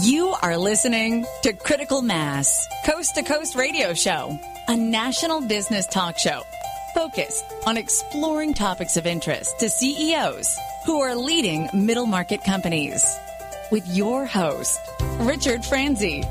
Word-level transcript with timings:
You 0.00 0.28
are 0.40 0.56
listening 0.56 1.26
to 1.42 1.52
Critical 1.52 2.00
Mass, 2.00 2.66
Coast 2.86 3.14
to 3.16 3.22
Coast 3.22 3.54
Radio 3.54 3.92
Show, 3.92 4.40
a 4.66 4.74
national 4.74 5.42
business 5.42 5.86
talk 5.86 6.16
show 6.16 6.40
focused 6.94 7.44
on 7.66 7.76
exploring 7.76 8.54
topics 8.54 8.96
of 8.96 9.06
interest 9.06 9.60
to 9.60 9.68
CEOs 9.68 10.56
who 10.86 11.02
are 11.02 11.14
leading 11.14 11.68
middle 11.74 12.06
market 12.06 12.42
companies. 12.42 13.04
With 13.70 13.86
your 13.86 14.24
host, 14.24 14.80
Richard 15.18 15.62
Franzi. 15.62 16.22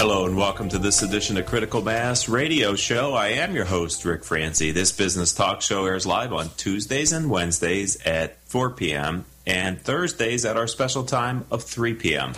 Hello 0.00 0.26
and 0.26 0.36
welcome 0.36 0.68
to 0.70 0.78
this 0.78 1.02
edition 1.02 1.36
of 1.36 1.46
Critical 1.46 1.80
Mass 1.80 2.28
Radio 2.28 2.74
Show. 2.74 3.14
I 3.14 3.28
am 3.28 3.54
your 3.54 3.66
host, 3.66 4.04
Rick 4.04 4.24
Franzi. 4.24 4.72
This 4.72 4.90
business 4.90 5.32
talk 5.32 5.62
show 5.62 5.86
airs 5.86 6.06
live 6.06 6.32
on 6.32 6.50
Tuesdays 6.56 7.12
and 7.12 7.30
Wednesdays 7.30 8.04
at 8.04 8.44
4 8.48 8.70
p.m. 8.70 9.26
and 9.46 9.80
Thursdays 9.80 10.44
at 10.44 10.56
our 10.56 10.66
special 10.66 11.04
time 11.04 11.46
of 11.50 11.62
3 11.62 11.94
p.m. 11.94 12.32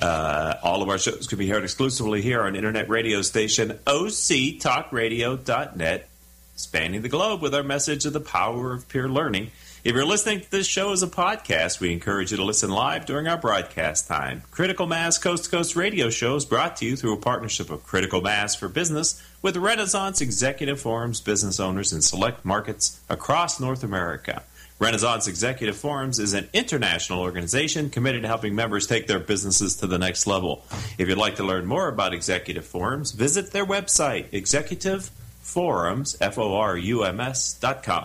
Uh, 0.00 0.54
all 0.62 0.82
of 0.82 0.88
our 0.88 0.98
shows 0.98 1.26
can 1.26 1.38
be 1.38 1.48
heard 1.48 1.64
exclusively 1.64 2.22
here 2.22 2.42
on 2.42 2.54
internet 2.54 2.88
radio 2.88 3.22
station 3.22 3.78
octalkradio.net, 3.86 6.08
spanning 6.54 7.02
the 7.02 7.08
globe 7.08 7.40
with 7.40 7.54
our 7.54 7.62
message 7.62 8.04
of 8.04 8.12
the 8.12 8.20
power 8.20 8.74
of 8.74 8.88
peer 8.88 9.08
learning. 9.08 9.50
If 9.84 9.94
you're 9.94 10.04
listening 10.04 10.40
to 10.40 10.50
this 10.50 10.66
show 10.66 10.90
as 10.90 11.04
a 11.04 11.06
podcast, 11.06 11.78
we 11.78 11.92
encourage 11.92 12.32
you 12.32 12.38
to 12.38 12.44
listen 12.44 12.70
live 12.70 13.06
during 13.06 13.28
our 13.28 13.36
broadcast 13.36 14.08
time. 14.08 14.42
Critical 14.50 14.86
Mass 14.86 15.16
Coast 15.16 15.44
to 15.44 15.50
Coast 15.50 15.76
radio 15.76 16.10
show 16.10 16.34
is 16.34 16.44
brought 16.44 16.76
to 16.78 16.84
you 16.84 16.96
through 16.96 17.14
a 17.14 17.18
partnership 17.18 17.70
of 17.70 17.86
Critical 17.86 18.20
Mass 18.20 18.56
for 18.56 18.66
Business 18.68 19.22
with 19.42 19.56
Renaissance 19.56 20.20
Executive 20.20 20.80
Forums 20.80 21.20
business 21.20 21.60
owners 21.60 21.92
in 21.92 22.02
select 22.02 22.44
markets 22.44 23.00
across 23.08 23.60
North 23.60 23.84
America. 23.84 24.42
Renaissance 24.78 25.26
Executive 25.26 25.74
Forums 25.74 26.18
is 26.18 26.34
an 26.34 26.50
international 26.52 27.20
organization 27.20 27.88
committed 27.88 28.20
to 28.22 28.28
helping 28.28 28.54
members 28.54 28.86
take 28.86 29.06
their 29.06 29.18
businesses 29.18 29.76
to 29.76 29.86
the 29.86 29.98
next 29.98 30.26
level. 30.26 30.66
If 30.98 31.08
you'd 31.08 31.16
like 31.16 31.36
to 31.36 31.44
learn 31.44 31.64
more 31.64 31.88
about 31.88 32.12
Executive 32.12 32.66
Forums, 32.66 33.12
visit 33.12 33.52
their 33.52 33.64
website, 33.64 34.28
executiveforums, 34.32 36.16
F-O-R-U-M-S 36.20 37.54
dot 37.54 37.82
com. 37.82 38.04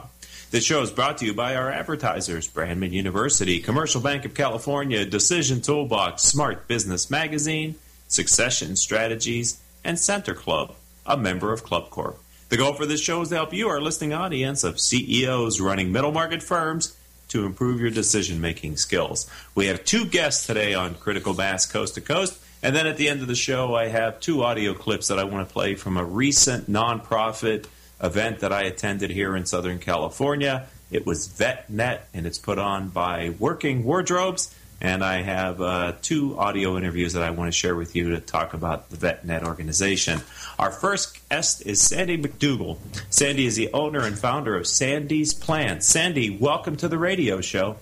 This 0.52 0.64
show 0.64 0.82
is 0.82 0.92
brought 0.92 1.18
to 1.18 1.26
you 1.26 1.34
by 1.34 1.56
our 1.56 1.70
advertisers, 1.70 2.50
Brandman 2.50 2.92
University, 2.92 3.60
Commercial 3.60 4.00
Bank 4.00 4.24
of 4.24 4.34
California, 4.34 5.04
Decision 5.04 5.60
Toolbox, 5.60 6.24
Smart 6.24 6.70
Business 6.70 7.12
Magazine, 7.12 7.76
Succession 8.08 8.78
Strategies, 8.78 9.62
and 9.84 10.00
Center 10.00 10.34
Club, 10.34 10.74
a 11.06 11.18
member 11.18 11.52
of 11.52 11.64
Club 11.64 11.90
Corp. 11.90 12.21
The 12.52 12.58
goal 12.58 12.74
for 12.74 12.86
this 12.86 13.00
show 13.00 13.22
is 13.22 13.30
to 13.30 13.36
help 13.36 13.54
you, 13.54 13.70
our 13.70 13.80
listening 13.80 14.12
audience 14.12 14.66
of 14.66 14.78
CEOs 14.78 15.62
running 15.62 15.94
middle 15.94 16.12
market 16.12 16.44
firms, 16.44 16.98
to 17.30 17.46
improve 17.46 17.80
your 17.80 17.92
decision 17.92 18.42
making 18.42 18.76
skills. 18.76 19.26
We 19.56 19.68
have 19.68 19.86
two 19.86 20.04
guests 20.04 20.48
today 20.48 20.74
on 20.74 20.96
Critical 20.96 21.34
Mass 21.34 21.66
Coast 21.66 21.96
to 21.96 22.02
Coast. 22.02 22.38
And 22.62 22.76
then 22.76 22.88
at 22.88 22.98
the 22.98 23.08
end 23.08 23.22
of 23.22 23.30
the 23.30 23.36
show, 23.36 23.74
I 23.74 23.88
have 23.88 24.20
two 24.20 24.44
audio 24.44 24.74
clips 24.74 25.08
that 25.08 25.18
I 25.18 25.24
want 25.24 25.48
to 25.48 25.54
play 25.54 25.76
from 25.76 25.96
a 25.96 26.04
recent 26.04 26.70
nonprofit 26.70 27.68
event 28.04 28.42
that 28.42 28.52
I 28.52 28.64
attended 28.64 29.12
here 29.12 29.34
in 29.38 29.46
Southern 29.46 29.80
California. 29.80 30.68
It 30.92 31.06
was 31.06 31.30
VetNet, 31.30 32.02
and 32.14 32.26
it's 32.28 32.38
put 32.38 32.60
on 32.60 32.90
by 32.90 33.34
Working 33.40 33.86
Wardrobes. 33.86 34.54
And 34.82 35.04
I 35.04 35.22
have 35.22 35.62
uh, 35.62 35.94
two 36.02 36.38
audio 36.40 36.76
interviews 36.76 37.14
that 37.14 37.22
I 37.22 37.30
want 37.30 37.48
to 37.48 37.58
share 37.58 37.76
with 37.76 37.96
you 37.96 38.10
to 38.10 38.20
talk 38.20 38.56
about 38.56 38.90
the 38.90 38.98
VetNet 38.98 39.44
organization. 39.44 40.22
Our 40.58 40.72
first 40.72 41.30
guest 41.30 41.64
is 41.68 41.80
Sandy 41.80 42.18
McDougall. 42.18 42.80
Sandy 43.12 43.46
is 43.46 43.56
the 43.56 43.72
owner 43.74 44.04
and 44.04 44.18
founder 44.18 44.56
of 44.56 44.66
Sandy's 44.66 45.36
Plants. 45.36 45.86
Sandy, 45.86 46.36
welcome 46.36 46.78
to 46.78 46.88
the 46.88 46.98
radio 46.98 47.42
show. 47.42 47.78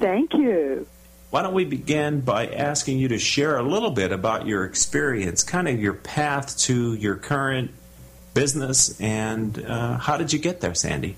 Thank 0.00 0.34
you. 0.34 0.88
Why 1.30 1.42
don't 1.42 1.54
we 1.54 1.64
begin 1.64 2.22
by 2.22 2.48
asking 2.48 2.98
you 2.98 3.06
to 3.08 3.18
share 3.20 3.56
a 3.56 3.62
little 3.62 3.92
bit 3.92 4.10
about 4.10 4.46
your 4.46 4.64
experience, 4.64 5.44
kind 5.44 5.68
of 5.68 5.80
your 5.80 5.94
path 5.94 6.58
to 6.58 6.94
your 6.94 7.14
current 7.14 7.70
business, 8.34 9.00
and 9.00 9.64
uh, 9.64 9.96
how 9.98 10.16
did 10.16 10.32
you 10.32 10.40
get 10.40 10.60
there, 10.60 10.74
Sandy? 10.74 11.16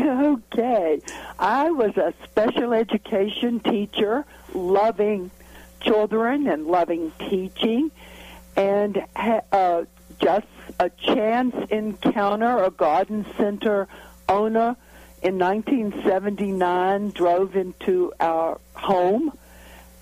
Okay. 0.00 1.00
I 1.38 1.70
was 1.70 1.96
a 1.96 2.14
special 2.24 2.72
education 2.72 3.60
teacher, 3.60 4.24
loving 4.54 5.30
children 5.80 6.46
and 6.46 6.66
loving 6.66 7.12
teaching, 7.18 7.90
and 8.56 9.04
uh, 9.16 9.84
just 10.20 10.46
a 10.78 10.90
chance 10.90 11.54
encounter, 11.70 12.64
a 12.64 12.70
garden 12.70 13.26
center 13.36 13.88
owner 14.28 14.76
in 15.22 15.38
1979 15.38 17.10
drove 17.10 17.56
into 17.56 18.12
our 18.20 18.58
home 18.74 19.32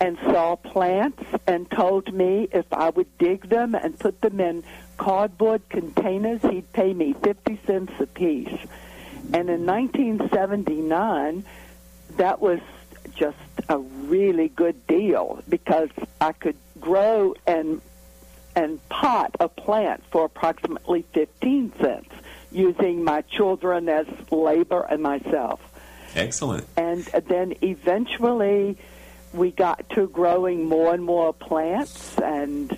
and 0.01 0.17
saw 0.25 0.55
plants 0.55 1.23
and 1.47 1.69
told 1.71 2.13
me 2.13 2.49
if 2.53 2.67
I 2.73 2.91
would 2.91 3.19
dig 3.19 3.49
them 3.49 3.75
and 3.75 3.99
put 3.99 4.21
them 4.21 4.39
in 4.39 4.63
cardboard 4.97 5.69
containers, 5.69 6.41
he'd 6.43 6.73
pay 6.73 6.95
me 6.95 7.15
50 7.15 7.61
cents 7.67 7.93
a 7.99 8.07
piece. 8.07 8.59
And 9.33 9.51
in 9.51 9.67
1979, 9.67 11.45
that 12.17 12.41
was 12.41 12.61
just 13.15 13.37
a 13.69 13.79
really 13.79 14.49
good 14.49 14.87
deal 14.87 15.43
because 15.49 15.91
I 16.21 16.33
could 16.33 16.57
grow 16.81 17.35
and 17.47 17.81
and 18.57 18.87
pot 18.89 19.37
a 19.39 19.49
plant 19.49 20.03
for 20.11 20.25
approximately 20.25 21.05
15 21.13 21.73
cents 21.81 22.11
using 22.51 23.05
my 23.05 23.21
children 23.23 23.89
as 23.89 24.07
labor 24.33 24.81
and 24.91 25.03
myself. 25.03 25.61
Excellent. 26.17 26.67
And 26.77 27.05
then 27.29 27.55
eventually 27.63 28.77
we 29.33 29.53
got 29.53 29.89
to 29.91 30.09
growing 30.09 30.65
more 30.65 30.93
and 30.93 31.05
more 31.05 31.33
plants 31.33 32.19
and 32.19 32.77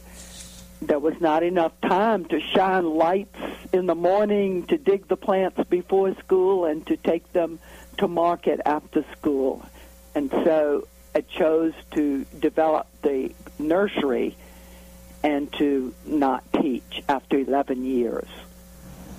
there 0.82 0.98
was 0.98 1.20
not 1.20 1.42
enough 1.42 1.72
time 1.82 2.24
to 2.26 2.40
shine 2.40 2.84
lights 2.84 3.38
in 3.72 3.86
the 3.86 3.94
morning 3.94 4.66
to 4.66 4.78
dig 4.78 5.06
the 5.08 5.16
plants 5.16 5.60
before 5.68 6.14
school 6.16 6.64
and 6.64 6.86
to 6.86 6.96
take 6.96 7.32
them 7.32 7.58
to 7.98 8.08
market 8.08 8.60
after 8.64 9.04
school. 9.12 9.64
And 10.14 10.30
so 10.30 10.88
I 11.14 11.20
chose 11.20 11.74
to 11.92 12.24
develop 12.38 12.86
the 13.02 13.32
nursery 13.58 14.36
and 15.22 15.52
to 15.54 15.94
not 16.06 16.44
teach 16.54 17.02
after 17.08 17.38
11 17.38 17.84
years. 17.84 18.28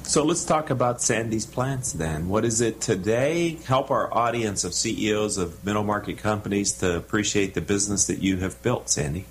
So 0.04 0.26
let's 0.26 0.44
talk 0.44 0.72
about 0.72 1.00
Sandy's 1.02 1.46
Plants 1.46 1.94
then. 1.94 2.28
What 2.28 2.44
is 2.44 2.60
it 2.60 2.82
today? 2.82 3.60
Help 3.66 3.92
our 3.92 4.12
audience 4.14 4.64
of 4.64 4.74
CEOs 4.74 5.38
of 5.38 5.64
middle 5.64 5.84
market 5.84 6.18
companies 6.18 6.74
to 6.80 6.98
appreciate 6.98 7.54
the 7.54 7.62
business 7.62 8.08
that 8.08 8.20
you 8.20 8.38
have 8.38 8.62
built, 8.64 8.90
Sandy. 8.90 9.26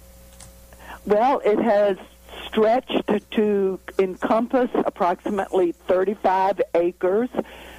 Well, 1.04 1.42
it 1.44 1.58
has 1.58 1.98
stretched 2.50 3.30
to 3.32 3.78
encompass 3.98 4.70
approximately 4.84 5.72
35 5.72 6.60
acres. 6.74 7.28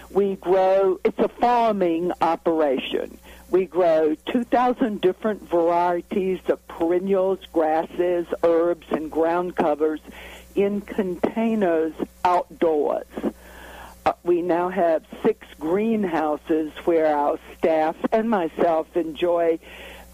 We 0.09 0.35
grow, 0.35 0.99
it's 1.03 1.19
a 1.19 1.27
farming 1.27 2.11
operation. 2.21 3.17
We 3.49 3.65
grow 3.65 4.15
2,000 4.15 5.01
different 5.01 5.49
varieties 5.49 6.39
of 6.47 6.65
perennials, 6.69 7.39
grasses, 7.51 8.25
herbs, 8.43 8.87
and 8.91 9.11
ground 9.11 9.55
covers 9.57 9.99
in 10.55 10.81
containers 10.81 11.93
outdoors. 12.23 13.07
Uh, 14.05 14.13
we 14.23 14.41
now 14.41 14.69
have 14.69 15.03
six 15.21 15.45
greenhouses 15.59 16.71
where 16.85 17.15
our 17.15 17.39
staff 17.57 17.95
and 18.11 18.29
myself 18.29 18.87
enjoy 18.95 19.59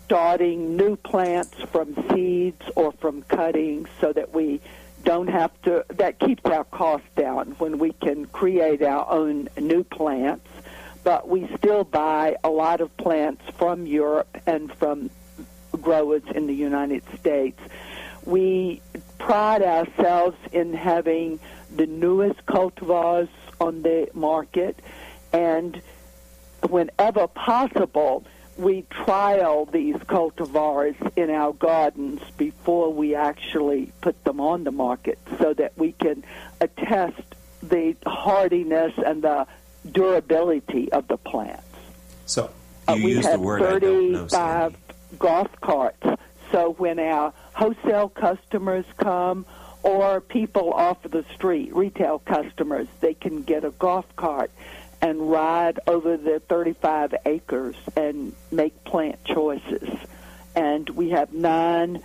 starting 0.07 0.77
new 0.77 0.95
plants 0.95 1.53
from 1.69 1.93
seeds 2.09 2.61
or 2.77 2.93
from 2.93 3.23
cuttings 3.23 3.89
so 3.99 4.13
that 4.13 4.33
we 4.33 4.61
don't 5.03 5.27
have 5.27 5.51
to 5.63 5.83
that 5.89 6.17
keeps 6.17 6.45
our 6.45 6.63
costs 6.63 7.07
down 7.17 7.51
when 7.57 7.77
we 7.77 7.91
can 7.91 8.25
create 8.27 8.81
our 8.81 9.09
own 9.11 9.49
new 9.59 9.83
plants. 9.83 10.47
But 11.03 11.27
we 11.27 11.49
still 11.57 11.83
buy 11.83 12.37
a 12.41 12.49
lot 12.49 12.79
of 12.79 12.95
plants 12.95 13.43
from 13.57 13.85
Europe 13.85 14.37
and 14.45 14.73
from 14.75 15.09
growers 15.81 16.23
in 16.33 16.47
the 16.47 16.55
United 16.55 17.03
States. 17.19 17.59
We 18.23 18.81
pride 19.19 19.61
ourselves 19.61 20.37
in 20.53 20.73
having 20.73 21.39
the 21.75 21.85
newest 21.85 22.45
cultivars 22.45 23.29
on 23.59 23.81
the 23.81 24.09
market 24.13 24.79
and 25.33 25.81
whenever 26.69 27.27
possible 27.27 28.25
we 28.57 28.83
trial 28.89 29.65
these 29.65 29.95
cultivars 29.95 30.95
in 31.15 31.29
our 31.29 31.53
gardens 31.53 32.21
before 32.37 32.91
we 32.91 33.15
actually 33.15 33.91
put 34.01 34.21
them 34.23 34.39
on 34.39 34.63
the 34.63 34.71
market 34.71 35.19
so 35.39 35.53
that 35.53 35.77
we 35.77 35.91
can 35.93 36.23
attest 36.59 37.21
the 37.61 37.95
hardiness 38.05 38.93
and 39.05 39.21
the 39.23 39.45
durability 39.91 40.91
of 40.91 41.07
the 41.07 41.17
plants. 41.17 41.63
So 42.25 42.51
you 42.89 42.93
uh, 42.93 42.97
we 42.97 43.13
use 43.13 43.25
have 43.25 43.39
the 43.39 43.45
word 43.45 43.61
I 43.61 43.79
don't 43.79 44.11
know, 44.11 44.27
35 44.27 44.75
golf 45.19 45.49
carts. 45.61 46.05
So 46.51 46.73
when 46.77 46.99
our 46.99 47.33
wholesale 47.53 48.09
customers 48.09 48.85
come 48.97 49.45
or 49.83 50.19
people 50.19 50.73
off 50.73 51.03
of 51.05 51.11
the 51.11 51.25
street, 51.33 51.75
retail 51.75 52.19
customers, 52.19 52.87
they 53.01 53.13
can 53.13 53.43
get 53.43 53.63
a 53.63 53.71
golf 53.71 54.05
cart 54.15 54.51
and 55.01 55.29
ride 55.29 55.79
over 55.87 56.17
the 56.17 56.39
35 56.39 57.15
acres 57.25 57.75
and 57.95 58.33
make 58.51 58.83
plant 58.83 59.23
choices. 59.25 59.89
And 60.55 60.89
we 60.89 61.09
have 61.11 61.33
nine 61.33 62.01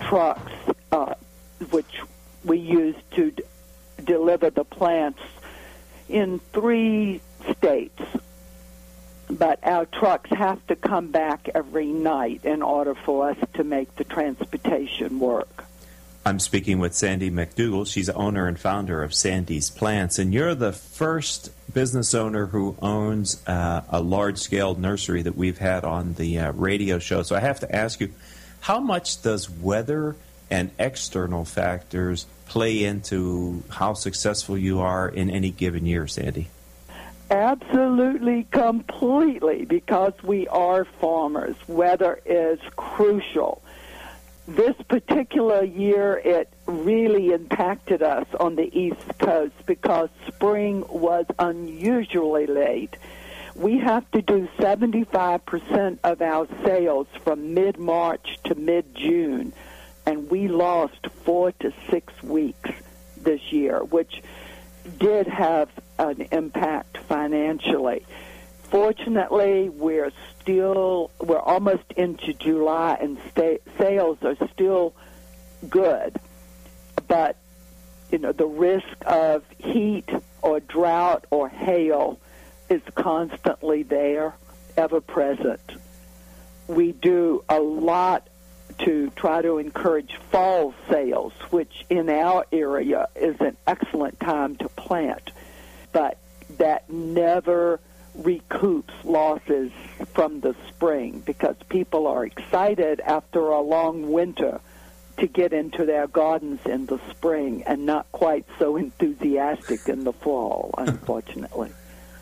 trucks, 0.00 0.52
uh, 0.92 1.14
which 1.70 2.00
we 2.44 2.58
use 2.58 2.96
to 3.12 3.32
d- 3.32 3.42
deliver 4.02 4.50
the 4.50 4.64
plants 4.64 5.20
in 6.08 6.38
three 6.52 7.20
states. 7.56 8.02
But 9.28 9.58
our 9.64 9.86
trucks 9.86 10.30
have 10.30 10.64
to 10.68 10.76
come 10.76 11.10
back 11.10 11.48
every 11.52 11.86
night 11.86 12.44
in 12.44 12.62
order 12.62 12.94
for 12.94 13.30
us 13.30 13.36
to 13.54 13.64
make 13.64 13.96
the 13.96 14.04
transportation 14.04 15.18
work. 15.18 15.64
I'm 16.26 16.40
speaking 16.40 16.80
with 16.80 16.92
Sandy 16.92 17.30
McDougall. 17.30 17.86
She's 17.86 18.08
owner 18.10 18.48
and 18.48 18.58
founder 18.58 19.04
of 19.04 19.14
Sandy's 19.14 19.70
Plants, 19.70 20.18
and 20.18 20.34
you're 20.34 20.56
the 20.56 20.72
first 20.72 21.52
business 21.72 22.14
owner 22.14 22.46
who 22.46 22.74
owns 22.82 23.46
uh, 23.46 23.82
a 23.88 24.00
large 24.00 24.38
scale 24.38 24.74
nursery 24.74 25.22
that 25.22 25.36
we've 25.36 25.58
had 25.58 25.84
on 25.84 26.14
the 26.14 26.40
uh, 26.40 26.50
radio 26.50 26.98
show. 26.98 27.22
So 27.22 27.36
I 27.36 27.40
have 27.40 27.60
to 27.60 27.72
ask 27.72 28.00
you, 28.00 28.12
how 28.58 28.80
much 28.80 29.22
does 29.22 29.48
weather 29.48 30.16
and 30.50 30.72
external 30.80 31.44
factors 31.44 32.26
play 32.46 32.82
into 32.82 33.62
how 33.68 33.94
successful 33.94 34.58
you 34.58 34.80
are 34.80 35.08
in 35.08 35.30
any 35.30 35.52
given 35.52 35.86
year, 35.86 36.08
Sandy? 36.08 36.48
Absolutely, 37.30 38.48
completely, 38.50 39.64
because 39.64 40.14
we 40.24 40.48
are 40.48 40.86
farmers. 41.00 41.54
Weather 41.68 42.18
is 42.26 42.58
crucial 42.74 43.62
this 44.46 44.76
particular 44.88 45.64
year, 45.64 46.20
it 46.24 46.52
really 46.66 47.32
impacted 47.32 48.02
us 48.02 48.26
on 48.38 48.54
the 48.54 48.70
East 48.78 49.18
Coast 49.18 49.54
because 49.66 50.08
spring 50.28 50.84
was 50.88 51.26
unusually 51.38 52.46
late. 52.46 52.96
We 53.56 53.78
have 53.78 54.08
to 54.12 54.22
do 54.22 54.48
75% 54.58 55.98
of 56.04 56.22
our 56.22 56.46
sales 56.64 57.06
from 57.24 57.54
mid 57.54 57.78
March 57.78 58.38
to 58.44 58.54
mid 58.54 58.94
June, 58.94 59.52
and 60.04 60.30
we 60.30 60.46
lost 60.46 61.06
four 61.24 61.52
to 61.52 61.72
six 61.90 62.22
weeks 62.22 62.70
this 63.16 63.40
year, 63.50 63.82
which 63.82 64.22
did 64.98 65.26
have 65.26 65.70
an 65.98 66.28
impact 66.30 66.98
financially. 66.98 68.04
Fortunately, 68.70 69.68
we're 69.68 70.12
still 70.40 71.10
we're 71.20 71.38
almost 71.38 71.84
into 71.96 72.32
July 72.32 72.98
and 73.00 73.18
sta- 73.30 73.60
sales 73.78 74.18
are 74.22 74.36
still 74.52 74.94
good, 75.68 76.16
but 77.06 77.36
you 78.10 78.18
know 78.18 78.32
the 78.32 78.46
risk 78.46 78.86
of 79.06 79.44
heat 79.58 80.08
or 80.42 80.60
drought 80.60 81.26
or 81.30 81.48
hail 81.48 82.18
is 82.68 82.82
constantly 82.94 83.84
there, 83.84 84.34
ever 84.76 85.00
present. 85.00 85.60
We 86.66 86.92
do 86.92 87.44
a 87.48 87.60
lot 87.60 88.28
to 88.80 89.10
try 89.10 89.42
to 89.42 89.58
encourage 89.58 90.16
fall 90.30 90.74
sales, 90.90 91.32
which 91.50 91.86
in 91.88 92.08
our 92.08 92.44
area 92.50 93.08
is 93.14 93.36
an 93.40 93.56
excellent 93.66 94.18
time 94.18 94.56
to 94.56 94.68
plant, 94.70 95.30
but 95.92 96.18
that 96.58 96.90
never 96.90 97.80
recoups 98.18 99.04
losses 99.04 99.70
from 100.14 100.40
the 100.40 100.54
spring 100.68 101.22
because 101.24 101.56
people 101.68 102.06
are 102.06 102.24
excited 102.24 103.00
after 103.00 103.48
a 103.48 103.60
long 103.60 104.10
winter 104.10 104.60
to 105.18 105.26
get 105.26 105.52
into 105.52 105.84
their 105.84 106.06
gardens 106.06 106.60
in 106.66 106.86
the 106.86 106.98
spring 107.10 107.62
and 107.66 107.86
not 107.86 108.10
quite 108.12 108.44
so 108.58 108.76
enthusiastic 108.76 109.88
in 109.88 110.04
the 110.04 110.12
fall, 110.12 110.74
unfortunately. 110.78 111.72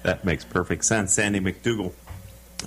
that 0.02 0.25
makes 0.25 0.44
perfect 0.44 0.85
sense. 0.85 1.12
Sandy 1.12 1.41
McDougall, 1.41 1.93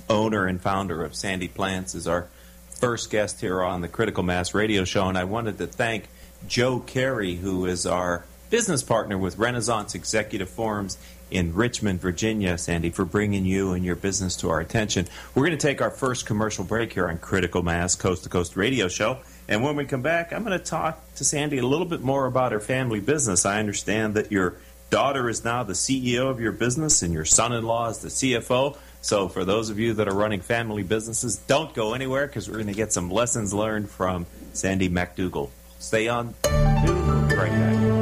owner 0.08 0.46
and 0.46 0.60
founder 0.60 1.02
of 1.02 1.14
Sandy 1.14 1.48
Plants, 1.48 1.94
is 1.94 2.06
our 2.06 2.28
first 2.70 3.10
guest 3.10 3.40
here 3.40 3.62
on 3.62 3.80
the 3.80 3.88
Critical 3.88 4.22
Mass 4.22 4.54
Radio 4.54 4.84
Show, 4.84 5.08
and 5.08 5.18
I 5.18 5.24
wanted 5.24 5.58
to 5.58 5.66
thank 5.66 6.08
Joe 6.46 6.78
Carey, 6.78 7.36
who 7.36 7.66
is 7.66 7.86
our 7.86 8.24
business 8.50 8.82
partner 8.82 9.18
with 9.18 9.38
Renaissance 9.38 9.94
Executive 9.94 10.48
Forums 10.48 10.96
in 11.30 11.54
Richmond, 11.54 12.00
Virginia, 12.00 12.58
Sandy, 12.58 12.90
for 12.90 13.04
bringing 13.04 13.44
you 13.44 13.72
and 13.72 13.84
your 13.84 13.96
business 13.96 14.36
to 14.36 14.50
our 14.50 14.60
attention. 14.60 15.06
We're 15.34 15.46
going 15.46 15.58
to 15.58 15.66
take 15.66 15.80
our 15.80 15.90
first 15.90 16.26
commercial 16.26 16.64
break 16.64 16.92
here 16.92 17.08
on 17.08 17.18
Critical 17.18 17.62
Mass 17.62 17.94
Coast 17.94 18.24
to 18.24 18.28
Coast 18.28 18.56
Radio 18.56 18.88
Show. 18.88 19.18
And 19.48 19.62
when 19.62 19.76
we 19.76 19.84
come 19.84 20.02
back, 20.02 20.32
I'm 20.32 20.44
going 20.44 20.58
to 20.58 20.64
talk 20.64 21.02
to 21.16 21.24
Sandy 21.24 21.58
a 21.58 21.66
little 21.66 21.86
bit 21.86 22.02
more 22.02 22.26
about 22.26 22.52
her 22.52 22.60
family 22.60 23.00
business. 23.00 23.46
I 23.46 23.58
understand 23.58 24.14
that 24.14 24.30
your 24.30 24.56
daughter 24.90 25.28
is 25.28 25.44
now 25.44 25.62
the 25.62 25.72
CEO 25.72 26.30
of 26.30 26.40
your 26.40 26.52
business 26.52 27.02
and 27.02 27.12
your 27.12 27.24
son 27.24 27.52
in 27.52 27.64
law 27.64 27.88
is 27.88 27.98
the 27.98 28.08
CFO. 28.08 28.76
So, 29.00 29.28
for 29.28 29.44
those 29.44 29.70
of 29.70 29.78
you 29.78 29.94
that 29.94 30.08
are 30.08 30.14
running 30.14 30.40
family 30.40 30.82
businesses, 30.82 31.36
don't 31.36 31.72
go 31.72 31.94
anywhere 31.94 32.26
because 32.26 32.48
we're 32.48 32.56
going 32.56 32.66
to 32.66 32.72
get 32.74 32.92
some 32.92 33.10
lessons 33.10 33.54
learned 33.54 33.88
from 33.88 34.26
Sandy 34.52 34.88
McDougall. 34.88 35.50
Stay 35.78 36.08
on. 36.08 36.34
We'll 36.44 36.94
right 37.36 37.50
back. 37.50 37.97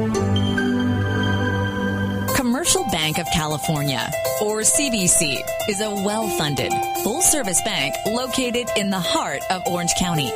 Commercial 2.77 2.91
Bank 2.91 3.17
of 3.17 3.25
California, 3.31 4.11
or 4.39 4.59
CBC, 4.59 5.41
is 5.67 5.81
a 5.81 5.89
well 5.89 6.27
funded, 6.27 6.71
full 7.01 7.23
service 7.23 7.59
bank 7.61 7.95
located 8.05 8.69
in 8.77 8.91
the 8.91 8.99
heart 8.99 9.41
of 9.49 9.65
Orange 9.65 9.95
County. 9.97 10.29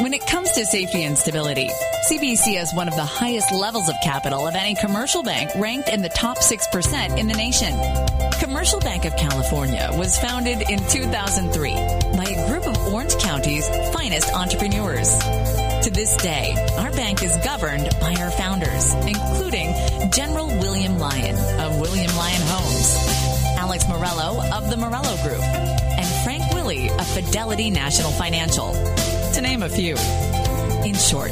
When 0.00 0.14
it 0.14 0.26
comes 0.26 0.50
to 0.52 0.64
safety 0.64 1.04
and 1.04 1.18
stability, 1.18 1.68
CBC 2.08 2.56
has 2.56 2.72
one 2.72 2.88
of 2.88 2.96
the 2.96 3.04
highest 3.04 3.52
levels 3.52 3.90
of 3.90 3.96
capital 4.02 4.48
of 4.48 4.54
any 4.54 4.74
commercial 4.74 5.22
bank 5.22 5.50
ranked 5.56 5.90
in 5.90 6.00
the 6.00 6.08
top 6.08 6.38
6% 6.38 7.18
in 7.18 7.28
the 7.28 7.34
nation. 7.34 7.74
Commercial 8.40 8.80
Bank 8.80 9.04
of 9.04 9.14
California 9.18 9.90
was 9.98 10.18
founded 10.18 10.62
in 10.70 10.78
2003 10.88 11.74
by 12.16 12.24
a 12.24 12.48
group 12.48 12.66
of 12.66 12.78
Orange 12.86 13.18
County's 13.18 13.68
finest 13.92 14.32
entrepreneurs. 14.32 15.12
To 15.84 15.90
this 15.90 16.14
day, 16.16 16.54
our 16.76 16.90
bank 16.90 17.22
is 17.22 17.34
governed 17.38 17.88
by 18.02 18.14
our 18.16 18.30
founders, 18.30 18.92
including 19.06 19.72
General 20.10 20.48
William 20.48 20.98
Lyon 20.98 21.36
of 21.58 21.80
William 21.80 22.14
Lyon 22.16 22.42
Homes, 22.44 23.56
Alex 23.56 23.88
Morello 23.88 24.42
of 24.52 24.68
the 24.68 24.76
Morello 24.76 25.16
Group, 25.22 25.40
and 25.40 26.06
Frank 26.22 26.42
Willey 26.52 26.90
of 26.90 27.06
Fidelity 27.06 27.70
National 27.70 28.10
Financial, 28.10 28.74
to 29.32 29.40
name 29.40 29.62
a 29.62 29.70
few. 29.70 29.96
In 30.84 30.94
short, 30.96 31.30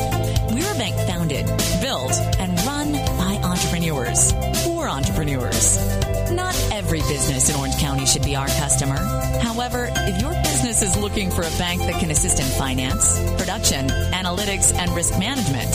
we're 0.51 0.73
a 0.73 0.79
bank 0.79 0.97
founded, 1.07 1.45
built, 1.83 2.13
and 2.39 2.59
run 2.63 2.93
by 3.19 3.39
entrepreneurs 3.45 4.33
for 4.65 4.89
entrepreneurs. 4.89 6.08
Not 6.33 6.55
every 6.73 7.01
business 7.01 7.49
in 7.49 7.57
Orange 7.57 7.77
County 7.79 8.05
should 8.07 8.25
be 8.25 8.37
our 8.37 8.47
customer. 8.47 8.97
However, 9.41 9.89
if 9.93 10.21
your 10.21 10.33
business 10.43 10.83
is 10.83 10.97
looking 10.97 11.31
for 11.31 11.43
a 11.43 11.51
bank 11.59 11.81
that 11.83 12.01
can 12.01 12.11
assist 12.11 12.41
in 12.41 12.47
finance, 12.59 13.19
production, 13.39 13.89
analytics, 13.89 14.75
and 14.75 14.91
risk 14.93 15.17
management, 15.19 15.71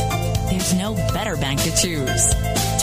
there's 0.49 0.73
no 0.73 0.95
better 1.13 1.37
bank 1.37 1.61
to 1.61 1.71
choose. 1.75 2.33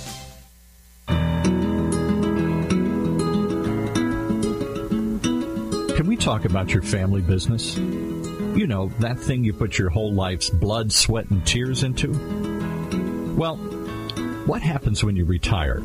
Can 5.96 6.06
we 6.06 6.16
talk 6.16 6.44
about 6.44 6.72
your 6.72 6.82
family 6.82 7.20
business? 7.20 7.76
You 7.76 8.66
know, 8.66 8.88
that 9.00 9.18
thing 9.18 9.44
you 9.44 9.52
put 9.52 9.78
your 9.78 9.90
whole 9.90 10.12
life's 10.12 10.50
blood, 10.50 10.92
sweat, 10.92 11.30
and 11.30 11.44
tears 11.46 11.82
into? 11.82 12.12
Well, 13.36 13.56
what 14.46 14.62
happens 14.62 15.04
when 15.04 15.16
you 15.16 15.24
retire 15.24 15.82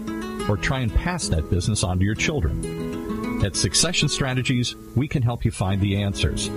or 0.48 0.58
try 0.58 0.80
and 0.80 0.94
pass 0.94 1.28
that 1.30 1.50
business 1.50 1.84
on 1.84 2.00
to 2.00 2.06
your 2.06 2.16
children? 2.16 2.83
At 3.42 3.56
Succession 3.56 4.10
Strategies, 4.10 4.76
we 4.96 5.08
can 5.08 5.22
help 5.22 5.44
you 5.46 5.52
find 5.52 5.82
the 5.82 6.02
answers. 6.02 6.50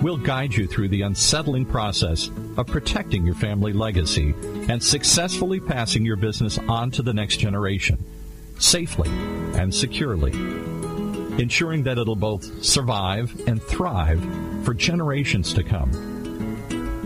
We'll 0.00 0.16
guide 0.16 0.54
you 0.54 0.66
through 0.66 0.88
the 0.88 1.02
unsettling 1.02 1.66
process 1.66 2.30
of 2.56 2.66
protecting 2.66 3.24
your 3.26 3.34
family 3.34 3.72
legacy 3.72 4.34
and 4.68 4.82
successfully 4.82 5.60
passing 5.60 6.04
your 6.04 6.16
business 6.16 6.58
on 6.68 6.90
to 6.92 7.02
the 7.02 7.12
next 7.12 7.38
generation, 7.38 8.04
safely 8.58 9.10
and 9.58 9.74
securely, 9.74 10.32
ensuring 11.40 11.82
that 11.84 11.98
it'll 11.98 12.16
both 12.16 12.64
survive 12.64 13.34
and 13.46 13.62
thrive 13.62 14.22
for 14.64 14.74
generations 14.74 15.52
to 15.54 15.62
come. 15.62 15.90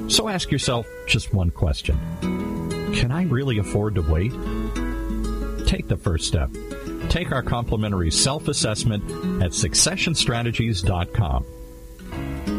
So 0.09 0.29
ask 0.29 0.51
yourself 0.53 0.87
just 1.07 1.35
one 1.35 1.51
question 1.51 1.99
Can 2.95 3.11
I 3.11 3.25
really 3.25 3.59
afford 3.59 3.97
to 3.97 4.03
wait? 4.03 4.33
Take 5.67 5.89
the 5.89 5.97
first 5.97 6.27
step. 6.27 6.51
Take 7.09 7.33
our 7.33 7.43
complimentary 7.43 8.11
self 8.11 8.49
assessment 8.49 9.05
at 9.43 9.53
successionstrategies.com 9.53 11.45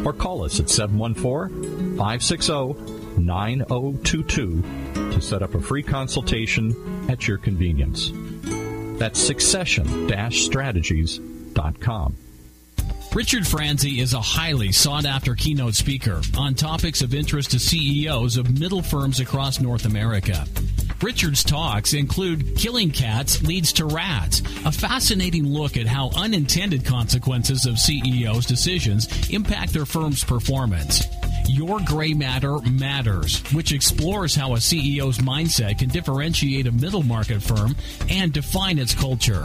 or 0.04 0.12
call 0.12 0.44
us 0.44 0.60
at 0.60 0.70
714 0.70 1.96
560 1.96 2.98
9022 3.18 4.62
to 4.94 5.20
set 5.20 5.42
up 5.42 5.54
a 5.54 5.60
free 5.60 5.82
consultation 5.82 7.10
at 7.10 7.26
your 7.26 7.38
convenience. 7.38 8.12
That's 8.98 9.18
succession-strategies.com. 9.20 12.16
Richard 13.14 13.46
Franzi 13.46 14.00
is 14.00 14.12
a 14.12 14.20
highly 14.20 14.70
sought 14.70 15.06
after 15.06 15.34
keynote 15.34 15.74
speaker 15.74 16.20
on 16.36 16.54
topics 16.54 17.00
of 17.02 17.14
interest 17.14 17.52
to 17.52 17.58
CEOs 17.58 18.36
of 18.36 18.60
middle 18.60 18.82
firms 18.82 19.18
across 19.18 19.60
North 19.60 19.86
America. 19.86 20.44
Richard's 21.02 21.44
talks 21.44 21.94
include 21.94 22.56
Killing 22.56 22.90
Cats 22.90 23.40
Leads 23.42 23.72
to 23.74 23.86
Rats, 23.86 24.40
a 24.64 24.72
fascinating 24.72 25.46
look 25.46 25.76
at 25.76 25.86
how 25.86 26.10
unintended 26.16 26.84
consequences 26.84 27.66
of 27.66 27.78
CEOs' 27.78 28.46
decisions 28.46 29.30
impact 29.30 29.72
their 29.72 29.86
firm's 29.86 30.24
performance. 30.24 31.04
Your 31.48 31.78
Gray 31.80 32.14
Matter 32.14 32.58
Matters, 32.58 33.40
which 33.52 33.72
explores 33.72 34.34
how 34.34 34.54
a 34.54 34.58
CEO's 34.58 35.18
mindset 35.18 35.78
can 35.78 35.88
differentiate 35.88 36.66
a 36.66 36.72
middle 36.72 37.04
market 37.04 37.42
firm 37.42 37.76
and 38.10 38.32
define 38.32 38.78
its 38.78 38.94
culture. 38.94 39.44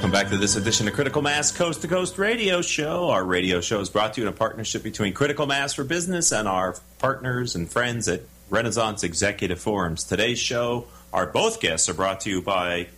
Welcome 0.00 0.12
back 0.12 0.30
to 0.30 0.38
this 0.38 0.56
edition 0.56 0.88
of 0.88 0.94
Critical 0.94 1.20
Mass 1.20 1.52
Coast 1.52 1.82
to 1.82 1.88
Coast 1.88 2.16
Radio 2.16 2.62
Show. 2.62 3.10
Our 3.10 3.22
radio 3.22 3.60
show 3.60 3.80
is 3.80 3.90
brought 3.90 4.14
to 4.14 4.22
you 4.22 4.26
in 4.26 4.32
a 4.32 4.34
partnership 4.34 4.82
between 4.82 5.12
Critical 5.12 5.46
Mass 5.46 5.74
for 5.74 5.84
Business 5.84 6.32
and 6.32 6.48
our 6.48 6.74
partners 6.98 7.54
and 7.54 7.70
friends 7.70 8.08
at 8.08 8.22
Renaissance 8.48 9.02
Executive 9.04 9.60
Forums. 9.60 10.04
Today's 10.04 10.38
show, 10.38 10.86
our 11.12 11.26
both 11.26 11.60
guests 11.60 11.86
are 11.90 11.92
brought 11.92 12.20
to 12.22 12.30
you 12.30 12.40
by 12.40 12.88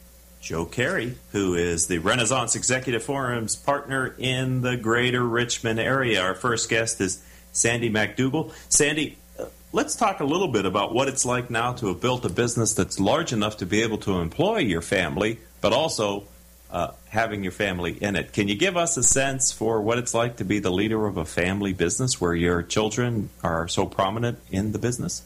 Joe 0.40 0.64
Carey, 0.64 1.16
who 1.32 1.54
is 1.54 1.88
the 1.88 1.98
Renaissance 1.98 2.54
Executive 2.54 3.02
Forum's 3.02 3.56
partner 3.56 4.14
in 4.16 4.60
the 4.60 4.76
greater 4.76 5.24
Richmond 5.24 5.80
area. 5.80 6.22
Our 6.22 6.36
first 6.36 6.70
guest 6.70 7.00
is 7.00 7.20
Sandy 7.50 7.88
MacDougall. 7.88 8.52
Sandy, 8.68 9.18
uh, 9.40 9.46
let's 9.72 9.96
talk 9.96 10.20
a 10.20 10.24
little 10.24 10.46
bit 10.46 10.66
about 10.66 10.94
what 10.94 11.08
it's 11.08 11.24
like 11.24 11.50
now 11.50 11.72
to 11.72 11.88
have 11.88 12.00
built 12.00 12.24
a 12.24 12.30
business 12.30 12.74
that's 12.74 13.00
large 13.00 13.32
enough 13.32 13.56
to 13.56 13.66
be 13.66 13.82
able 13.82 13.98
to 13.98 14.20
employ 14.20 14.58
your 14.58 14.82
family, 14.82 15.40
but 15.60 15.72
also 15.72 16.28
uh, 16.72 16.92
having 17.08 17.42
your 17.42 17.52
family 17.52 17.92
in 18.02 18.16
it. 18.16 18.32
Can 18.32 18.48
you 18.48 18.54
give 18.54 18.76
us 18.76 18.96
a 18.96 19.02
sense 19.02 19.52
for 19.52 19.80
what 19.82 19.98
it's 19.98 20.14
like 20.14 20.36
to 20.36 20.44
be 20.44 20.58
the 20.58 20.70
leader 20.70 21.06
of 21.06 21.18
a 21.18 21.24
family 21.24 21.74
business 21.74 22.20
where 22.20 22.34
your 22.34 22.62
children 22.62 23.28
are 23.44 23.68
so 23.68 23.84
prominent 23.86 24.38
in 24.50 24.72
the 24.72 24.78
business? 24.78 25.22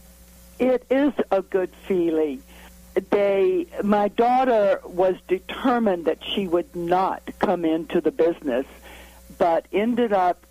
It 0.58 0.84
is 0.90 1.12
a 1.30 1.42
good 1.42 1.70
feeling. 1.86 2.42
They, 3.10 3.66
my 3.84 4.08
daughter 4.08 4.80
was 4.84 5.14
determined 5.28 6.06
that 6.06 6.18
she 6.34 6.48
would 6.48 6.74
not 6.74 7.22
come 7.38 7.64
into 7.64 8.00
the 8.00 8.10
business, 8.10 8.66
but 9.38 9.66
ended 9.72 10.12
up 10.12 10.44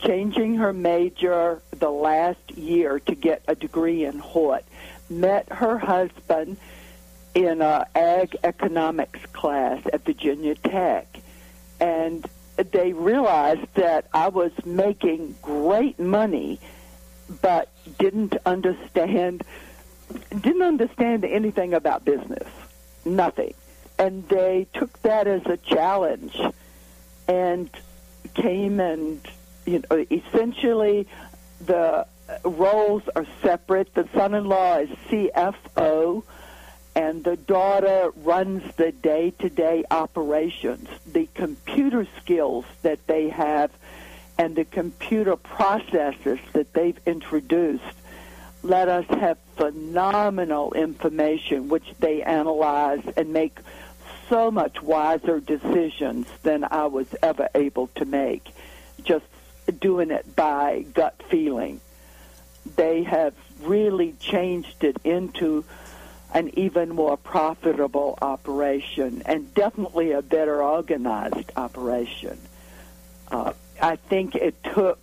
changing 0.00 0.56
her 0.56 0.72
major 0.72 1.62
the 1.70 1.90
last 1.90 2.50
year 2.50 3.00
to 3.00 3.14
get 3.14 3.42
a 3.48 3.54
degree 3.54 4.04
in 4.04 4.18
Hort. 4.18 4.64
Met 5.08 5.50
her 5.50 5.78
husband 5.78 6.56
in 7.34 7.62
a 7.62 7.86
ag 7.94 8.36
economics 8.44 9.20
class 9.32 9.82
at 9.92 10.04
Virginia 10.04 10.54
Tech, 10.54 11.20
and 11.80 12.26
they 12.56 12.92
realized 12.92 13.66
that 13.74 14.06
I 14.12 14.28
was 14.28 14.52
making 14.64 15.36
great 15.42 15.98
money, 15.98 16.60
but 17.40 17.68
didn't 17.98 18.36
understand 18.44 19.44
didn't 20.28 20.62
understand 20.62 21.24
anything 21.24 21.72
about 21.72 22.04
business, 22.04 22.46
nothing, 23.04 23.54
and 23.98 24.28
they 24.28 24.66
took 24.74 25.00
that 25.02 25.26
as 25.26 25.44
a 25.46 25.56
challenge, 25.56 26.38
and 27.26 27.70
came 28.34 28.80
and 28.80 29.26
you 29.64 29.82
know 29.90 30.04
essentially 30.10 31.06
the 31.64 32.06
roles 32.44 33.02
are 33.16 33.26
separate. 33.42 33.94
The 33.94 34.08
son-in-law 34.14 34.78
is 34.78 34.90
CFO 35.08 36.22
and 36.94 37.24
the 37.24 37.36
daughter 37.36 38.10
runs 38.16 38.62
the 38.76 38.92
day-to-day 38.92 39.84
operations. 39.90 40.88
The 41.06 41.28
computer 41.34 42.06
skills 42.20 42.64
that 42.82 43.06
they 43.06 43.28
have 43.30 43.70
and 44.38 44.56
the 44.56 44.64
computer 44.64 45.36
processes 45.36 46.38
that 46.52 46.72
they've 46.72 46.98
introduced 47.06 47.84
let 48.62 48.88
us 48.88 49.06
have 49.08 49.38
phenomenal 49.56 50.72
information 50.74 51.68
which 51.68 51.94
they 51.98 52.22
analyze 52.22 53.02
and 53.16 53.32
make 53.32 53.58
so 54.28 54.50
much 54.50 54.80
wiser 54.80 55.40
decisions 55.40 56.26
than 56.42 56.64
I 56.64 56.86
was 56.86 57.08
ever 57.22 57.48
able 57.54 57.88
to 57.96 58.04
make 58.04 58.52
just 59.02 59.24
doing 59.80 60.10
it 60.10 60.36
by 60.36 60.84
gut 60.94 61.20
feeling. 61.28 61.80
They 62.76 63.02
have 63.02 63.34
really 63.62 64.14
changed 64.20 64.84
it 64.84 64.96
into 65.04 65.64
an 66.32 66.50
even 66.58 66.90
more 66.90 67.16
profitable 67.16 68.18
operation 68.22 69.22
and 69.26 69.52
definitely 69.54 70.12
a 70.12 70.22
better 70.22 70.62
organized 70.62 71.52
operation. 71.56 72.38
Uh, 73.30 73.52
I 73.80 73.96
think 73.96 74.34
it 74.34 74.54
took 74.74 74.98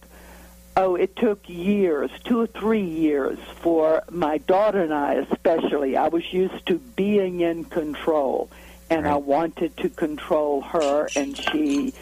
oh 0.75 0.95
it 0.95 1.15
took 1.15 1.47
years, 1.47 2.09
two 2.23 2.41
or 2.41 2.47
three 2.47 2.85
years 2.85 3.37
for 3.61 4.03
my 4.09 4.39
daughter 4.39 4.81
and 4.81 4.93
I 4.93 5.15
especially. 5.31 5.97
I 5.97 6.07
was 6.07 6.31
used 6.33 6.65
to 6.67 6.79
being 6.79 7.41
in 7.41 7.65
control 7.65 8.49
and 8.89 9.05
right. 9.05 9.13
I 9.13 9.17
wanted 9.17 9.77
to 9.77 9.89
control 9.89 10.61
her 10.61 11.07
and 11.15 11.37
she 11.37 11.93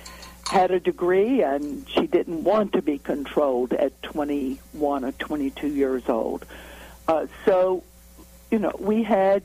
had 0.47 0.71
a 0.71 0.79
degree 0.79 1.43
and 1.43 1.87
she 1.89 2.07
didn't 2.07 2.43
want 2.43 2.73
to 2.73 2.81
be 2.81 2.97
controlled 2.97 3.73
at 3.73 4.01
21 4.03 5.03
or 5.03 5.11
22 5.11 5.67
years 5.67 6.07
old. 6.07 6.45
Uh, 7.07 7.27
so 7.45 7.83
you 8.51 8.59
know, 8.59 8.71
we 8.79 9.03
had 9.03 9.43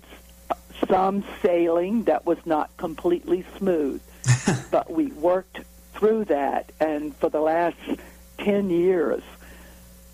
some 0.88 1.24
sailing 1.42 2.04
that 2.04 2.26
was 2.26 2.38
not 2.44 2.76
completely 2.76 3.44
smooth, 3.58 4.00
but 4.70 4.90
we 4.90 5.06
worked 5.06 5.60
through 5.94 6.24
that. 6.26 6.70
And 6.80 7.14
for 7.16 7.28
the 7.28 7.40
last 7.40 7.76
10 8.38 8.70
years, 8.70 9.22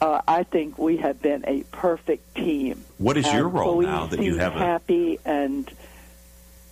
uh, 0.01 0.21
I 0.29 0.45
think 0.45 0.79
we 0.79 0.99
have 0.99 1.21
been 1.21 1.45
a 1.47 1.65
perfect 1.73 2.35
team. 2.37 2.85
What 2.99 3.17
is 3.17 3.31
your 3.33 3.49
role 3.49 3.81
now 3.81 4.07
that 4.07 4.21
you 4.21 4.37
have? 4.37 4.53
Happy 4.53 5.19
and 5.25 5.71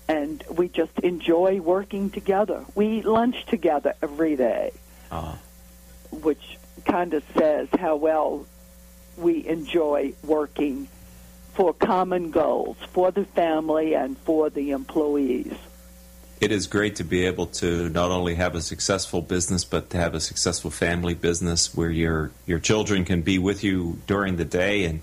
and 0.08 0.44
we 0.48 0.68
just 0.68 0.96
enjoy 1.00 1.60
working 1.60 2.10
together. 2.10 2.64
We 2.76 3.02
lunch 3.02 3.44
together 3.46 3.94
every 4.00 4.36
day, 4.36 4.70
uh-huh. 5.10 5.34
which 6.12 6.58
kind 6.84 7.12
of 7.12 7.24
says 7.36 7.66
how 7.76 7.96
well 7.96 8.46
we 9.16 9.44
enjoy 9.48 10.12
working 10.22 10.86
for 11.56 11.72
common 11.72 12.30
goals 12.30 12.76
for 12.92 13.10
the 13.10 13.24
family 13.24 13.94
and 13.94 14.16
for 14.18 14.50
the 14.50 14.70
employees. 14.70 15.52
It 16.38 16.52
is 16.52 16.66
great 16.66 16.96
to 16.96 17.04
be 17.04 17.24
able 17.24 17.46
to 17.46 17.88
not 17.88 18.10
only 18.10 18.34
have 18.34 18.54
a 18.54 18.60
successful 18.60 19.22
business, 19.22 19.64
but 19.64 19.88
to 19.90 19.96
have 19.96 20.14
a 20.14 20.20
successful 20.20 20.70
family 20.70 21.14
business 21.14 21.74
where 21.74 21.90
your 21.90 22.30
your 22.44 22.58
children 22.58 23.06
can 23.06 23.22
be 23.22 23.38
with 23.38 23.64
you 23.64 23.98
during 24.06 24.36
the 24.36 24.44
day, 24.44 24.84
and 24.84 25.00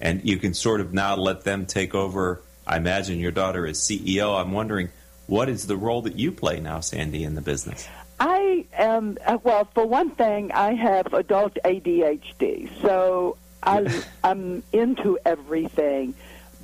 and 0.00 0.24
you 0.24 0.36
can 0.36 0.54
sort 0.54 0.80
of 0.80 0.94
now 0.94 1.16
let 1.16 1.42
them 1.42 1.66
take 1.66 1.92
over. 1.92 2.40
I 2.68 2.76
imagine 2.76 3.18
your 3.18 3.32
daughter 3.32 3.66
is 3.66 3.80
CEO. 3.80 4.40
I'm 4.40 4.52
wondering 4.52 4.90
what 5.26 5.48
is 5.48 5.66
the 5.66 5.76
role 5.76 6.02
that 6.02 6.16
you 6.16 6.30
play 6.30 6.60
now, 6.60 6.78
Sandy, 6.78 7.24
in 7.24 7.34
the 7.34 7.40
business. 7.40 7.88
I 8.20 8.64
am 8.72 9.18
uh, 9.26 9.38
well. 9.42 9.68
For 9.74 9.84
one 9.84 10.10
thing, 10.10 10.52
I 10.52 10.74
have 10.74 11.12
adult 11.12 11.58
ADHD, 11.64 12.70
so 12.80 13.36
I, 13.66 14.04
I'm 14.22 14.62
into 14.72 15.18
everything, 15.24 16.14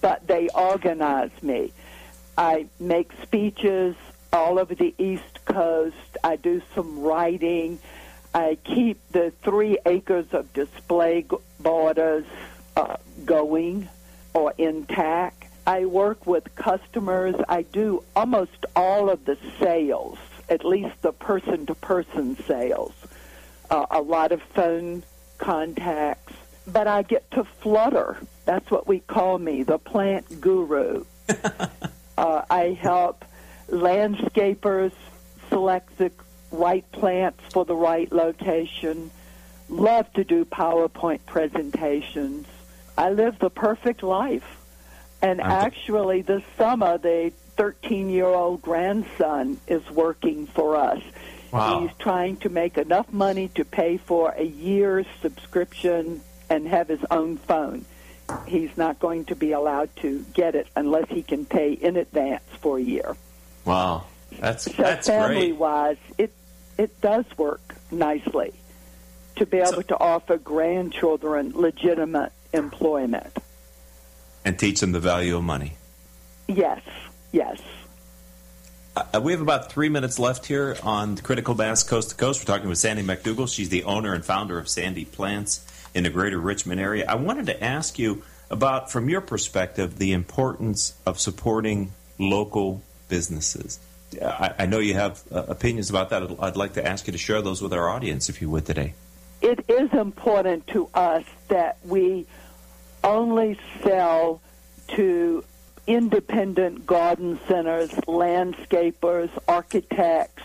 but 0.01 0.27
they 0.27 0.49
organize 0.55 1.31
me. 1.43 1.73
I 2.39 2.67
make 2.79 3.11
speeches 3.23 3.97
all 4.33 4.59
over 4.59 4.75
the 4.75 4.95
East 4.99 5.45
Coast. 5.45 5.97
I 6.25 6.37
do 6.37 6.63
some 6.75 7.01
writing. 7.01 7.79
I 8.35 8.57
keep 8.65 9.01
the 9.11 9.33
three 9.43 9.79
acres 9.85 10.27
of 10.33 10.53
display 10.53 11.27
borders 11.61 12.25
uh, 12.77 12.97
going 13.25 13.89
or 14.33 14.55
intact. 14.57 15.45
I 15.67 15.85
work 15.85 16.27
with 16.27 16.55
customers. 16.55 17.35
I 17.49 17.63
do 17.63 18.05
almost 18.17 18.65
all 18.75 19.11
of 19.11 19.25
the 19.27 19.37
sales, 19.61 20.19
at 20.49 20.65
least 20.65 21.03
the 21.03 21.13
person 21.13 21.67
to 21.67 21.75
person 21.75 22.37
sales. 22.47 22.95
Uh, 23.71 23.87
a 23.91 24.01
lot 24.01 24.33
of 24.33 24.43
phone 24.55 25.05
contacts 25.39 26.32
but 26.73 26.87
I 26.87 27.03
get 27.03 27.31
to 27.33 27.45
flutter. 27.45 28.17
That's 28.45 28.71
what 28.71 28.87
we 28.87 29.01
call 29.01 29.39
me, 29.39 29.63
the 29.63 29.79
plant 29.79 30.41
guru. 30.41 31.05
Uh, 32.19 32.45
I 32.51 32.79
help 32.79 33.25
landscapers 33.71 34.93
select 35.49 35.97
the 35.97 36.13
right 36.51 36.85
plants 36.93 37.41
for 37.51 37.65
the 37.65 37.75
right 37.75 38.13
location. 38.13 39.11
Love 39.71 40.13
to 40.13 40.23
do 40.23 40.45
PowerPoint 40.45 41.21
presentations. 41.25 42.47
I 42.99 43.11
live 43.11 43.39
the 43.39 43.49
perfect 43.49 44.03
life. 44.03 44.59
And 45.23 45.41
actually, 45.41 46.21
this 46.21 46.43
summer, 46.59 46.99
the 46.99 47.33
13 47.57 48.11
year 48.11 48.27
old 48.27 48.61
grandson 48.61 49.59
is 49.67 49.89
working 49.91 50.47
for 50.47 50.77
us. 50.77 51.03
Wow. 51.51 51.81
He's 51.81 51.97
trying 51.99 52.37
to 52.39 52.51
make 52.51 52.77
enough 52.77 53.13
money 53.13 53.49
to 53.55 53.65
pay 53.65 53.97
for 53.97 54.31
a 54.31 54.45
year's 54.45 55.07
subscription 55.23 56.21
and 56.53 56.69
have 56.69 56.89
his 56.89 57.01
own 57.11 57.39
phone. 57.39 57.85
He's 58.47 58.77
not 58.77 58.99
going 59.01 59.25
to 59.27 59.35
be 59.35 59.53
allowed 59.53 59.95
to 59.97 60.25
get 60.35 60.55
it 60.55 60.69
unless 60.77 61.09
he 61.09 61.23
can 61.23 61.45
pay 61.47 61.73
in 61.73 61.97
advance 61.97 62.45
for 62.61 62.79
a 62.79 62.83
year. 62.83 63.17
Wow. 63.65 64.05
That's 64.39 64.65
So 64.65 64.73
that's 64.83 65.07
family 65.09 65.49
great. 65.49 65.57
wise, 65.57 65.97
it 66.19 66.33
it 66.79 67.01
does 67.01 67.25
work 67.37 67.75
nicely 67.91 68.53
to 69.37 69.47
be 69.47 69.59
able 69.59 69.69
So- 69.73 69.83
to 69.83 69.99
offer 69.99 70.37
grandchildren 70.39 71.53
legitimate 71.55 72.33
employment. 72.53 73.37
And 74.45 74.59
teach 74.59 74.81
them 74.81 74.93
the 74.93 75.01
value 75.01 75.37
of 75.37 75.45
money. 75.45 75.75
Yes, 76.49 76.83
yes. 77.31 77.61
Uh, 78.97 79.21
we 79.23 79.33
have 79.33 79.41
about 79.41 79.71
three 79.73 79.89
minutes 79.89 80.19
left 80.19 80.45
here 80.47 80.77
on 80.83 81.17
Critical 81.17 81.55
Mass 81.55 81.83
Coast 81.83 82.11
to 82.11 82.15
Coast. 82.17 82.41
We're 82.41 82.53
talking 82.55 82.69
with 82.69 82.79
Sandy 82.79 83.03
McDougall. 83.03 83.49
She's 83.53 83.69
the 83.71 83.85
owner 83.85 84.13
and 84.13 84.23
founder 84.25 84.59
of 84.59 84.69
Sandy 84.69 85.05
Plants 85.07 85.65
in 85.95 86.05
the 86.05 86.11
greater 86.11 86.39
Richmond 86.39 86.81
area. 86.81 87.05
I 87.09 87.17
wanted 87.17 87.47
to 87.47 87.63
ask 87.63 87.99
you 87.99 88.23
about, 88.51 88.91
from 88.91 89.09
your 89.09 89.21
perspective, 89.21 89.99
the 89.99 90.13
importance 90.13 90.95
of 91.07 91.19
supporting 91.19 91.93
local 92.19 92.83
businesses. 93.09 93.79
I, 94.21 94.55
I 94.61 94.67
know 94.67 94.79
you 94.79 94.95
have 94.95 95.23
uh, 95.33 95.45
opinions 95.49 95.91
about 95.91 96.11
that. 96.11 96.23
I'd, 96.23 96.41
I'd 96.41 96.57
like 96.57 96.75
to 96.75 96.87
ask 96.87 97.07
you 97.07 97.13
to 97.13 97.19
share 97.19 97.41
those 97.43 97.63
with 97.63 97.73
our 97.73 97.89
audience, 97.89 98.29
if 98.29 98.43
you 98.43 98.51
would, 98.51 98.67
today. 98.67 98.95
It 99.41 99.65
is 99.69 99.93
important 99.93 100.67
to 100.69 100.89
us 100.95 101.25
that 101.49 101.79
we 101.85 102.27
only 103.03 103.59
sell 103.83 104.41
to 104.89 105.45
independent 105.87 106.87
garden 106.87 107.41
centers, 107.49 107.91
landscapers, 107.91 109.31
architects, 109.49 110.43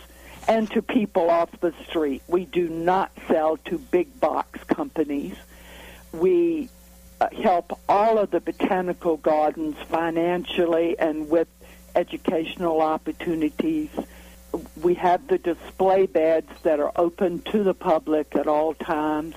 and 0.47 0.69
to 0.71 0.81
people 0.81 1.29
off 1.29 1.49
the 1.59 1.73
street. 1.87 2.21
We 2.27 2.45
do 2.45 2.69
not 2.69 3.11
sell 3.27 3.57
to 3.65 3.77
big 3.77 4.19
box 4.19 4.63
companies. 4.65 5.35
We 6.13 6.69
uh, 7.19 7.27
help 7.41 7.77
all 7.89 8.17
of 8.17 8.31
the 8.31 8.39
botanical 8.39 9.17
gardens 9.17 9.75
financially 9.89 10.97
and 10.97 11.29
with 11.29 11.47
educational 11.95 12.81
opportunities. 12.81 13.89
We 14.81 14.93
have 14.95 15.27
the 15.27 15.37
display 15.37 16.05
beds 16.05 16.49
that 16.63 16.79
are 16.79 16.91
open 16.95 17.41
to 17.51 17.63
the 17.63 17.73
public 17.73 18.35
at 18.35 18.47
all 18.47 18.73
times. 18.73 19.35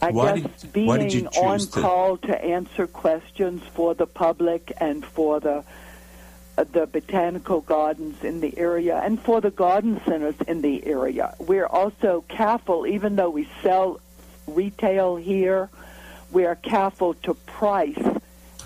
I 0.00 0.10
Why 0.10 0.40
guess 0.40 0.62
did- 0.62 0.72
being 0.72 0.86
why 0.88 0.98
did 0.98 1.12
you 1.12 1.26
on 1.40 1.60
to- 1.60 1.80
call 1.80 2.16
to 2.18 2.44
answer 2.44 2.86
questions 2.88 3.62
for 3.74 3.94
the 3.94 4.06
public 4.06 4.72
and 4.80 5.04
for 5.06 5.38
the 5.38 5.64
Uh, 6.62 6.64
the 6.70 6.86
botanical 6.86 7.60
gardens 7.60 8.22
in 8.22 8.40
the 8.40 8.56
area 8.56 8.96
and 8.96 9.20
for 9.20 9.40
the 9.40 9.50
garden 9.50 10.00
centers 10.04 10.36
in 10.46 10.62
the 10.62 10.86
area. 10.86 11.34
We're 11.40 11.66
also 11.66 12.24
careful, 12.28 12.86
even 12.86 13.16
though 13.16 13.30
we 13.30 13.48
sell 13.62 14.00
retail 14.46 15.16
here, 15.16 15.70
we 16.30 16.44
are 16.44 16.54
careful 16.54 17.14
to 17.14 17.34
price 17.34 17.98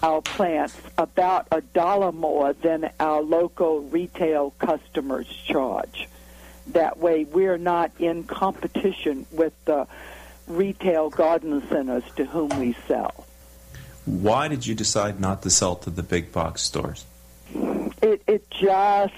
our 0.02 0.20
plants 0.20 0.76
about 0.98 1.46
a 1.50 1.62
dollar 1.62 2.12
more 2.12 2.52
than 2.52 2.90
our 3.00 3.22
local 3.22 3.80
retail 3.80 4.52
customers 4.58 5.26
charge. 5.46 6.06
That 6.68 6.98
way, 6.98 7.24
we're 7.24 7.58
not 7.58 7.92
in 7.98 8.24
competition 8.24 9.24
with 9.30 9.54
the 9.64 9.86
retail 10.46 11.08
garden 11.08 11.66
centers 11.68 12.04
to 12.16 12.26
whom 12.26 12.50
we 12.60 12.76
sell. 12.86 13.24
Why 14.04 14.48
did 14.48 14.66
you 14.66 14.74
decide 14.74 15.18
not 15.18 15.40
to 15.42 15.50
sell 15.50 15.76
to 15.76 15.88
the 15.88 16.02
big 16.02 16.30
box 16.30 16.60
stores? 16.62 17.06
It, 18.02 18.22
it 18.26 18.50
just, 18.50 19.14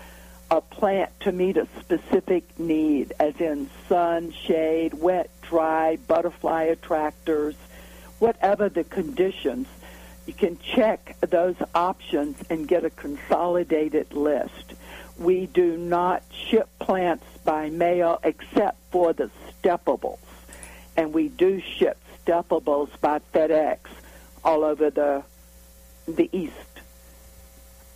a 0.52 0.60
plant 0.60 1.08
to 1.18 1.32
meet 1.32 1.56
a 1.56 1.66
specific 1.80 2.58
need, 2.58 3.14
as 3.18 3.34
in 3.40 3.70
sun, 3.88 4.30
shade, 4.32 4.92
wet, 4.92 5.30
dry, 5.40 5.96
butterfly 6.06 6.64
attractors, 6.64 7.54
whatever 8.18 8.68
the 8.68 8.84
conditions, 8.84 9.66
you 10.26 10.34
can 10.34 10.58
check 10.58 11.16
those 11.22 11.56
options 11.74 12.36
and 12.50 12.68
get 12.68 12.84
a 12.84 12.90
consolidated 12.90 14.12
list. 14.12 14.74
We 15.18 15.46
do 15.46 15.78
not 15.78 16.22
ship 16.30 16.68
plants 16.78 17.24
by 17.46 17.70
mail 17.70 18.20
except 18.22 18.76
for 18.90 19.14
the 19.14 19.30
stepables, 19.62 20.18
and 20.98 21.14
we 21.14 21.28
do 21.28 21.62
ship 21.78 21.96
stepables 22.26 22.90
by 23.00 23.20
FedEx 23.32 23.78
all 24.44 24.64
over 24.64 24.90
the 24.90 25.24
the 26.06 26.28
east. 26.30 26.71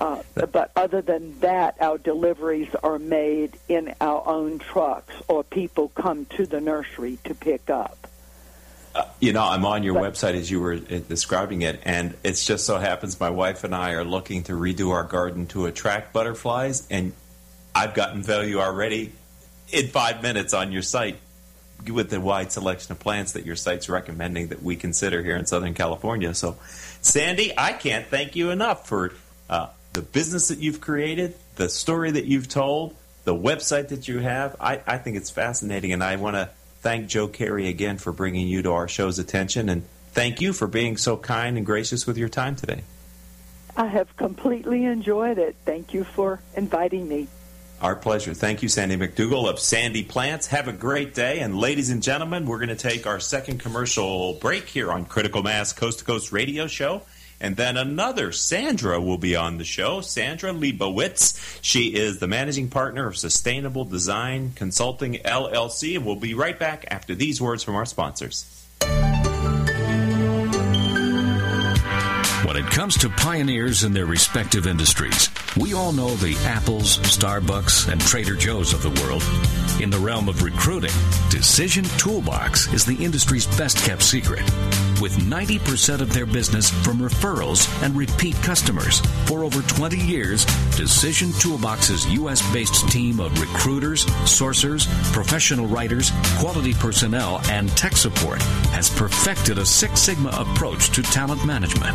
Uh, 0.00 0.22
but 0.52 0.70
other 0.76 1.00
than 1.00 1.40
that, 1.40 1.76
our 1.80 1.96
deliveries 1.96 2.68
are 2.82 2.98
made 2.98 3.58
in 3.68 3.94
our 4.00 4.26
own 4.26 4.58
trucks, 4.58 5.14
or 5.28 5.42
people 5.42 5.88
come 5.88 6.26
to 6.26 6.46
the 6.46 6.60
nursery 6.60 7.18
to 7.24 7.34
pick 7.34 7.70
up. 7.70 8.06
You 9.20 9.32
know, 9.32 9.44
I'm 9.44 9.64
on 9.66 9.82
your 9.82 9.94
But- 9.94 10.14
website 10.14 10.34
as 10.34 10.50
you 10.50 10.60
were 10.60 10.74
uh, 10.74 10.98
describing 11.08 11.62
it, 11.62 11.80
and 11.84 12.14
it 12.22 12.32
just 12.34 12.64
so 12.66 12.78
happens 12.78 13.18
my 13.20 13.30
wife 13.30 13.64
and 13.64 13.74
I 13.74 13.92
are 13.92 14.04
looking 14.04 14.42
to 14.44 14.52
redo 14.52 14.90
our 14.90 15.04
garden 15.04 15.46
to 15.48 15.66
attract 15.66 16.12
butterflies, 16.12 16.86
and 16.90 17.12
I've 17.74 17.94
gotten 17.94 18.22
value 18.22 18.58
already 18.58 19.12
in 19.70 19.88
five 19.88 20.22
minutes 20.22 20.54
on 20.54 20.72
your 20.72 20.82
site 20.82 21.18
with 21.90 22.08
the 22.08 22.20
wide 22.20 22.52
selection 22.52 22.92
of 22.92 22.98
plants 22.98 23.32
that 23.32 23.44
your 23.44 23.56
site's 23.56 23.88
recommending 23.88 24.48
that 24.48 24.62
we 24.62 24.76
consider 24.76 25.22
here 25.22 25.36
in 25.36 25.44
Southern 25.44 25.74
California. 25.74 26.32
So, 26.32 26.56
Sandy, 27.02 27.52
I 27.56 27.72
can't 27.74 28.06
thank 28.06 28.34
you 28.34 28.50
enough 28.50 28.88
for 28.88 29.12
uh, 29.50 29.66
the 29.96 30.02
business 30.02 30.48
that 30.48 30.58
you've 30.58 30.80
created, 30.80 31.34
the 31.56 31.70
story 31.70 32.10
that 32.10 32.26
you've 32.26 32.48
told, 32.48 32.94
the 33.24 33.34
website 33.34 33.88
that 33.88 34.06
you 34.06 34.18
have. 34.18 34.54
I, 34.60 34.82
I 34.86 34.98
think 34.98 35.16
it's 35.16 35.30
fascinating, 35.30 35.92
and 35.92 36.04
I 36.04 36.16
want 36.16 36.36
to 36.36 36.50
thank 36.82 37.08
Joe 37.08 37.28
Carey 37.28 37.66
again 37.68 37.96
for 37.96 38.12
bringing 38.12 38.46
you 38.46 38.60
to 38.62 38.72
our 38.72 38.88
show's 38.88 39.18
attention, 39.18 39.70
and 39.70 39.84
thank 40.12 40.42
you 40.42 40.52
for 40.52 40.66
being 40.66 40.98
so 40.98 41.16
kind 41.16 41.56
and 41.56 41.64
gracious 41.64 42.06
with 42.06 42.18
your 42.18 42.28
time 42.28 42.56
today. 42.56 42.82
I 43.74 43.86
have 43.86 44.14
completely 44.18 44.84
enjoyed 44.84 45.38
it. 45.38 45.56
Thank 45.64 45.94
you 45.94 46.04
for 46.04 46.40
inviting 46.54 47.08
me. 47.08 47.26
Our 47.80 47.96
pleasure. 47.96 48.34
Thank 48.34 48.62
you, 48.62 48.68
Sandy 48.68 48.96
McDougall 48.96 49.48
of 49.48 49.58
Sandy 49.58 50.02
Plants. 50.02 50.46
Have 50.48 50.68
a 50.68 50.72
great 50.72 51.14
day. 51.14 51.40
And 51.40 51.58
ladies 51.58 51.88
and 51.88 52.02
gentlemen, 52.02 52.46
we're 52.46 52.58
going 52.58 52.68
to 52.68 52.76
take 52.76 53.06
our 53.06 53.20
second 53.20 53.60
commercial 53.60 54.34
break 54.34 54.66
here 54.66 54.92
on 54.92 55.06
Critical 55.06 55.42
Mass 55.42 55.72
Coast 55.72 56.00
to 56.00 56.04
Coast 56.04 56.32
Radio 56.32 56.66
Show. 56.66 57.02
And 57.40 57.56
then 57.56 57.76
another 57.76 58.32
Sandra 58.32 59.00
will 59.00 59.18
be 59.18 59.36
on 59.36 59.58
the 59.58 59.64
show, 59.64 60.00
Sandra 60.00 60.52
Leibowitz. 60.52 61.58
She 61.62 61.94
is 61.94 62.18
the 62.18 62.26
managing 62.26 62.68
partner 62.68 63.06
of 63.06 63.16
Sustainable 63.16 63.84
Design 63.84 64.52
Consulting 64.54 65.14
LLC. 65.14 65.96
And 65.96 66.06
we'll 66.06 66.16
be 66.16 66.34
right 66.34 66.58
back 66.58 66.86
after 66.90 67.14
these 67.14 67.40
words 67.40 67.62
from 67.62 67.74
our 67.74 67.86
sponsors. 67.86 68.52
When 72.44 72.56
it 72.56 72.66
comes 72.70 72.96
to 72.98 73.10
pioneers 73.10 73.84
in 73.84 73.92
their 73.92 74.06
respective 74.06 74.66
industries, 74.66 75.28
we 75.56 75.74
all 75.74 75.92
know 75.92 76.14
the 76.14 76.36
Apples, 76.46 76.98
Starbucks, 76.98 77.90
and 77.90 78.00
Trader 78.00 78.36
Joe's 78.36 78.72
of 78.72 78.82
the 78.82 78.90
world. 79.02 79.22
In 79.78 79.90
the 79.90 79.98
realm 79.98 80.30
of 80.30 80.42
recruiting, 80.42 80.90
Decision 81.28 81.84
Toolbox 81.98 82.72
is 82.72 82.86
the 82.86 82.96
industry's 83.04 83.46
best 83.58 83.76
kept 83.84 84.02
secret. 84.02 84.42
With 85.02 85.18
90% 85.18 86.00
of 86.00 86.14
their 86.14 86.24
business 86.24 86.70
from 86.70 86.98
referrals 86.98 87.68
and 87.82 87.94
repeat 87.94 88.34
customers. 88.36 89.00
For 89.26 89.44
over 89.44 89.60
20 89.60 89.98
years, 89.98 90.46
Decision 90.76 91.30
Toolbox's 91.32 92.06
U.S. 92.14 92.40
based 92.54 92.88
team 92.88 93.20
of 93.20 93.38
recruiters, 93.38 94.06
sourcers, 94.24 94.86
professional 95.12 95.66
writers, 95.66 96.10
quality 96.38 96.72
personnel, 96.72 97.42
and 97.50 97.68
tech 97.76 97.98
support 97.98 98.40
has 98.72 98.88
perfected 98.88 99.58
a 99.58 99.66
Six 99.66 100.00
Sigma 100.00 100.30
approach 100.30 100.88
to 100.92 101.02
talent 101.02 101.44
management. 101.44 101.94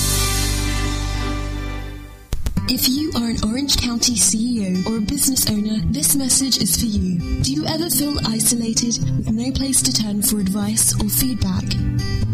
If 2.73 2.87
you 2.87 3.11
are 3.17 3.27
an 3.27 3.43
Orange 3.43 3.75
County 3.75 4.13
CEO 4.13 4.89
or 4.89 4.99
a 4.99 5.01
business 5.01 5.49
owner, 5.49 5.81
this 5.91 6.15
message 6.15 6.61
is 6.61 6.79
for 6.79 6.85
you. 6.85 7.19
Do 7.43 7.51
you 7.51 7.65
ever 7.65 7.89
feel 7.89 8.17
isolated 8.25 8.97
with 9.17 9.29
no 9.29 9.51
place 9.51 9.81
to 9.81 9.91
turn 9.91 10.21
for 10.21 10.39
advice 10.39 10.95
or 11.03 11.09
feedback? 11.09 11.65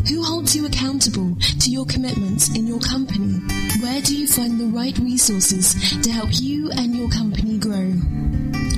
Who 0.07 0.23
holds 0.23 0.55
you 0.55 0.67
accountable 0.67 1.35
to 1.41 1.71
your 1.71 1.87
commitments 1.87 2.49
in 2.49 2.67
your 2.67 2.79
company? 2.79 3.41
Where 3.81 3.99
do 4.01 4.15
you 4.15 4.27
find 4.27 4.59
the 4.59 4.67
right 4.67 4.95
resources 4.99 5.73
to 6.03 6.11
help 6.11 6.29
you 6.33 6.69
and 6.69 6.95
your 6.95 7.09
company 7.09 7.57
grow? 7.57 7.93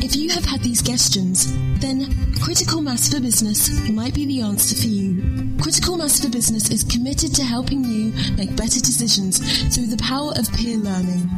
If 0.09 0.15
you 0.15 0.31
have 0.31 0.45
had 0.45 0.61
these 0.61 0.81
questions, 0.81 1.45
then 1.79 2.33
Critical 2.41 2.81
Mass 2.81 3.13
for 3.13 3.21
Business 3.21 3.69
might 3.91 4.15
be 4.15 4.25
the 4.25 4.41
answer 4.41 4.75
for 4.75 4.87
you. 4.87 5.55
Critical 5.61 5.97
Mass 5.97 6.19
for 6.19 6.31
Business 6.31 6.71
is 6.71 6.83
committed 6.83 7.35
to 7.35 7.43
helping 7.43 7.83
you 7.83 8.11
make 8.35 8.55
better 8.55 8.79
decisions 8.79 9.37
through 9.71 9.85
the 9.85 10.01
power 10.01 10.31
of 10.35 10.51
peer 10.53 10.77
learning. 10.77 11.29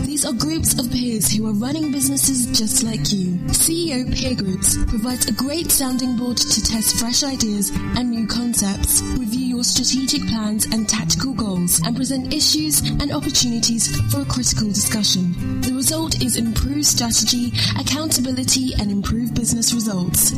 These 0.00 0.26
are 0.26 0.32
groups 0.32 0.78
of 0.78 0.92
peers 0.92 1.32
who 1.32 1.46
are 1.48 1.52
running 1.54 1.90
businesses 1.90 2.46
just 2.56 2.84
like 2.84 3.12
you. 3.12 3.38
CEO 3.48 4.14
Peer 4.14 4.34
Groups 4.36 4.76
provides 4.84 5.26
a 5.26 5.32
great 5.32 5.72
sounding 5.72 6.16
board 6.16 6.36
to 6.36 6.62
test 6.62 6.96
fresh 7.00 7.24
ideas 7.24 7.72
and 7.96 8.10
new 8.10 8.26
concepts, 8.26 9.02
review 9.18 9.56
your 9.56 9.64
strategic 9.64 10.26
plans 10.28 10.66
and 10.66 10.88
tactical 10.88 11.34
goals, 11.34 11.80
and 11.84 11.96
present 11.96 12.32
issues 12.32 12.80
and 12.80 13.10
opportunities 13.10 13.88
for 14.12 14.20
a 14.20 14.24
critical 14.24 14.68
discussion. 14.68 15.60
The 15.62 15.73
result 15.84 16.16
is 16.22 16.38
improved 16.38 16.86
strategy, 16.86 17.52
accountability, 17.78 18.72
and 18.80 18.90
improved 18.90 19.34
business 19.34 19.74
results. 19.74 20.32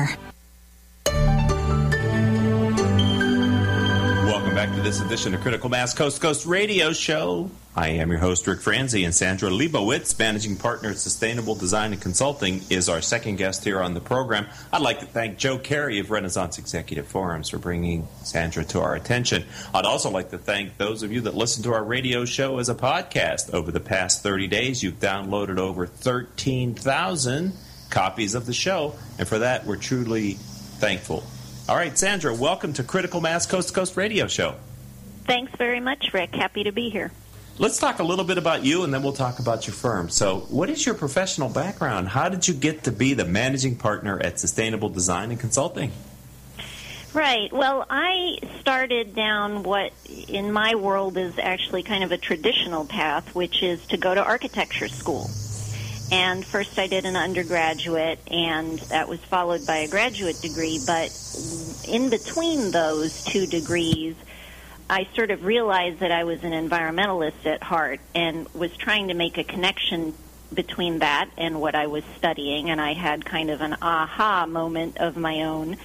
Welcome 4.25 4.55
back 4.55 4.75
to 4.75 4.81
this 4.81 5.01
edition 5.01 5.33
of 5.33 5.41
Critical 5.41 5.69
Mass 5.69 5.93
Coast 5.93 6.17
to 6.17 6.21
Coast 6.21 6.45
Radio 6.45 6.93
Show. 6.93 7.49
I 7.73 7.87
am 7.89 8.09
your 8.09 8.19
host, 8.19 8.47
Rick 8.47 8.59
Franzi, 8.59 9.05
and 9.05 9.15
Sandra 9.15 9.49
Leibowitz, 9.49 10.19
managing 10.19 10.57
partner 10.57 10.89
at 10.89 10.97
Sustainable 10.97 11.55
Design 11.55 11.93
and 11.93 12.01
Consulting, 12.01 12.61
is 12.69 12.89
our 12.89 13.01
second 13.01 13.37
guest 13.37 13.63
here 13.63 13.79
on 13.79 13.93
the 13.93 14.01
program. 14.01 14.47
I'd 14.73 14.81
like 14.81 14.99
to 14.99 15.05
thank 15.05 15.37
Joe 15.37 15.57
Carey 15.57 15.99
of 15.99 16.11
Renaissance 16.11 16.57
Executive 16.57 17.07
Forums 17.07 17.47
for 17.47 17.59
bringing 17.59 18.09
Sandra 18.23 18.65
to 18.65 18.81
our 18.81 18.93
attention. 18.95 19.45
I'd 19.73 19.85
also 19.85 20.09
like 20.09 20.31
to 20.31 20.37
thank 20.37 20.77
those 20.77 21.01
of 21.01 21.13
you 21.13 21.21
that 21.21 21.33
listen 21.33 21.63
to 21.63 21.73
our 21.73 21.83
radio 21.83 22.25
show 22.25 22.59
as 22.59 22.67
a 22.67 22.75
podcast. 22.75 23.53
Over 23.53 23.71
the 23.71 23.79
past 23.79 24.21
30 24.21 24.47
days, 24.47 24.83
you've 24.83 24.99
downloaded 24.99 25.57
over 25.57 25.87
13,000 25.87 27.53
copies 27.91 28.33
of 28.33 28.45
the 28.45 28.53
show, 28.53 28.95
and 29.19 29.27
for 29.27 29.39
that, 29.39 29.65
we're 29.65 29.77
truly 29.77 30.33
thankful. 30.79 31.23
All 31.69 31.75
right, 31.75 31.95
Sandra, 31.97 32.33
welcome 32.33 32.73
to 32.73 32.83
Critical 32.83 33.21
Mass 33.21 33.45
Coast 33.45 33.67
to 33.67 33.73
Coast 33.73 33.95
Radio 33.95 34.27
Show. 34.27 34.55
Thanks 35.25 35.51
very 35.57 35.79
much, 35.79 36.13
Rick. 36.13 36.33
Happy 36.35 36.63
to 36.63 36.71
be 36.71 36.89
here. 36.89 37.11
Let's 37.57 37.77
talk 37.77 37.99
a 37.99 38.03
little 38.03 38.25
bit 38.25 38.39
about 38.39 38.63
you 38.65 38.83
and 38.83 38.93
then 38.93 39.03
we'll 39.03 39.13
talk 39.13 39.37
about 39.37 39.67
your 39.67 39.75
firm. 39.75 40.09
So, 40.09 40.39
what 40.49 40.69
is 40.69 40.83
your 40.85 40.95
professional 40.95 41.47
background? 41.47 42.07
How 42.07 42.27
did 42.27 42.47
you 42.47 42.55
get 42.55 42.85
to 42.85 42.91
be 42.91 43.13
the 43.13 43.25
managing 43.25 43.75
partner 43.75 44.19
at 44.19 44.39
Sustainable 44.39 44.89
Design 44.89 45.29
and 45.29 45.39
Consulting? 45.39 45.91
Right. 47.13 47.51
Well, 47.51 47.85
I 47.89 48.37
started 48.61 49.13
down 49.13 49.63
what 49.63 49.91
in 50.27 50.51
my 50.51 50.75
world 50.75 51.17
is 51.17 51.37
actually 51.37 51.83
kind 51.83 52.03
of 52.03 52.11
a 52.11 52.17
traditional 52.17 52.85
path, 52.85 53.35
which 53.35 53.61
is 53.61 53.85
to 53.87 53.97
go 53.97 54.15
to 54.15 54.23
architecture 54.23 54.87
school. 54.87 55.29
And 56.11 56.45
first 56.45 56.77
I 56.77 56.87
did 56.87 57.05
an 57.05 57.15
undergraduate, 57.15 58.19
and 58.29 58.79
that 58.89 59.07
was 59.07 59.21
followed 59.21 59.65
by 59.65 59.77
a 59.77 59.87
graduate 59.87 60.41
degree. 60.41 60.79
But 60.85 61.09
in 61.87 62.09
between 62.09 62.71
those 62.71 63.23
two 63.23 63.47
degrees, 63.47 64.15
I 64.89 65.07
sort 65.15 65.31
of 65.31 65.45
realized 65.45 65.99
that 65.99 66.11
I 66.11 66.25
was 66.25 66.43
an 66.43 66.51
environmentalist 66.51 67.45
at 67.45 67.63
heart 67.63 68.01
and 68.13 68.47
was 68.53 68.75
trying 68.75 69.07
to 69.07 69.13
make 69.13 69.37
a 69.37 69.45
connection 69.45 70.13
between 70.53 70.99
that 70.99 71.29
and 71.37 71.61
what 71.61 71.75
I 71.75 71.87
was 71.87 72.03
studying. 72.17 72.69
And 72.69 72.81
I 72.81 72.91
had 72.91 73.23
kind 73.23 73.49
of 73.49 73.61
an 73.61 73.77
aha 73.81 74.45
moment 74.45 74.97
of 74.97 75.15
my 75.15 75.43
own 75.43 75.77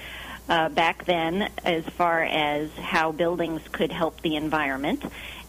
uh, 0.49 0.69
back 0.71 1.05
then 1.05 1.51
as 1.65 1.85
far 1.85 2.25
as 2.25 2.71
how 2.73 3.13
buildings 3.13 3.63
could 3.71 3.93
help 3.93 4.23
the 4.23 4.35
environment. 4.35 5.05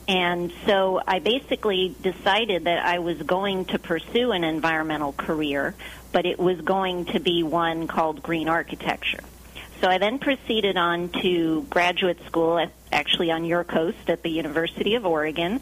And 0.08 0.54
so 0.66 1.02
I 1.06 1.20
basically 1.20 1.94
decided 2.02 2.64
that 2.64 2.86
I 2.86 3.00
was 3.00 3.22
going 3.22 3.66
to 3.66 3.80
pursue 3.80 4.32
an 4.32 4.44
environmental 4.46 5.12
career, 5.12 5.76
but 6.14 6.26
it 6.26 6.40
was 6.40 6.62
going 6.62 7.06
to 7.06 7.20
be 7.20 7.44
one 7.44 7.88
called 7.88 8.24
green 8.24 8.48
architecture. 8.48 9.20
So 9.82 9.88
I 9.90 9.98
then 9.98 10.18
proceeded 10.20 10.78
on 10.78 11.10
to 11.22 11.64
graduate 11.70 12.26
school, 12.26 12.58
at, 12.58 12.72
actually 12.92 13.32
on 13.32 13.44
your 13.44 13.64
coast 13.64 14.10
at 14.10 14.24
the 14.24 14.30
University 14.30 14.96
of 14.96 15.06
Oregon, 15.06 15.60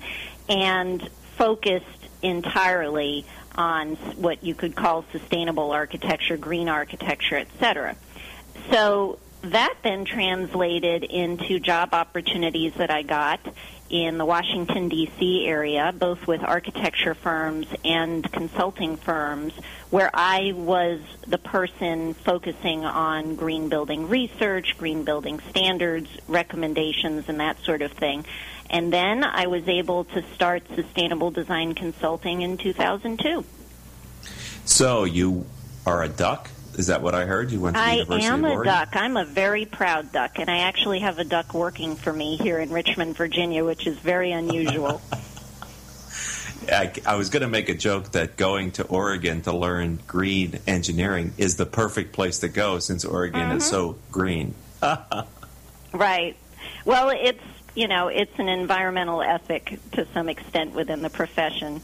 and 0.48 1.06
focused 1.38 2.08
entirely 2.22 3.26
on 3.56 3.96
what 4.16 4.44
you 4.44 4.54
could 4.54 4.76
call 4.76 5.06
sustainable 5.12 5.72
architecture, 5.72 6.38
green 6.38 6.70
architecture, 6.70 7.38
etc. 7.38 7.96
So 8.72 9.20
that 9.42 9.76
then 9.84 10.06
translated 10.06 11.04
into 11.04 11.60
job 11.60 11.94
opportunities 11.94 12.74
that 12.76 12.90
I 12.90 13.04
got 13.04 13.40
in 13.90 14.18
the 14.18 14.26
Washington, 14.26 14.90
D.C. 14.90 15.46
area, 15.46 15.94
both 15.98 16.26
with 16.28 16.42
architecture 16.42 17.14
firms 17.14 17.68
and 17.84 18.30
consulting 18.32 18.98
firms, 18.98 19.54
where 19.90 20.10
I 20.14 20.54
was 20.56 21.02
the 21.28 21.38
person 21.38 22.14
focusing 22.14 22.84
on 22.84 23.36
green 23.36 23.70
building 23.70 24.10
research, 24.10 24.76
green 24.78 25.04
building 25.04 25.40
standards, 25.50 26.10
recommendations, 26.28 27.30
and 27.30 27.40
that 27.40 27.64
sort 27.64 27.82
of 27.82 27.92
thing. 27.92 28.26
And 28.70 28.92
then 28.92 29.24
I 29.24 29.48
was 29.48 29.68
able 29.68 30.06
to 30.06 30.24
start 30.34 30.64
sustainable 30.74 31.30
design 31.30 31.76
consulting 31.76 32.42
in 32.42 32.58
2002. 32.58 33.46
So 34.66 35.04
you 35.04 35.46
are 35.86 36.02
a 36.02 36.10
duck? 36.10 36.50
Is 36.78 36.88
that 36.88 37.02
what 37.02 37.16
I 37.16 37.26
heard? 37.26 37.52
You 37.52 37.62
went 37.62 37.76
to 37.76 37.82
the 37.82 37.86
I 37.88 37.94
University 37.96 38.26
am 38.26 38.46
of 38.46 38.62
a 38.62 38.64
duck. 38.64 38.90
I'm 38.96 39.18
a 39.18 39.26
very 39.26 39.66
proud 39.66 40.12
duck, 40.12 40.40
and 40.40 40.50
I 40.50 40.60
actually 40.60 41.00
have 41.00 41.20
a 41.20 41.24
duck 41.24 41.54
working 41.54 41.96
for 41.96 42.12
me 42.12 42.38
here 42.38 42.60
in 42.60 42.70
Richmond, 42.72 43.16
Virginia, 43.16 43.64
which 43.64 43.88
is 43.88 43.98
very 43.98 44.32
unusual. 44.32 45.02
I, 46.72 46.92
I 47.06 47.16
was 47.16 47.30
going 47.30 47.42
to 47.42 47.48
make 47.50 47.70
a 47.70 47.76
joke 47.76 48.12
that 48.12 48.38
going 48.38 48.72
to 48.74 48.86
Oregon 48.86 49.42
to 49.44 49.54
learn 49.54 50.00
green 50.08 50.60
engineering 50.68 51.34
is 51.38 51.58
the 51.58 51.66
perfect 51.66 52.14
place 52.14 52.40
to 52.40 52.48
go 52.50 52.80
since 52.80 53.06
Oregon 53.06 53.52
is 53.52 53.64
Mhm. 53.64 53.70
so 53.70 53.98
green. 54.12 54.56
right. 55.94 56.36
Well, 56.86 57.10
it's 57.10 57.44
you 57.76 57.88
know 57.88 58.08
it's 58.08 58.38
an 58.40 58.48
environmental 58.48 59.22
ethic 59.22 59.80
to 59.94 60.08
some 60.14 60.30
extent 60.30 60.74
within 60.74 61.02
the 61.02 61.10
profession. 61.10 61.82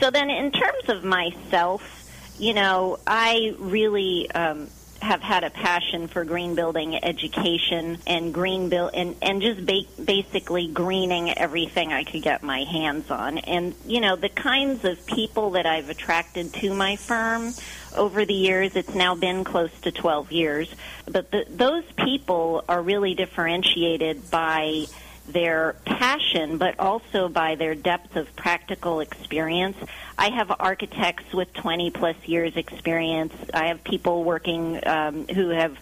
So 0.00 0.10
then, 0.10 0.30
in 0.30 0.50
terms 0.52 0.88
of 0.88 1.04
myself, 1.04 2.03
you 2.38 2.54
know, 2.54 2.98
I 3.06 3.54
really 3.58 4.30
um, 4.30 4.68
have 5.00 5.20
had 5.20 5.44
a 5.44 5.50
passion 5.50 6.08
for 6.08 6.24
green 6.24 6.54
building 6.54 7.02
education 7.04 7.98
and 8.06 8.32
green 8.32 8.70
build 8.70 8.90
and 8.94 9.14
and 9.20 9.42
just 9.42 9.64
ba- 9.64 10.02
basically 10.02 10.66
greening 10.68 11.30
everything 11.36 11.92
I 11.92 12.04
could 12.04 12.22
get 12.22 12.42
my 12.42 12.64
hands 12.64 13.10
on. 13.10 13.38
And 13.38 13.74
you 13.86 14.00
know, 14.00 14.16
the 14.16 14.30
kinds 14.30 14.84
of 14.84 15.04
people 15.06 15.50
that 15.52 15.66
I've 15.66 15.90
attracted 15.90 16.54
to 16.54 16.74
my 16.74 16.96
firm 16.96 17.52
over 17.94 18.24
the 18.24 18.34
years, 18.34 18.74
it's 18.76 18.94
now 18.94 19.14
been 19.14 19.44
close 19.44 19.70
to 19.82 19.92
12 19.92 20.32
years, 20.32 20.74
but 21.04 21.30
the, 21.30 21.44
those 21.48 21.84
people 21.92 22.64
are 22.68 22.82
really 22.82 23.14
differentiated 23.14 24.30
by 24.30 24.86
their 25.26 25.74
passion, 25.84 26.58
but 26.58 26.78
also 26.78 27.28
by 27.28 27.54
their 27.54 27.74
depth 27.74 28.16
of 28.16 28.34
practical 28.36 29.00
experience. 29.00 29.76
I 30.18 30.30
have 30.30 30.52
architects 30.58 31.32
with 31.32 31.52
20 31.54 31.90
plus 31.90 32.16
years 32.26 32.56
experience. 32.56 33.34
I 33.52 33.68
have 33.68 33.82
people 33.84 34.24
working 34.24 34.86
um, 34.86 35.26
who 35.28 35.50
have 35.50 35.76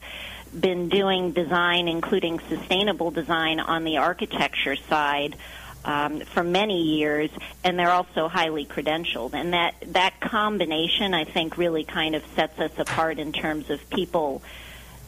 been 0.59 0.89
doing 0.89 1.33
design, 1.33 1.89
including 1.89 2.39
sustainable 2.49 3.11
design, 3.11 3.59
on 3.59 3.85
the 3.85 3.99
architecture 3.99 4.77
side. 4.77 5.37
Um, 5.85 6.21
for 6.21 6.45
many 6.45 6.81
years, 6.81 7.29
and 7.65 7.77
they're 7.77 7.91
also 7.91 8.29
highly 8.29 8.65
credentialed, 8.65 9.35
and 9.35 9.53
that 9.53 9.75
that 9.89 10.21
combination, 10.21 11.13
I 11.13 11.25
think, 11.25 11.59
really 11.59 11.83
kind 11.83 12.15
of 12.15 12.25
sets 12.37 12.57
us 12.61 12.71
apart 12.79 13.19
in 13.19 13.33
terms 13.33 13.69
of 13.69 13.91
people 13.91 14.43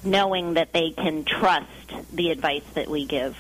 knowing 0.03 0.55
that 0.55 0.73
they 0.73 0.91
can 0.91 1.23
trust 1.23 1.69
the 2.13 2.33
advice 2.33 2.65
that 2.75 2.89
we 2.89 3.07
give. 3.07 3.37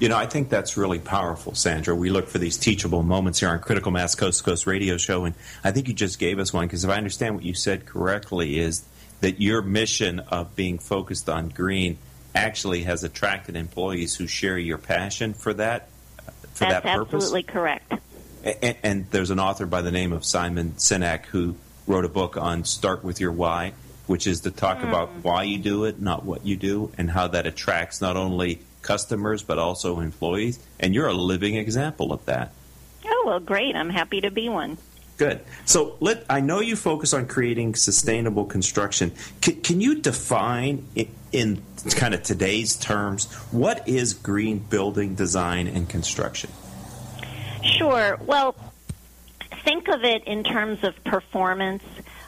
You 0.00 0.08
know, 0.08 0.16
I 0.16 0.26
think 0.26 0.48
that's 0.48 0.76
really 0.76 0.98
powerful, 0.98 1.54
Sandra. 1.54 1.94
We 1.94 2.10
look 2.10 2.26
for 2.26 2.38
these 2.38 2.56
teachable 2.56 3.02
moments 3.02 3.40
here 3.40 3.48
on 3.48 3.60
Critical 3.60 3.92
Mass 3.92 4.14
Coast 4.14 4.38
to 4.38 4.44
Coast 4.44 4.66
Radio 4.66 4.96
Show, 4.96 5.24
and 5.24 5.34
I 5.62 5.70
think 5.70 5.86
you 5.86 5.94
just 5.94 6.18
gave 6.18 6.38
us 6.38 6.52
one 6.52 6.66
because 6.66 6.84
if 6.84 6.90
I 6.90 6.96
understand 6.96 7.36
what 7.36 7.44
you 7.44 7.54
said 7.54 7.86
correctly, 7.86 8.58
is 8.58 8.84
that 9.20 9.40
your 9.40 9.62
mission 9.62 10.18
of 10.18 10.56
being 10.56 10.78
focused 10.78 11.28
on 11.28 11.48
green 11.48 11.96
actually 12.34 12.82
has 12.82 13.04
attracted 13.04 13.54
employees 13.54 14.16
who 14.16 14.26
share 14.26 14.58
your 14.58 14.78
passion 14.78 15.32
for 15.32 15.54
that 15.54 15.88
for 16.54 16.64
That's 16.64 16.82
that 16.82 16.82
purpose. 16.82 17.14
absolutely 17.14 17.42
correct. 17.44 17.92
And, 18.44 18.76
and 18.82 19.10
there's 19.10 19.30
an 19.30 19.40
author 19.40 19.66
by 19.66 19.82
the 19.82 19.90
name 19.90 20.12
of 20.12 20.24
Simon 20.24 20.72
Sinek 20.72 21.26
who 21.26 21.56
wrote 21.86 22.04
a 22.04 22.08
book 22.08 22.36
on 22.36 22.64
Start 22.64 23.04
with 23.04 23.20
Your 23.20 23.32
Why, 23.32 23.72
which 24.06 24.26
is 24.26 24.40
to 24.40 24.50
talk 24.50 24.78
mm. 24.78 24.88
about 24.88 25.10
why 25.22 25.44
you 25.44 25.58
do 25.58 25.84
it, 25.84 26.00
not 26.00 26.24
what 26.24 26.44
you 26.44 26.56
do, 26.56 26.90
and 26.98 27.10
how 27.10 27.28
that 27.28 27.46
attracts 27.46 28.00
not 28.00 28.16
only 28.16 28.60
customers 28.84 29.42
but 29.42 29.58
also 29.58 29.98
employees. 29.98 30.60
And 30.78 30.94
you're 30.94 31.08
a 31.08 31.14
living 31.14 31.56
example 31.56 32.12
of 32.12 32.24
that. 32.26 32.52
Oh 33.04 33.24
well, 33.26 33.40
great! 33.40 33.74
I'm 33.74 33.90
happy 33.90 34.20
to 34.20 34.30
be 34.30 34.48
one. 34.48 34.78
Good. 35.16 35.40
So 35.64 35.96
let 36.00 36.24
I 36.28 36.40
know 36.40 36.60
you 36.60 36.74
focus 36.74 37.14
on 37.14 37.26
creating 37.26 37.76
sustainable 37.76 38.44
construction. 38.46 39.12
Can, 39.40 39.60
can 39.60 39.80
you 39.80 40.00
define 40.00 40.86
in, 40.96 41.08
in 41.32 41.62
kind 41.90 42.14
of 42.14 42.22
today's 42.22 42.76
terms 42.76 43.32
what 43.52 43.88
is 43.88 44.12
green 44.12 44.58
building 44.58 45.14
design 45.14 45.68
and 45.68 45.88
construction? 45.88 46.50
Sure. 47.62 48.18
Well, 48.20 48.56
think 49.64 49.88
of 49.88 50.02
it 50.02 50.24
in 50.24 50.42
terms 50.42 50.82
of 50.82 51.02
performance. 51.04 51.84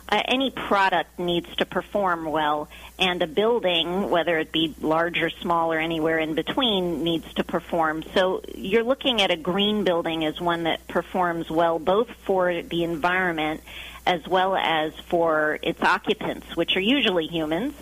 Uh, 0.09 0.23
any 0.27 0.51
product 0.51 1.19
needs 1.19 1.49
to 1.57 1.67
perform 1.67 2.25
well, 2.25 2.69
and 2.99 3.23
a 3.23 3.27
building, 3.27 4.09
whether 4.09 4.39
it 4.39 4.53
be 4.53 4.75
large 4.81 5.21
or 5.21 5.31
small 5.31 5.73
or 5.73 5.79
anywhere 5.79 6.19
in 6.19 6.35
between, 6.35 7.03
needs 7.03 7.33
to 7.35 7.43
perform. 7.43 8.05
So 8.15 8.43
you're 8.55 8.85
looking 8.85 9.21
at 9.21 9.31
a 9.33 9.37
green 9.37 9.83
building 9.83 10.25
as 10.25 10.41
one 10.41 10.63
that 10.65 10.87
performs 10.87 11.51
well 11.51 11.79
both 11.79 12.09
for 12.25 12.63
the 12.63 12.85
environment 12.85 13.63
as 14.07 14.27
well 14.29 14.55
as 14.55 14.93
for 15.09 15.59
its 15.63 15.83
occupants, 15.83 16.55
which 16.55 16.77
are 16.77 16.81
usually 16.81 17.27
humans. 17.27 17.75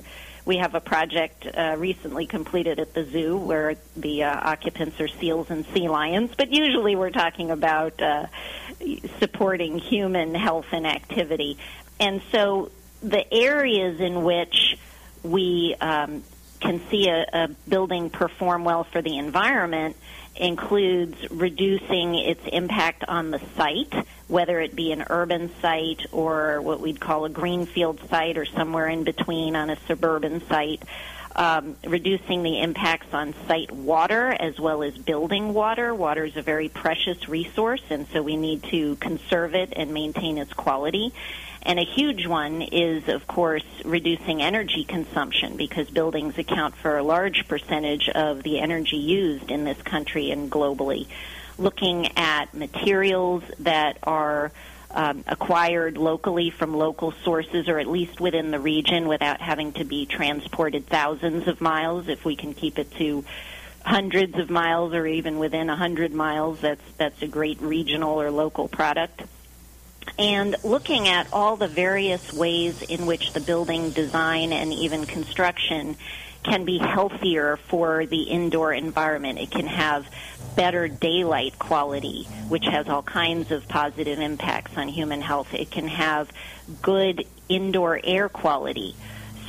We 0.46 0.58
have 0.58 0.74
a 0.74 0.80
project 0.80 1.46
uh, 1.46 1.76
recently 1.78 2.26
completed 2.26 2.78
at 2.78 2.92
the 2.92 3.04
zoo 3.04 3.36
where 3.36 3.76
the 3.96 4.24
uh, 4.24 4.50
occupants 4.50 5.00
are 5.00 5.08
seals 5.08 5.50
and 5.50 5.64
sea 5.72 5.88
lions, 5.88 6.32
but 6.36 6.52
usually 6.52 6.96
we're 6.96 7.10
talking 7.10 7.50
about 7.50 8.00
uh, 8.02 8.26
supporting 9.20 9.78
human 9.78 10.34
health 10.34 10.66
and 10.72 10.86
activity. 10.86 11.58
And 12.00 12.22
so 12.32 12.70
the 13.02 13.32
areas 13.32 14.00
in 14.00 14.24
which 14.24 14.78
we 15.22 15.74
um, 15.80 16.22
can 16.60 16.80
see 16.90 17.08
a, 17.08 17.26
a 17.32 17.48
building 17.68 18.10
perform 18.10 18.64
well 18.64 18.84
for 18.84 19.02
the 19.02 19.18
environment 19.18 19.96
includes 20.36 21.16
reducing 21.30 22.14
its 22.16 22.40
impact 22.52 23.04
on 23.06 23.30
the 23.30 23.40
site, 23.56 23.92
whether 24.26 24.58
it 24.60 24.74
be 24.74 24.90
an 24.90 25.04
urban 25.08 25.50
site 25.60 26.06
or 26.10 26.60
what 26.60 26.80
we'd 26.80 27.00
call 27.00 27.24
a 27.24 27.30
greenfield 27.30 28.00
site 28.08 28.36
or 28.36 28.44
somewhere 28.44 28.88
in 28.88 29.04
between 29.04 29.54
on 29.54 29.70
a 29.70 29.76
suburban 29.86 30.44
site. 30.48 30.82
Um, 31.36 31.76
reducing 31.84 32.44
the 32.44 32.60
impacts 32.60 33.12
on 33.12 33.34
site 33.48 33.72
water 33.72 34.30
as 34.38 34.60
well 34.60 34.84
as 34.84 34.96
building 34.96 35.52
water. 35.52 35.92
Water 35.92 36.24
is 36.24 36.36
a 36.36 36.42
very 36.42 36.68
precious 36.68 37.28
resource, 37.28 37.82
and 37.90 38.06
so 38.12 38.22
we 38.22 38.36
need 38.36 38.62
to 38.64 38.94
conserve 38.96 39.56
it 39.56 39.72
and 39.74 39.92
maintain 39.92 40.38
its 40.38 40.52
quality. 40.52 41.12
And 41.64 41.78
a 41.78 41.84
huge 41.84 42.26
one 42.26 42.60
is, 42.60 43.08
of 43.08 43.26
course, 43.26 43.64
reducing 43.84 44.42
energy 44.42 44.84
consumption 44.84 45.56
because 45.56 45.88
buildings 45.88 46.36
account 46.36 46.76
for 46.76 46.98
a 46.98 47.02
large 47.02 47.48
percentage 47.48 48.08
of 48.10 48.42
the 48.42 48.60
energy 48.60 48.98
used 48.98 49.50
in 49.50 49.64
this 49.64 49.80
country 49.80 50.30
and 50.30 50.50
globally. 50.50 51.06
Looking 51.56 52.18
at 52.18 52.52
materials 52.52 53.44
that 53.60 53.98
are 54.02 54.52
um, 54.90 55.24
acquired 55.26 55.96
locally 55.96 56.50
from 56.50 56.74
local 56.74 57.12
sources 57.12 57.68
or 57.68 57.78
at 57.78 57.86
least 57.86 58.20
within 58.20 58.50
the 58.50 58.60
region 58.60 59.08
without 59.08 59.40
having 59.40 59.72
to 59.72 59.84
be 59.84 60.06
transported 60.06 60.86
thousands 60.86 61.48
of 61.48 61.60
miles 61.60 62.08
if 62.08 62.24
we 62.24 62.36
can 62.36 62.54
keep 62.54 62.78
it 62.78 62.92
to 62.92 63.24
hundreds 63.84 64.38
of 64.38 64.50
miles 64.50 64.94
or 64.94 65.06
even 65.06 65.38
within 65.38 65.68
a 65.68 65.76
hundred 65.76 66.14
miles 66.14 66.60
that's 66.60 66.82
that's 66.96 67.20
a 67.22 67.26
great 67.26 67.60
regional 67.60 68.20
or 68.20 68.30
local 68.30 68.68
product 68.68 69.24
and 70.18 70.56
looking 70.62 71.08
at 71.08 71.26
all 71.32 71.56
the 71.56 71.68
various 71.68 72.32
ways 72.32 72.82
in 72.82 73.06
which 73.06 73.32
the 73.32 73.40
building 73.40 73.90
design 73.90 74.52
and 74.52 74.72
even 74.72 75.06
construction 75.06 75.96
can 76.42 76.64
be 76.64 76.78
healthier 76.78 77.56
for 77.68 78.06
the 78.06 78.22
indoor 78.22 78.72
environment. 78.72 79.38
It 79.38 79.50
can 79.50 79.66
have 79.66 80.06
better 80.54 80.88
daylight 80.88 81.58
quality, 81.58 82.24
which 82.48 82.66
has 82.66 82.88
all 82.88 83.02
kinds 83.02 83.50
of 83.50 83.66
positive 83.66 84.20
impacts 84.20 84.76
on 84.76 84.88
human 84.88 85.20
health. 85.20 85.52
It 85.52 85.70
can 85.70 85.88
have 85.88 86.30
good 86.82 87.26
indoor 87.48 88.00
air 88.02 88.28
quality 88.28 88.94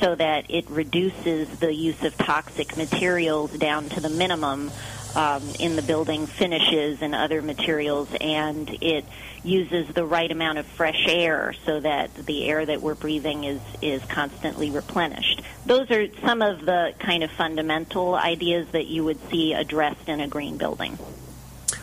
so 0.00 0.14
that 0.14 0.50
it 0.50 0.68
reduces 0.68 1.58
the 1.58 1.72
use 1.72 2.02
of 2.02 2.16
toxic 2.18 2.76
materials 2.76 3.52
down 3.52 3.88
to 3.90 4.00
the 4.00 4.10
minimum 4.10 4.70
um, 5.16 5.42
in 5.58 5.76
the 5.76 5.82
building 5.82 6.26
finishes 6.26 7.00
and 7.00 7.14
other 7.14 7.40
materials, 7.40 8.08
and 8.20 8.68
it 8.82 9.04
uses 9.42 9.88
the 9.94 10.04
right 10.04 10.30
amount 10.30 10.58
of 10.58 10.66
fresh 10.66 11.06
air 11.08 11.54
so 11.64 11.80
that 11.80 12.14
the 12.14 12.44
air 12.44 12.66
that 12.66 12.82
we're 12.82 12.94
breathing 12.94 13.44
is 13.44 13.60
is 13.80 14.04
constantly 14.04 14.70
replenished. 14.70 15.40
Those 15.64 15.90
are 15.90 16.06
some 16.20 16.42
of 16.42 16.60
the 16.60 16.92
kind 16.98 17.22
of 17.22 17.30
fundamental 17.30 18.14
ideas 18.14 18.68
that 18.72 18.86
you 18.86 19.04
would 19.04 19.18
see 19.30 19.54
addressed 19.54 20.08
in 20.08 20.20
a 20.20 20.28
green 20.28 20.58
building. 20.58 20.98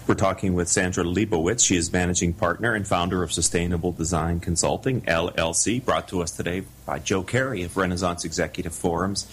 We're 0.06 0.16
talking 0.16 0.54
with 0.54 0.68
Sandra 0.68 1.06
Leibowitz. 1.06 1.64
She 1.64 1.78
is 1.78 1.94
managing 1.94 2.34
partner 2.34 2.74
and 2.74 2.86
founder 2.86 3.24
of 3.24 3.32
Sustainable 3.32 3.94
Design 3.94 4.42
Consulting, 4.42 5.00
LLC, 5.04 5.84
brought 5.84 6.10
to 6.10 6.22
us 6.22 6.32
today 6.32 6.64
by 6.86 7.00
Joe 7.00 7.24
Carey 7.24 7.64
of 7.64 7.78
Renaissance 7.78 8.26
Executive 8.26 8.76
Forums 8.76 9.28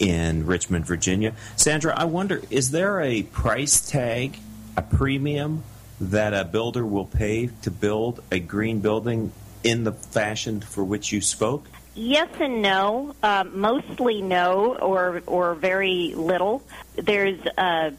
in 0.00 0.44
Richmond, 0.44 0.84
Virginia. 0.84 1.32
Sandra, 1.54 1.94
I 1.96 2.06
wonder, 2.06 2.42
is 2.50 2.72
there 2.72 3.00
a 3.00 3.22
price 3.22 3.88
tag, 3.88 4.36
a 4.76 4.82
premium 4.82 5.62
that 6.00 6.34
a 6.34 6.44
builder 6.44 6.84
will 6.84 7.06
pay 7.06 7.50
to 7.62 7.70
build 7.70 8.20
a 8.32 8.40
green 8.40 8.80
building 8.80 9.30
in 9.62 9.84
the 9.84 9.92
fashion 9.92 10.60
for 10.60 10.82
which 10.82 11.12
you 11.12 11.20
spoke? 11.20 11.68
Yes 11.94 12.28
and 12.40 12.62
no. 12.62 13.14
Uh, 13.22 13.44
mostly 13.50 14.22
no, 14.22 14.74
or 14.74 15.22
or 15.26 15.54
very 15.54 16.14
little. 16.14 16.62
There's 16.96 17.40
a 17.56 17.92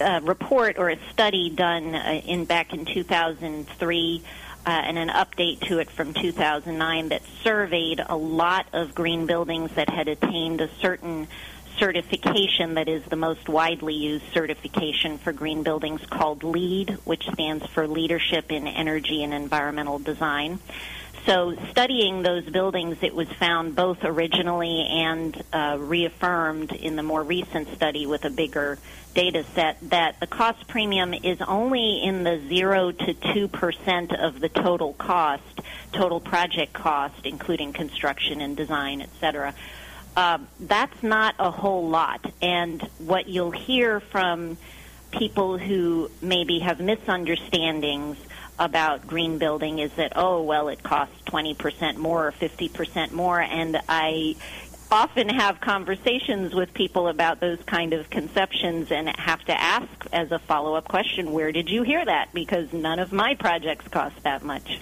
a 0.00 0.20
report 0.20 0.78
or 0.78 0.90
a 0.90 0.98
study 1.12 1.50
done 1.50 1.94
uh, 1.94 2.20
in 2.24 2.44
back 2.44 2.72
in 2.72 2.84
2003 2.84 4.22
uh, 4.66 4.70
and 4.70 4.98
an 4.98 5.08
update 5.08 5.60
to 5.60 5.78
it 5.78 5.90
from 5.90 6.12
2009 6.12 7.08
that 7.10 7.22
surveyed 7.42 8.02
a 8.06 8.16
lot 8.16 8.66
of 8.72 8.94
green 8.94 9.26
buildings 9.26 9.70
that 9.72 9.88
had 9.88 10.08
attained 10.08 10.60
a 10.60 10.68
certain 10.80 11.28
certification 11.78 12.74
that 12.74 12.88
is 12.88 13.04
the 13.04 13.16
most 13.16 13.48
widely 13.48 13.94
used 13.94 14.24
certification 14.32 15.18
for 15.18 15.32
green 15.32 15.62
buildings 15.62 16.00
called 16.06 16.42
LEED, 16.42 16.90
which 17.04 17.28
stands 17.32 17.66
for 17.66 17.86
Leadership 17.86 18.50
in 18.50 18.66
Energy 18.66 19.22
and 19.22 19.34
Environmental 19.34 19.98
Design. 19.98 20.58
So, 21.26 21.56
studying 21.72 22.22
those 22.22 22.44
buildings, 22.44 22.98
it 23.02 23.12
was 23.12 23.28
found 23.32 23.74
both 23.74 24.04
originally 24.04 24.86
and 24.88 25.42
uh, 25.52 25.76
reaffirmed 25.80 26.70
in 26.70 26.94
the 26.94 27.02
more 27.02 27.24
recent 27.24 27.74
study 27.74 28.06
with 28.06 28.24
a 28.24 28.30
bigger 28.30 28.78
data 29.12 29.44
set 29.56 29.78
that 29.90 30.20
the 30.20 30.28
cost 30.28 30.68
premium 30.68 31.12
is 31.12 31.40
only 31.40 32.00
in 32.00 32.22
the 32.22 32.40
0 32.48 32.92
to 32.92 33.14
2% 33.14 34.24
of 34.24 34.38
the 34.38 34.48
total 34.48 34.92
cost, 34.92 35.42
total 35.90 36.20
project 36.20 36.72
cost, 36.72 37.26
including 37.26 37.72
construction 37.72 38.40
and 38.40 38.56
design, 38.56 39.00
et 39.00 39.10
cetera. 39.18 39.52
Uh, 40.16 40.38
that's 40.60 41.02
not 41.02 41.34
a 41.40 41.50
whole 41.50 41.88
lot. 41.88 42.24
And 42.40 42.80
what 42.98 43.26
you'll 43.26 43.50
hear 43.50 43.98
from 43.98 44.58
people 45.10 45.58
who 45.58 46.08
maybe 46.22 46.60
have 46.60 46.78
misunderstandings 46.78 48.16
about 48.58 49.06
green 49.06 49.38
building 49.38 49.78
is 49.78 49.92
that 49.94 50.12
oh 50.16 50.42
well 50.42 50.68
it 50.68 50.82
costs 50.82 51.14
20% 51.26 51.96
more 51.96 52.28
or 52.28 52.32
50% 52.32 53.12
more. 53.12 53.40
And 53.40 53.78
I 53.88 54.36
often 54.90 55.28
have 55.28 55.60
conversations 55.60 56.54
with 56.54 56.72
people 56.72 57.08
about 57.08 57.40
those 57.40 57.58
kind 57.66 57.92
of 57.92 58.08
conceptions 58.08 58.90
and 58.90 59.08
have 59.18 59.44
to 59.44 59.60
ask 59.60 60.06
as 60.12 60.30
a 60.30 60.38
follow-up 60.38 60.86
question 60.86 61.32
where 61.32 61.52
did 61.52 61.68
you 61.68 61.82
hear 61.82 62.04
that? 62.04 62.32
Because 62.32 62.72
none 62.72 62.98
of 62.98 63.12
my 63.12 63.34
projects 63.34 63.86
cost 63.88 64.22
that 64.22 64.42
much. 64.42 64.80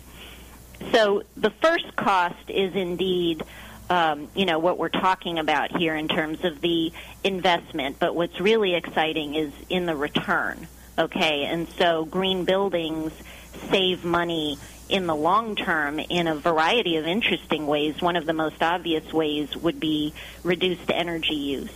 So 0.92 1.22
the 1.36 1.50
first 1.50 1.96
cost 1.96 2.48
is 2.50 2.74
indeed 2.74 3.42
um, 3.90 4.28
you 4.34 4.46
know 4.46 4.58
what 4.58 4.78
we're 4.78 4.88
talking 4.88 5.38
about 5.38 5.76
here 5.76 5.94
in 5.94 6.08
terms 6.08 6.42
of 6.44 6.60
the 6.60 6.92
investment. 7.22 7.98
But 7.98 8.14
what's 8.14 8.40
really 8.40 8.74
exciting 8.74 9.34
is 9.34 9.52
in 9.68 9.86
the 9.86 9.94
return 9.94 10.68
okay? 10.98 11.44
And 11.44 11.68
so 11.68 12.04
green 12.04 12.44
buildings 12.44 13.12
save 13.70 14.04
money 14.04 14.58
in 14.88 15.06
the 15.06 15.14
long 15.14 15.56
term 15.56 15.98
in 15.98 16.26
a 16.26 16.34
variety 16.34 16.96
of 16.96 17.06
interesting 17.06 17.66
ways. 17.66 18.00
One 18.02 18.16
of 18.16 18.26
the 18.26 18.32
most 18.32 18.62
obvious 18.62 19.12
ways 19.12 19.56
would 19.56 19.80
be 19.80 20.14
reduced 20.42 20.90
energy 20.90 21.34
use. 21.34 21.72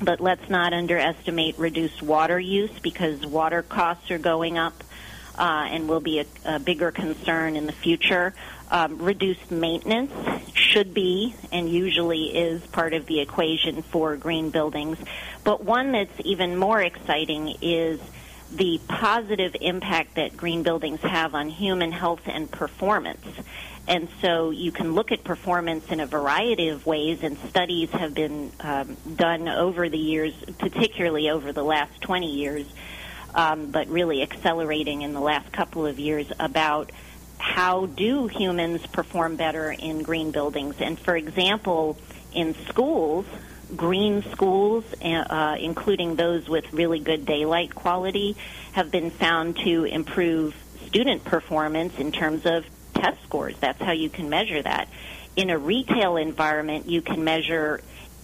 But 0.00 0.20
let's 0.20 0.50
not 0.50 0.74
underestimate 0.74 1.58
reduced 1.58 2.02
water 2.02 2.38
use 2.38 2.78
because 2.80 3.24
water 3.24 3.62
costs 3.62 4.10
are 4.10 4.18
going 4.18 4.58
up 4.58 4.84
uh, 5.38 5.68
and 5.70 5.88
will 5.88 6.00
be 6.00 6.20
a, 6.20 6.26
a, 6.44 6.58
bigger 6.58 6.90
concern 6.90 7.56
in 7.56 7.66
the 7.66 7.72
future. 7.72 8.34
Um, 8.70 8.98
reduced 8.98 9.50
maintenance 9.50 10.12
should 10.54 10.92
be 10.92 11.34
and 11.52 11.68
usually 11.68 12.36
is 12.36 12.62
part 12.66 12.94
of 12.94 13.06
the 13.06 13.20
equation 13.20 13.82
for 13.82 14.16
green 14.16 14.50
buildings. 14.50 14.98
But 15.44 15.64
one 15.64 15.92
that's 15.92 16.20
even 16.24 16.56
more 16.56 16.80
exciting 16.80 17.56
is 17.62 18.00
the 18.52 18.80
positive 18.88 19.56
impact 19.60 20.16
that 20.16 20.36
green 20.36 20.62
buildings 20.62 21.00
have 21.00 21.34
on 21.34 21.48
human 21.48 21.92
health 21.92 22.22
and 22.26 22.50
performance. 22.50 23.26
And 23.88 24.08
so 24.20 24.50
you 24.50 24.72
can 24.72 24.94
look 24.94 25.12
at 25.12 25.22
performance 25.22 25.90
in 25.90 26.00
a 26.00 26.06
variety 26.06 26.68
of 26.70 26.86
ways, 26.86 27.22
and 27.22 27.38
studies 27.48 27.90
have 27.90 28.14
been 28.14 28.50
um, 28.60 28.96
done 29.14 29.48
over 29.48 29.88
the 29.88 29.98
years, 29.98 30.34
particularly 30.58 31.30
over 31.30 31.52
the 31.52 31.62
last 31.62 32.00
20 32.00 32.32
years, 32.32 32.66
um, 33.34 33.70
but 33.70 33.86
really 33.88 34.22
accelerating 34.22 35.02
in 35.02 35.12
the 35.12 35.20
last 35.20 35.52
couple 35.52 35.86
of 35.86 36.00
years 36.00 36.30
about 36.40 36.90
how 37.38 37.86
do 37.86 38.26
humans 38.26 38.84
perform 38.86 39.36
better 39.36 39.70
in 39.70 40.02
green 40.02 40.32
buildings. 40.32 40.76
And 40.80 40.98
for 40.98 41.16
example, 41.16 41.96
in 42.32 42.54
schools, 42.66 43.26
green 43.74 44.22
schools, 44.32 44.84
uh, 45.02 45.56
including 45.58 46.16
those 46.16 46.48
with 46.48 46.72
really 46.72 47.00
good 47.00 47.26
daylight 47.26 47.74
quality, 47.74 48.36
have 48.72 48.90
been 48.90 49.10
found 49.10 49.56
to 49.56 49.84
improve 49.84 50.54
student 50.86 51.24
performance 51.24 51.98
in 51.98 52.12
terms 52.12 52.46
of 52.46 52.64
test 52.94 53.22
scores. 53.24 53.56
That's 53.58 53.80
how 53.80 53.92
you 53.92 54.08
can 54.08 54.28
measure 54.30 54.62
that. 54.62 54.88
In 55.34 55.50
a 55.50 55.58
retail 55.58 56.16
environment, 56.16 56.88
you 56.88 57.02
can 57.02 57.24
measure 57.24 57.80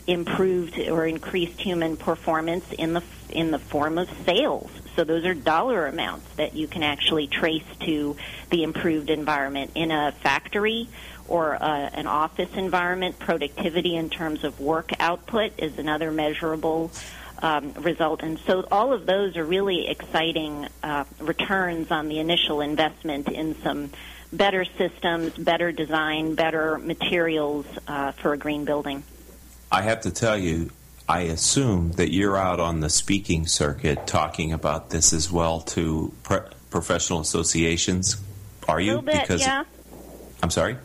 improved 0.06 0.78
or 0.78 1.06
increased 1.06 1.60
human 1.60 1.96
performance 1.96 2.64
in 2.72 2.92
the 2.92 3.02
in 3.28 3.50
the 3.50 3.58
form 3.58 3.98
of 3.98 4.08
sales. 4.26 4.70
So 4.96 5.04
those 5.04 5.24
are 5.24 5.34
dollar 5.34 5.86
amounts 5.86 6.26
that 6.34 6.54
you 6.54 6.66
can 6.66 6.82
actually 6.82 7.26
trace 7.26 7.64
to 7.80 8.16
the 8.50 8.62
improved 8.62 9.10
environment 9.10 9.70
in 9.74 9.90
a 9.90 10.12
factory 10.12 10.88
or 11.32 11.54
uh, 11.54 11.90
an 11.94 12.06
office 12.06 12.50
environment. 12.54 13.18
Productivity 13.18 13.96
in 13.96 14.10
terms 14.10 14.44
of 14.44 14.60
work 14.60 14.90
output 15.00 15.52
is 15.58 15.78
another 15.78 16.10
measurable 16.10 16.90
um, 17.40 17.72
result. 17.72 18.22
And 18.22 18.38
so 18.40 18.66
all 18.70 18.92
of 18.92 19.06
those 19.06 19.36
are 19.36 19.44
really 19.44 19.88
exciting 19.88 20.68
uh, 20.82 21.04
returns 21.18 21.90
on 21.90 22.08
the 22.08 22.18
initial 22.18 22.60
investment 22.60 23.28
in 23.28 23.56
some 23.62 23.90
better 24.32 24.64
systems, 24.64 25.32
better 25.36 25.72
design, 25.72 26.34
better 26.34 26.78
materials 26.78 27.66
uh, 27.88 28.12
for 28.12 28.34
a 28.34 28.38
green 28.38 28.64
building. 28.64 29.02
I 29.70 29.82
have 29.82 30.02
to 30.02 30.10
tell 30.10 30.36
you, 30.36 30.70
I 31.08 31.22
assume 31.22 31.92
that 31.92 32.12
you're 32.12 32.36
out 32.36 32.60
on 32.60 32.80
the 32.80 32.90
speaking 32.90 33.46
circuit 33.46 34.06
talking 34.06 34.52
about 34.52 34.90
this 34.90 35.14
as 35.14 35.32
well 35.32 35.60
to 35.60 36.12
professional 36.70 37.20
associations. 37.20 38.16
Are 38.68 38.80
you? 38.80 39.00
Bit, 39.02 39.22
because 39.22 39.40
yeah. 39.40 39.64
I'm 40.42 40.50
sorry. 40.50 40.76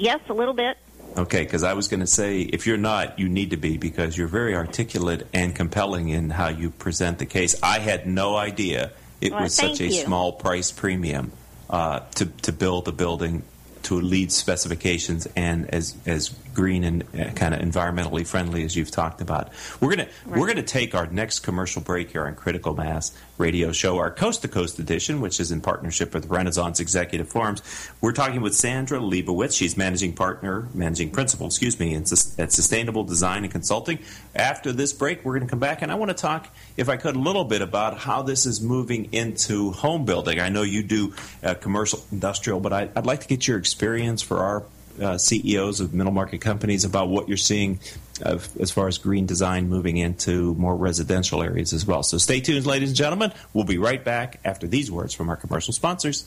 Yes, 0.00 0.20
a 0.30 0.32
little 0.32 0.54
bit. 0.54 0.78
Okay, 1.16 1.42
because 1.42 1.62
I 1.62 1.74
was 1.74 1.88
going 1.88 2.00
to 2.00 2.06
say, 2.06 2.40
if 2.40 2.66
you're 2.66 2.78
not, 2.78 3.18
you 3.18 3.28
need 3.28 3.50
to 3.50 3.58
be 3.58 3.76
because 3.76 4.16
you're 4.16 4.28
very 4.28 4.54
articulate 4.54 5.26
and 5.34 5.54
compelling 5.54 6.08
in 6.08 6.30
how 6.30 6.48
you 6.48 6.70
present 6.70 7.18
the 7.18 7.26
case. 7.26 7.60
I 7.62 7.80
had 7.80 8.06
no 8.06 8.34
idea 8.36 8.92
it 9.20 9.32
well, 9.32 9.42
was 9.42 9.54
such 9.54 9.80
a 9.80 9.86
you. 9.86 9.92
small 9.92 10.32
price 10.32 10.72
premium 10.72 11.32
uh, 11.68 12.00
to 12.14 12.26
to 12.26 12.52
build 12.52 12.88
a 12.88 12.92
building 12.92 13.42
to 13.82 14.00
LEED 14.00 14.32
specifications 14.32 15.26
and 15.36 15.68
as 15.68 15.96
as 16.06 16.30
green 16.54 16.84
and 16.84 17.02
uh, 17.18 17.30
kind 17.32 17.54
of 17.54 17.60
environmentally 17.60 18.26
friendly 18.26 18.64
as 18.64 18.76
you've 18.76 18.90
talked 18.90 19.20
about. 19.20 19.50
We're 19.80 19.90
gonna 19.90 20.08
right. 20.26 20.40
we're 20.40 20.46
gonna 20.46 20.62
take 20.62 20.94
our 20.94 21.06
next 21.06 21.40
commercial 21.40 21.82
break 21.82 22.10
here 22.12 22.26
on 22.26 22.34
Critical 22.34 22.74
Mass 22.74 23.12
Radio 23.40 23.72
Show, 23.72 23.98
our 23.98 24.10
Coast 24.10 24.42
to 24.42 24.48
Coast 24.48 24.78
edition, 24.78 25.20
which 25.20 25.40
is 25.40 25.50
in 25.50 25.62
partnership 25.62 26.12
with 26.12 26.26
Renaissance 26.26 26.78
Executive 26.78 27.28
Forums. 27.28 27.62
We're 28.00 28.12
talking 28.12 28.42
with 28.42 28.54
Sandra 28.54 29.00
Leibowitz. 29.00 29.56
She's 29.56 29.76
managing 29.76 30.12
partner, 30.12 30.68
managing 30.74 31.10
principal, 31.10 31.46
excuse 31.46 31.80
me, 31.80 31.94
at 31.94 32.06
Sustainable 32.52 33.02
Design 33.04 33.44
and 33.44 33.50
Consulting. 33.50 33.98
After 34.34 34.72
this 34.72 34.92
break, 34.92 35.24
we're 35.24 35.32
going 35.32 35.46
to 35.46 35.50
come 35.50 35.58
back 35.58 35.80
and 35.80 35.90
I 35.90 35.94
want 35.94 36.10
to 36.10 36.16
talk, 36.16 36.48
if 36.76 36.88
I 36.88 36.96
could, 36.96 37.16
a 37.16 37.18
little 37.18 37.44
bit 37.44 37.62
about 37.62 37.96
how 37.96 38.22
this 38.22 38.44
is 38.44 38.60
moving 38.60 39.12
into 39.12 39.72
home 39.72 40.04
building. 40.04 40.38
I 40.38 40.50
know 40.50 40.62
you 40.62 40.82
do 40.82 41.14
uh, 41.42 41.54
commercial, 41.54 42.00
industrial, 42.12 42.60
but 42.60 42.74
I, 42.74 42.90
I'd 42.94 43.06
like 43.06 43.20
to 43.20 43.28
get 43.28 43.48
your 43.48 43.58
experience 43.58 44.20
for 44.20 44.38
our 44.38 44.62
uh, 45.00 45.18
CEOs 45.18 45.80
of 45.80 45.94
middle 45.94 46.12
market 46.12 46.40
companies 46.40 46.84
about 46.84 47.08
what 47.08 47.28
you're 47.28 47.36
seeing 47.36 47.80
of, 48.22 48.48
as 48.60 48.70
far 48.70 48.88
as 48.88 48.98
green 48.98 49.26
design 49.26 49.68
moving 49.68 49.96
into 49.96 50.54
more 50.54 50.76
residential 50.76 51.42
areas 51.42 51.72
as 51.72 51.86
well. 51.86 52.02
So 52.02 52.18
stay 52.18 52.40
tuned, 52.40 52.66
ladies 52.66 52.90
and 52.90 52.96
gentlemen. 52.96 53.32
We'll 53.52 53.64
be 53.64 53.78
right 53.78 54.04
back 54.04 54.40
after 54.44 54.66
these 54.66 54.90
words 54.90 55.14
from 55.14 55.28
our 55.28 55.36
commercial 55.36 55.72
sponsors. 55.72 56.26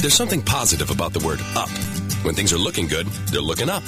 There's 0.00 0.14
something 0.14 0.40
positive 0.40 0.90
about 0.90 1.12
the 1.12 1.24
word 1.24 1.40
up. 1.54 1.68
When 2.24 2.34
things 2.34 2.54
are 2.54 2.58
looking 2.58 2.86
good, 2.86 3.06
they're 3.06 3.42
looking 3.42 3.68
up. 3.68 3.82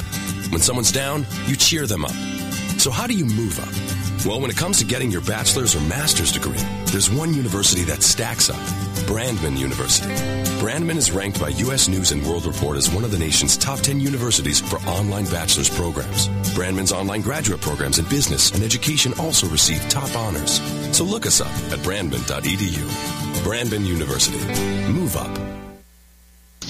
When 0.50 0.60
someone's 0.60 0.92
down, 0.92 1.24
you 1.46 1.56
cheer 1.56 1.86
them 1.86 2.04
up. 2.04 2.41
So 2.82 2.90
how 2.90 3.06
do 3.06 3.14
you 3.14 3.24
move 3.24 3.60
up? 3.60 4.26
Well, 4.26 4.40
when 4.40 4.50
it 4.50 4.56
comes 4.56 4.78
to 4.80 4.84
getting 4.84 5.08
your 5.08 5.20
bachelor's 5.20 5.76
or 5.76 5.80
master's 5.82 6.32
degree, 6.32 6.58
there's 6.86 7.08
one 7.08 7.32
university 7.32 7.82
that 7.82 8.02
stacks 8.02 8.50
up. 8.50 8.58
Brandman 9.06 9.56
University. 9.56 10.12
Brandman 10.58 10.96
is 10.96 11.12
ranked 11.12 11.38
by 11.38 11.50
U.S. 11.50 11.86
News 11.86 12.10
and 12.10 12.26
World 12.26 12.44
Report 12.44 12.76
as 12.76 12.90
one 12.90 13.04
of 13.04 13.12
the 13.12 13.18
nation's 13.20 13.56
top 13.56 13.78
10 13.78 14.00
universities 14.00 14.58
for 14.58 14.78
online 14.78 15.26
bachelor's 15.26 15.70
programs. 15.70 16.26
Brandman's 16.56 16.90
online 16.90 17.20
graduate 17.20 17.60
programs 17.60 18.00
in 18.00 18.04
business 18.06 18.50
and 18.50 18.64
education 18.64 19.14
also 19.16 19.46
receive 19.46 19.80
top 19.88 20.16
honors. 20.16 20.60
So 20.90 21.04
look 21.04 21.24
us 21.24 21.40
up 21.40 21.52
at 21.72 21.78
brandman.edu. 21.86 22.82
Brandman 23.44 23.86
University. 23.86 24.44
Move 24.92 25.16
up. 25.16 25.51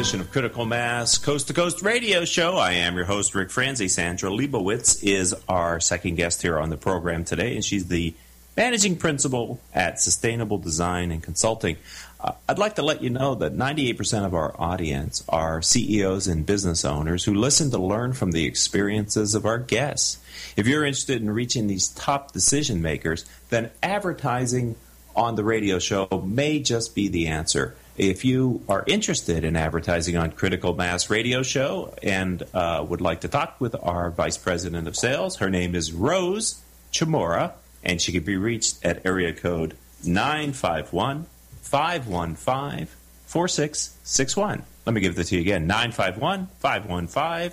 Edition 0.00 0.22
of 0.22 0.30
Critical 0.30 0.64
Mass 0.64 1.18
Coast 1.18 1.48
to 1.48 1.52
Coast 1.52 1.82
Radio 1.82 2.24
Show. 2.24 2.56
I 2.56 2.72
am 2.72 2.96
your 2.96 3.04
host, 3.04 3.34
Rick 3.34 3.50
Franzi. 3.50 3.86
Sandra 3.86 4.30
Leibowitz 4.30 5.04
is 5.04 5.34
our 5.46 5.78
second 5.78 6.14
guest 6.14 6.40
here 6.40 6.58
on 6.58 6.70
the 6.70 6.78
program 6.78 7.22
today, 7.22 7.54
and 7.54 7.62
she's 7.62 7.88
the 7.88 8.14
managing 8.56 8.96
principal 8.96 9.60
at 9.74 10.00
Sustainable 10.00 10.56
Design 10.56 11.10
and 11.10 11.22
Consulting. 11.22 11.76
Uh, 12.18 12.32
I'd 12.48 12.58
like 12.58 12.76
to 12.76 12.82
let 12.82 13.02
you 13.02 13.10
know 13.10 13.34
that 13.34 13.54
98% 13.54 14.24
of 14.24 14.32
our 14.32 14.58
audience 14.58 15.22
are 15.28 15.60
CEOs 15.60 16.26
and 16.28 16.46
business 16.46 16.82
owners 16.82 17.24
who 17.24 17.34
listen 17.34 17.70
to 17.70 17.78
learn 17.78 18.14
from 18.14 18.32
the 18.32 18.46
experiences 18.46 19.34
of 19.34 19.44
our 19.44 19.58
guests. 19.58 20.16
If 20.56 20.66
you're 20.66 20.86
interested 20.86 21.20
in 21.20 21.30
reaching 21.30 21.66
these 21.66 21.88
top 21.88 22.32
decision 22.32 22.80
makers, 22.80 23.26
then 23.50 23.70
advertising 23.82 24.76
on 25.14 25.34
the 25.34 25.44
radio 25.44 25.78
show 25.78 26.08
may 26.24 26.58
just 26.58 26.94
be 26.94 27.08
the 27.08 27.26
answer. 27.26 27.76
If 28.00 28.24
you 28.24 28.64
are 28.66 28.82
interested 28.86 29.44
in 29.44 29.56
advertising 29.56 30.16
on 30.16 30.30
Critical 30.30 30.74
Mass 30.74 31.10
Radio 31.10 31.42
Show 31.42 31.92
and 32.02 32.42
uh, 32.54 32.82
would 32.88 33.02
like 33.02 33.20
to 33.20 33.28
talk 33.28 33.60
with 33.60 33.76
our 33.78 34.10
Vice 34.10 34.38
President 34.38 34.88
of 34.88 34.96
Sales, 34.96 35.36
her 35.36 35.50
name 35.50 35.74
is 35.74 35.92
Rose 35.92 36.62
Chamora, 36.94 37.52
and 37.84 38.00
she 38.00 38.10
can 38.12 38.22
be 38.22 38.38
reached 38.38 38.82
at 38.82 39.04
area 39.04 39.34
code 39.34 39.76
951 40.02 41.26
515 41.60 42.86
4661. 43.26 44.64
Let 44.86 44.94
me 44.94 45.02
give 45.02 45.18
it 45.18 45.24
to 45.24 45.34
you 45.34 45.42
again 45.42 45.66
951 45.66 46.48
515 46.58 47.50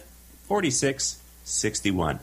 4661. 0.48 2.20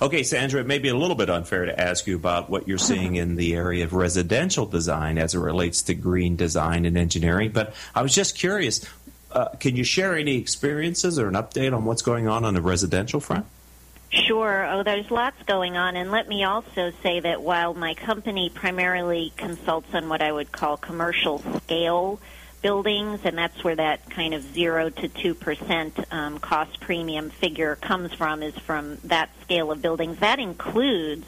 Okay, 0.00 0.22
Sandra, 0.22 0.60
it 0.60 0.66
may 0.66 0.78
be 0.78 0.90
a 0.90 0.96
little 0.96 1.16
bit 1.16 1.28
unfair 1.28 1.64
to 1.64 1.80
ask 1.80 2.06
you 2.06 2.14
about 2.14 2.48
what 2.48 2.68
you're 2.68 2.78
seeing 2.78 3.16
in 3.16 3.34
the 3.34 3.54
area 3.54 3.84
of 3.84 3.92
residential 3.92 4.64
design 4.64 5.18
as 5.18 5.34
it 5.34 5.40
relates 5.40 5.82
to 5.82 5.94
green 5.94 6.36
design 6.36 6.84
and 6.84 6.96
engineering, 6.96 7.50
but 7.50 7.74
I 7.96 8.02
was 8.02 8.14
just 8.14 8.36
curious. 8.38 8.84
Uh, 9.32 9.48
can 9.58 9.74
you 9.74 9.82
share 9.82 10.16
any 10.16 10.36
experiences 10.36 11.18
or 11.18 11.26
an 11.26 11.34
update 11.34 11.76
on 11.76 11.84
what's 11.84 12.02
going 12.02 12.28
on 12.28 12.44
on 12.44 12.54
the 12.54 12.62
residential 12.62 13.18
front? 13.18 13.44
Sure. 14.10 14.64
Oh, 14.66 14.82
there's 14.84 15.10
lots 15.10 15.42
going 15.42 15.76
on. 15.76 15.96
And 15.96 16.10
let 16.10 16.28
me 16.28 16.44
also 16.44 16.92
say 17.02 17.20
that 17.20 17.42
while 17.42 17.74
my 17.74 17.92
company 17.94 18.48
primarily 18.48 19.32
consults 19.36 19.92
on 19.92 20.08
what 20.08 20.22
I 20.22 20.32
would 20.32 20.50
call 20.50 20.78
commercial 20.78 21.40
scale 21.64 22.18
buildings, 22.62 23.20
and 23.24 23.36
that's 23.36 23.62
where 23.64 23.76
that 23.76 24.10
kind 24.10 24.34
of 24.34 24.42
zero 24.54 24.90
to 24.90 25.08
two 25.08 25.34
percent 25.34 25.98
um, 26.10 26.38
cost 26.38 26.80
premium 26.80 27.30
figure 27.30 27.76
comes 27.76 28.12
from, 28.14 28.42
is 28.42 28.56
from 28.58 28.98
that 29.04 29.30
scale 29.42 29.70
of 29.70 29.82
buildings. 29.82 30.18
That 30.18 30.38
includes 30.38 31.26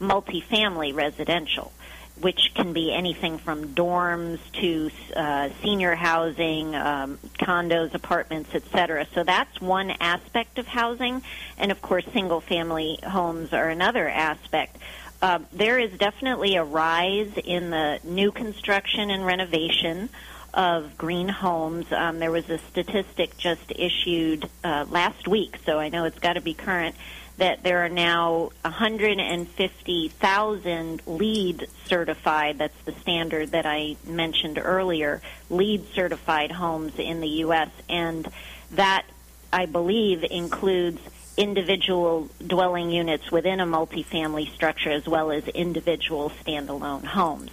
multifamily 0.00 0.94
residential, 0.94 1.72
which 2.20 2.52
can 2.54 2.72
be 2.72 2.92
anything 2.92 3.38
from 3.38 3.74
dorms 3.74 4.38
to 4.52 4.90
uh, 5.14 5.50
senior 5.62 5.94
housing, 5.94 6.74
um, 6.74 7.18
condos, 7.38 7.94
apartments, 7.94 8.54
etc. 8.54 9.06
So 9.14 9.24
that's 9.24 9.60
one 9.60 9.90
aspect 10.00 10.58
of 10.58 10.66
housing, 10.66 11.22
and 11.56 11.70
of 11.70 11.82
course, 11.82 12.04
single-family 12.12 13.00
homes 13.04 13.52
are 13.52 13.68
another 13.68 14.08
aspect. 14.08 14.76
Uh, 15.20 15.40
there 15.52 15.80
is 15.80 15.90
definitely 15.98 16.54
a 16.54 16.62
rise 16.62 17.32
in 17.44 17.70
the 17.70 17.98
new 18.04 18.30
construction 18.30 19.10
and 19.10 19.26
renovation 19.26 20.08
of 20.54 20.96
green 20.96 21.28
homes. 21.28 21.90
Um, 21.92 22.18
there 22.18 22.30
was 22.30 22.48
a 22.50 22.58
statistic 22.58 23.36
just 23.36 23.70
issued 23.70 24.48
uh, 24.64 24.86
last 24.88 25.28
week, 25.28 25.58
so 25.64 25.78
I 25.78 25.88
know 25.88 26.04
it's 26.04 26.18
got 26.18 26.34
to 26.34 26.40
be 26.40 26.54
current, 26.54 26.94
that 27.38 27.62
there 27.62 27.82
are 27.84 27.88
now 27.88 28.50
150,000 28.62 31.02
LEED 31.06 31.68
certified, 31.86 32.58
that's 32.58 32.82
the 32.84 32.92
standard 32.92 33.52
that 33.52 33.64
I 33.64 33.96
mentioned 34.04 34.60
earlier, 34.62 35.22
LEED 35.48 35.86
certified 35.94 36.50
homes 36.50 36.98
in 36.98 37.20
the 37.20 37.28
U.S., 37.28 37.70
and 37.88 38.28
that, 38.72 39.06
I 39.52 39.66
believe, 39.66 40.24
includes 40.24 41.00
individual 41.36 42.28
dwelling 42.44 42.90
units 42.90 43.30
within 43.30 43.60
a 43.60 43.66
multifamily 43.66 44.52
structure 44.52 44.90
as 44.90 45.06
well 45.06 45.30
as 45.30 45.46
individual 45.46 46.32
standalone 46.44 47.04
homes. 47.04 47.52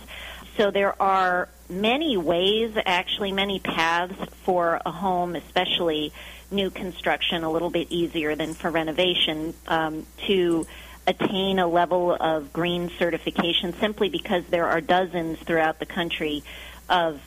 So 0.57 0.71
there 0.71 0.99
are 1.01 1.49
many 1.69 2.15
ways, 2.15 2.73
actually, 2.85 3.31
many 3.33 3.59
paths 3.59 4.15
for 4.43 4.79
a 4.85 4.91
home, 4.91 5.35
especially 5.35 6.13
new 6.49 6.69
construction, 6.69 7.43
a 7.43 7.51
little 7.51 7.69
bit 7.69 7.87
easier 7.89 8.35
than 8.35 8.53
for 8.53 8.71
renovation, 8.71 9.53
um, 9.67 10.05
to 10.27 10.65
attain 11.07 11.59
a 11.59 11.67
level 11.67 12.15
of 12.17 12.53
green 12.53 12.89
certification 12.97 13.73
simply 13.79 14.09
because 14.09 14.43
there 14.45 14.67
are 14.67 14.81
dozens 14.81 15.39
throughout 15.39 15.79
the 15.79 15.85
country 15.85 16.43
of 16.89 17.21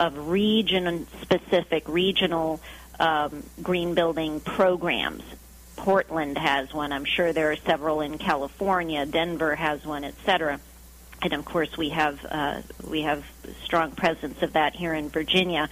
of 0.00 0.28
region 0.28 1.08
specific 1.22 1.88
regional 1.88 2.60
um, 3.00 3.42
green 3.60 3.94
building 3.94 4.38
programs. 4.38 5.24
Portland 5.74 6.38
has 6.38 6.72
one. 6.72 6.92
I'm 6.92 7.04
sure 7.04 7.32
there 7.32 7.50
are 7.50 7.56
several 7.56 8.00
in 8.00 8.16
California. 8.16 9.04
Denver 9.06 9.56
has 9.56 9.84
one, 9.84 10.04
etc 10.04 10.60
and 11.22 11.32
of 11.32 11.44
course 11.44 11.76
we 11.76 11.90
have 11.90 12.24
uh, 12.28 12.62
we 12.88 13.02
have 13.02 13.24
strong 13.64 13.92
presence 13.92 14.42
of 14.42 14.52
that 14.54 14.74
here 14.74 14.94
in 14.94 15.08
Virginia. 15.08 15.68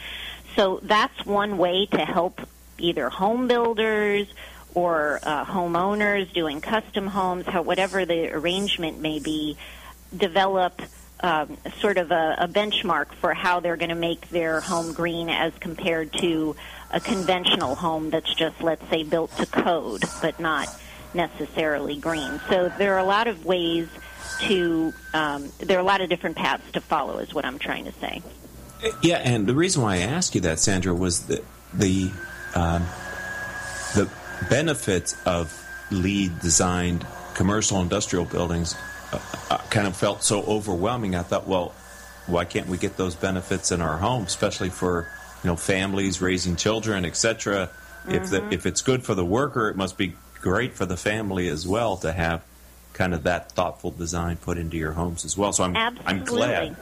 So 0.55 0.81
that's 0.83 1.27
one 1.27 1.59
way 1.59 1.87
to 1.87 2.05
help 2.05 2.41
either 2.79 3.09
home 3.09 3.47
builders 3.47 4.27
or 4.75 5.21
uh, 5.23 5.45
homeowners 5.45 6.33
doing 6.33 6.61
custom 6.61 7.07
homes, 7.07 7.47
how, 7.47 7.63
whatever 7.63 8.05
the 8.05 8.33
arrangement 8.33 9.01
may 9.01 9.19
be, 9.19 9.57
develop 10.15 10.83
um, 11.21 11.57
sort 11.81 11.97
of 11.97 12.11
a, 12.11 12.37
a 12.41 12.49
benchmark 12.49 13.13
for 13.15 13.33
how 13.33 13.61
they're 13.61 13.79
going 13.79 13.89
to 13.89 13.95
make 13.95 14.29
their 14.29 14.61
home 14.61 14.93
green 14.93 15.31
as 15.31 15.53
compared 15.61 16.13
to 16.15 16.55
a 16.91 17.01
conventional 17.01 17.75
home 17.75 18.11
that's 18.11 18.33
just, 18.35 18.63
let's 18.63 18.87
say, 18.91 19.03
built 19.03 19.35
to 19.39 19.47
code 19.47 20.05
but 20.21 20.39
not 20.39 20.69
necessarily 21.15 21.97
green. 21.97 22.41
So 22.51 22.71
there 22.77 22.95
are 22.95 22.99
a 22.99 23.05
lot 23.05 23.29
of 23.29 23.47
ways 23.47 23.89
to 24.41 24.93
um, 25.15 25.51
there 25.59 25.79
are 25.79 25.81
a 25.81 25.85
lot 25.85 26.01
of 26.01 26.09
different 26.09 26.37
paths 26.37 26.71
to 26.73 26.81
follow 26.81 27.19
is 27.19 27.35
what 27.35 27.45
i'm 27.45 27.59
trying 27.59 27.85
to 27.85 27.93
say. 27.93 28.23
Yeah 29.03 29.17
and 29.17 29.47
the 29.47 29.55
reason 29.55 29.83
why 29.83 29.97
i 29.97 29.99
asked 29.99 30.35
you 30.35 30.41
that 30.43 30.59
sandra 30.59 30.95
was 30.95 31.27
that 31.27 31.45
the 31.73 32.11
um, 32.55 32.87
the 33.95 34.11
benefits 34.49 35.17
of 35.27 35.53
LEED 35.91 36.41
designed 36.41 37.07
commercial 37.35 37.81
industrial 37.81 38.25
buildings 38.25 38.75
uh, 39.13 39.21
uh, 39.51 39.59
kind 39.71 39.87
of 39.87 39.97
felt 39.97 40.23
so 40.23 40.43
overwhelming. 40.43 41.15
I 41.15 41.23
thought 41.23 41.47
well 41.47 41.75
why 42.27 42.45
can't 42.45 42.67
we 42.67 42.77
get 42.77 42.97
those 42.97 43.15
benefits 43.15 43.71
in 43.71 43.81
our 43.81 43.99
home 43.99 44.25
especially 44.25 44.71
for 44.71 45.09
you 45.45 45.51
know 45.51 45.57
families 45.57 46.21
raising 46.21 46.57
children 46.57 47.05
etc 47.05 47.71
mm-hmm. 48.03 48.13
if 48.13 48.31
the, 48.31 48.49
if 48.53 48.67
it's 48.67 48.83
good 48.83 49.05
for 49.05 49.15
the 49.15 49.25
worker 49.25 49.69
it 49.69 49.77
must 49.77 49.97
be 49.97 50.15
great 50.41 50.75
for 50.75 50.87
the 50.87 50.97
family 50.97 51.49
as 51.49 51.67
well 51.67 51.97
to 51.97 52.13
have 52.13 52.45
kind 52.97 53.15
of 53.15 53.25
that 53.25 53.53
thoughtful 53.53 53.91
design 53.91 54.37
put 54.39 54.59
into 54.59 54.77
your 54.77 54.93
homes 54.93 55.25
as 55.25 55.37
well. 55.37 55.53
So 55.53 55.65
I'm 55.65 55.77
absolutely. 55.77 56.13
I'm 56.13 56.25
glad. 56.25 56.77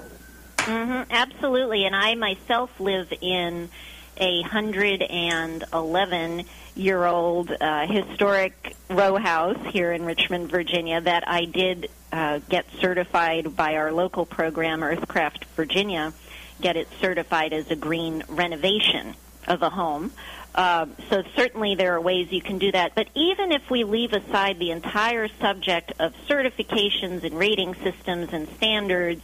Mm-hmm, 0.58 1.10
absolutely, 1.10 1.84
and 1.84 1.94
I 1.94 2.14
myself 2.14 2.80
live 2.80 3.12
in 3.20 3.68
a 4.16 4.42
hundred 4.42 5.02
and 5.02 5.64
eleven 5.72 6.44
year 6.76 7.04
old 7.04 7.50
uh, 7.50 7.86
historic 7.86 8.76
row 8.88 9.16
house 9.16 9.58
here 9.70 9.92
in 9.92 10.04
Richmond, 10.04 10.50
Virginia, 10.50 11.00
that 11.00 11.28
I 11.28 11.44
did 11.44 11.90
uh, 12.12 12.40
get 12.48 12.66
certified 12.80 13.56
by 13.56 13.76
our 13.76 13.92
local 13.92 14.24
program, 14.24 14.80
Earthcraft 14.80 15.44
Virginia, 15.56 16.12
get 16.60 16.76
it 16.76 16.88
certified 17.00 17.52
as 17.52 17.70
a 17.70 17.76
green 17.76 18.22
renovation 18.28 19.14
of 19.46 19.62
a 19.62 19.70
home. 19.70 20.12
Uh, 20.54 20.86
so 21.10 21.22
certainly 21.34 21.74
there 21.74 21.94
are 21.94 22.00
ways 22.00 22.30
you 22.30 22.40
can 22.40 22.58
do 22.58 22.70
that. 22.70 22.94
But 22.94 23.08
even 23.14 23.50
if 23.50 23.68
we 23.70 23.82
leave 23.82 24.12
aside 24.12 24.58
the 24.58 24.70
entire 24.70 25.28
subject 25.28 25.92
of 25.98 26.14
certifications 26.28 27.24
and 27.24 27.34
rating 27.34 27.74
systems 27.74 28.32
and 28.32 28.48
standards, 28.50 29.22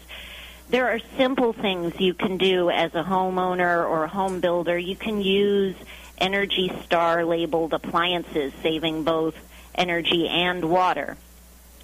there 0.71 0.89
are 0.89 0.99
simple 1.17 1.53
things 1.53 1.99
you 2.01 2.15
can 2.15 2.37
do 2.37 2.71
as 2.71 2.95
a 2.95 3.03
homeowner 3.03 3.89
or 3.89 4.05
a 4.05 4.09
home 4.09 4.41
builder. 4.41 4.77
You 4.79 4.97
can 4.97 5.21
use 5.21 5.77
Energy 6.19 6.73
Star 6.85 7.25
labeled 7.25 7.73
appliances, 7.75 8.53
saving 8.63 9.05
both 9.05 9.35
energy 9.75 10.29
and 10.29 10.65
water. 10.69 11.17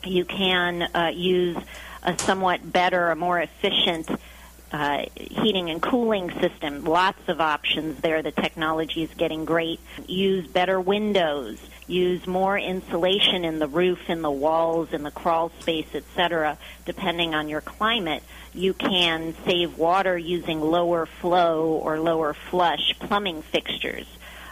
You 0.05 0.24
can 0.24 0.82
uh, 0.82 1.11
use 1.14 1.57
a 2.03 2.18
somewhat 2.18 2.70
better, 2.70 3.11
a 3.11 3.16
more 3.16 3.40
efficient 3.40 4.09
uh, 4.73 5.05
heating 5.14 5.71
and 5.71 5.81
cooling 5.81 6.31
system. 6.41 6.85
Lots 6.85 7.29
of 7.29 7.41
options 7.41 8.01
there. 8.01 8.23
The 8.23 8.33
technology 8.33 9.03
is 9.03 9.11
getting 9.14 9.45
great. 9.45 9.81
Use 10.07 10.47
better 10.47 10.81
windows. 10.81 11.59
Use 11.87 12.27
more 12.27 12.59
insulation 12.59 13.45
in 13.45 13.61
the 13.61 13.69
roof, 13.69 14.11
in 14.11 14.23
the 14.23 14.31
walls, 14.31 14.93
in 14.93 15.05
the 15.05 15.12
crawl 15.12 15.53
space, 15.61 15.87
etc. 15.95 16.59
Depending 16.85 17.35
on 17.35 17.49
your 17.49 17.61
climate, 17.61 18.25
you 18.55 18.75
can 18.75 19.35
save 19.45 19.79
water 19.79 20.19
using 20.19 20.61
lower 20.61 21.07
flow 21.07 21.69
or 21.69 22.01
lower 22.01 22.35
flush 22.35 22.95
plumbing 22.99 23.43
fixtures. 23.43 24.07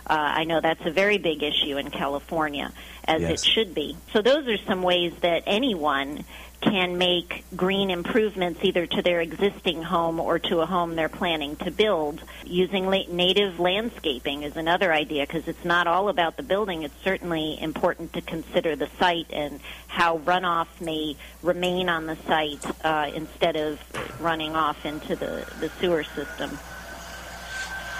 Uh, 0.06 0.12
I 0.12 0.44
know 0.44 0.60
that's 0.60 0.84
a 0.84 0.90
very 0.90 1.18
big 1.18 1.42
issue 1.42 1.78
in 1.78 1.90
California, 1.90 2.72
as 3.04 3.22
yes. 3.22 3.30
it 3.32 3.44
should 3.44 3.74
be. 3.74 3.96
So 4.12 4.20
those 4.20 4.46
are 4.46 4.58
some 4.58 4.82
ways 4.82 5.14
that 5.22 5.44
anyone 5.46 6.24
can 6.64 6.96
make 6.96 7.44
green 7.54 7.90
improvements 7.90 8.60
either 8.62 8.86
to 8.86 9.02
their 9.02 9.20
existing 9.20 9.82
home 9.82 10.18
or 10.18 10.38
to 10.38 10.60
a 10.60 10.66
home 10.66 10.96
they're 10.96 11.10
planning 11.10 11.56
to 11.56 11.70
build. 11.70 12.22
Using 12.44 12.88
native 12.88 13.60
landscaping 13.60 14.42
is 14.42 14.56
another 14.56 14.92
idea 14.92 15.26
because 15.26 15.46
it's 15.46 15.64
not 15.64 15.86
all 15.86 16.08
about 16.08 16.36
the 16.38 16.42
building. 16.42 16.82
It's 16.82 17.02
certainly 17.04 17.60
important 17.60 18.14
to 18.14 18.22
consider 18.22 18.76
the 18.76 18.88
site 18.98 19.26
and 19.30 19.60
how 19.88 20.18
runoff 20.18 20.68
may 20.80 21.16
remain 21.42 21.88
on 21.90 22.06
the 22.06 22.16
site 22.26 22.64
uh, 22.84 23.10
instead 23.14 23.56
of 23.56 23.78
running 24.20 24.56
off 24.56 24.86
into 24.86 25.16
the, 25.16 25.46
the 25.60 25.68
sewer 25.80 26.02
system. 26.02 26.58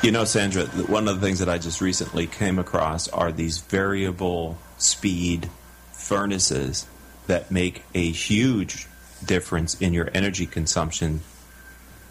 You 0.03 0.11
know, 0.11 0.25
Sandra, 0.25 0.65
one 0.65 1.07
of 1.07 1.21
the 1.21 1.27
things 1.27 1.39
that 1.39 1.49
I 1.49 1.59
just 1.59 1.81
recently 1.81 2.27
came 2.27 2.59
across 2.59 3.09
are 3.09 3.31
these 3.31 3.59
variable 3.59 4.59
speed 4.79 5.51
furnaces 5.93 6.87
that 7.27 7.51
make 7.51 7.83
a 7.95 8.11
huge 8.11 8.87
difference 9.25 9.81
in 9.81 9.93
your 9.93 10.11
energy 10.15 10.47
consumption 10.47 11.21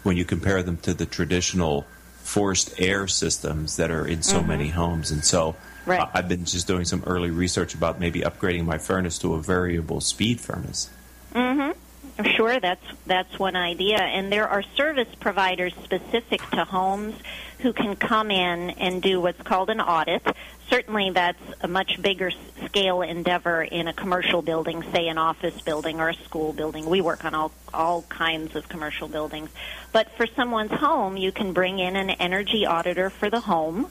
when 0.02 0.16
you 0.16 0.24
compare 0.24 0.62
them 0.62 0.76
to 0.78 0.94
the 0.94 1.06
traditional 1.06 1.86
forced 2.18 2.80
air 2.80 3.06
systems 3.06 3.76
that 3.76 3.90
are 3.90 4.06
in 4.06 4.22
so 4.22 4.38
mm-hmm. 4.38 4.48
many 4.48 4.68
homes. 4.68 5.10
And 5.10 5.24
so 5.24 5.56
right. 5.86 6.08
I've 6.14 6.28
been 6.28 6.44
just 6.44 6.66
doing 6.66 6.84
some 6.84 7.02
early 7.06 7.30
research 7.30 7.74
about 7.74 8.00
maybe 8.00 8.20
upgrading 8.20 8.64
my 8.64 8.78
furnace 8.78 9.18
to 9.18 9.34
a 9.34 9.40
variable 9.40 10.00
speed 10.00 10.40
furnace. 10.40 10.90
Mm-hmm. 11.34 11.78
Sure, 12.22 12.60
that's 12.60 12.84
that's 13.06 13.40
one 13.40 13.56
idea, 13.56 13.98
and 13.98 14.30
there 14.30 14.48
are 14.48 14.62
service 14.62 15.12
providers 15.18 15.74
specific 15.82 16.40
to 16.50 16.64
homes 16.64 17.16
who 17.58 17.72
can 17.72 17.96
come 17.96 18.30
in 18.30 18.70
and 18.70 19.02
do 19.02 19.20
what's 19.20 19.42
called 19.42 19.68
an 19.68 19.80
audit. 19.80 20.22
Certainly, 20.70 21.10
that's 21.10 21.42
a 21.60 21.66
much 21.66 22.00
bigger 22.00 22.30
scale 22.66 23.02
endeavor 23.02 23.64
in 23.64 23.88
a 23.88 23.92
commercial 23.92 24.42
building, 24.42 24.84
say 24.92 25.08
an 25.08 25.18
office 25.18 25.60
building 25.62 25.98
or 26.00 26.10
a 26.10 26.14
school 26.14 26.52
building. 26.52 26.86
We 26.86 27.00
work 27.00 27.24
on 27.24 27.34
all 27.34 27.50
all 27.72 28.02
kinds 28.02 28.54
of 28.54 28.68
commercial 28.68 29.08
buildings, 29.08 29.50
but 29.90 30.08
for 30.16 30.28
someone's 30.36 30.70
home, 30.70 31.16
you 31.16 31.32
can 31.32 31.52
bring 31.52 31.80
in 31.80 31.96
an 31.96 32.10
energy 32.10 32.64
auditor 32.64 33.10
for 33.10 33.28
the 33.28 33.40
home, 33.40 33.90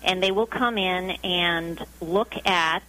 and 0.00 0.22
they 0.22 0.30
will 0.30 0.46
come 0.46 0.78
in 0.78 1.10
and 1.24 1.84
look 2.00 2.34
at 2.46 2.84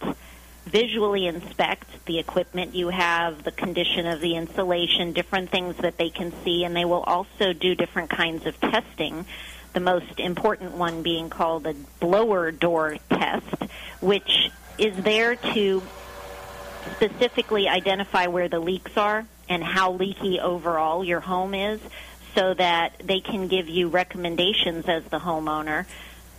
visually 0.66 1.26
inspect 1.26 2.04
the 2.06 2.18
equipment 2.18 2.74
you 2.74 2.88
have, 2.88 3.44
the 3.44 3.52
condition 3.52 4.06
of 4.06 4.20
the 4.20 4.34
insulation, 4.36 5.12
different 5.12 5.50
things 5.50 5.76
that 5.78 5.96
they 5.96 6.10
can 6.10 6.32
see, 6.44 6.64
and 6.64 6.74
they 6.74 6.84
will 6.84 7.02
also 7.02 7.52
do 7.52 7.74
different 7.74 8.10
kinds 8.10 8.46
of 8.46 8.60
testing. 8.60 9.24
The 9.72 9.80
most 9.80 10.18
important 10.18 10.72
one 10.72 11.02
being 11.02 11.30
called 11.30 11.66
a 11.66 11.74
blower 12.00 12.50
door 12.50 12.96
test, 13.08 13.64
which 14.00 14.50
is 14.76 14.96
there 14.96 15.36
to 15.36 15.82
specifically 16.96 17.68
identify 17.68 18.26
where 18.26 18.48
the 18.48 18.60
leaks 18.60 18.96
are 18.96 19.24
and 19.48 19.62
how 19.62 19.92
leaky 19.92 20.40
overall 20.40 21.04
your 21.04 21.20
home 21.20 21.54
is 21.54 21.80
so 22.34 22.54
that 22.54 23.00
they 23.04 23.20
can 23.20 23.48
give 23.48 23.68
you 23.68 23.88
recommendations 23.88 24.86
as 24.88 25.04
the 25.04 25.18
homeowner 25.18 25.86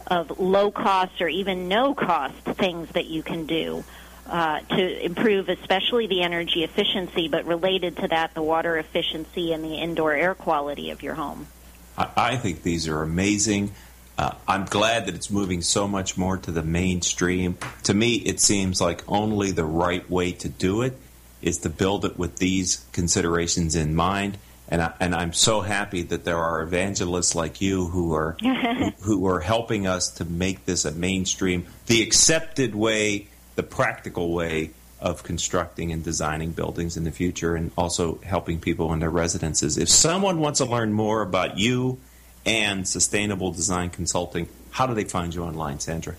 of 0.05 0.39
low 0.39 0.69
cost 0.69 1.21
or 1.21 1.27
even 1.27 1.67
no 1.67 1.93
cost 1.93 2.35
things 2.43 2.89
that 2.89 3.05
you 3.05 3.23
can 3.23 3.45
do 3.45 3.83
uh, 4.29 4.59
to 4.59 5.05
improve 5.05 5.49
especially 5.49 6.07
the 6.07 6.21
energy 6.21 6.63
efficiency, 6.63 7.27
but 7.27 7.45
related 7.45 7.97
to 7.97 8.07
that, 8.09 8.33
the 8.33 8.41
water 8.41 8.77
efficiency 8.77 9.53
and 9.53 9.63
the 9.63 9.75
indoor 9.75 10.13
air 10.13 10.35
quality 10.35 10.91
of 10.91 11.01
your 11.01 11.15
home. 11.15 11.47
I, 11.97 12.09
I 12.15 12.37
think 12.37 12.63
these 12.63 12.87
are 12.87 13.01
amazing. 13.01 13.71
Uh, 14.17 14.33
I'm 14.47 14.65
glad 14.65 15.05
that 15.05 15.15
it's 15.15 15.29
moving 15.29 15.61
so 15.61 15.87
much 15.87 16.17
more 16.17 16.37
to 16.37 16.51
the 16.51 16.63
mainstream. 16.63 17.57
To 17.83 17.93
me, 17.93 18.15
it 18.15 18.39
seems 18.39 18.81
like 18.81 19.03
only 19.07 19.51
the 19.51 19.65
right 19.65 20.07
way 20.09 20.31
to 20.33 20.49
do 20.49 20.81
it 20.81 20.97
is 21.41 21.59
to 21.59 21.69
build 21.69 22.03
it 22.03 22.17
with 22.17 22.37
these 22.37 22.85
considerations 22.91 23.75
in 23.75 23.95
mind. 23.95 24.37
And, 24.69 24.81
I, 24.81 24.93
and 24.99 25.15
I'm 25.15 25.33
so 25.33 25.61
happy 25.61 26.01
that 26.01 26.25
there 26.25 26.37
are 26.37 26.61
evangelists 26.61 27.35
like 27.35 27.61
you 27.61 27.85
who 27.85 28.13
are 28.13 28.35
who, 28.41 28.91
who 29.01 29.27
are 29.27 29.39
helping 29.39 29.87
us 29.87 30.09
to 30.15 30.25
make 30.25 30.65
this 30.65 30.83
a 30.83 30.91
mainstream, 30.91 31.67
the 31.85 32.01
accepted 32.01 32.75
way 32.75 33.27
the 33.57 33.63
practical 33.63 34.31
way 34.31 34.69
of 35.01 35.23
constructing 35.23 35.91
and 35.91 36.01
designing 36.03 36.51
buildings 36.51 36.95
in 36.95 37.03
the 37.03 37.11
future 37.11 37.55
and 37.55 37.71
also 37.77 38.19
helping 38.23 38.59
people 38.59 38.93
in 38.93 38.99
their 38.99 39.09
residences. 39.09 39.77
If 39.77 39.89
someone 39.89 40.39
wants 40.39 40.59
to 40.59 40.65
learn 40.65 40.93
more 40.93 41.21
about 41.21 41.57
you 41.57 41.99
and 42.45 42.87
sustainable 42.87 43.51
design 43.51 43.89
consulting, 43.89 44.47
how 44.71 44.87
do 44.87 44.93
they 44.93 45.03
find 45.03 45.35
you 45.35 45.43
online, 45.43 45.79
Sandra? 45.79 46.15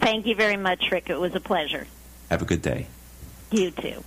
Thank 0.00 0.26
you 0.26 0.34
very 0.34 0.56
much, 0.56 0.90
Rick. 0.90 1.10
It 1.10 1.18
was 1.18 1.34
a 1.34 1.40
pleasure. 1.40 1.86
Have 2.30 2.42
a 2.42 2.44
good 2.44 2.62
day. 2.62 2.86
You 3.50 3.70
too. 3.70 4.02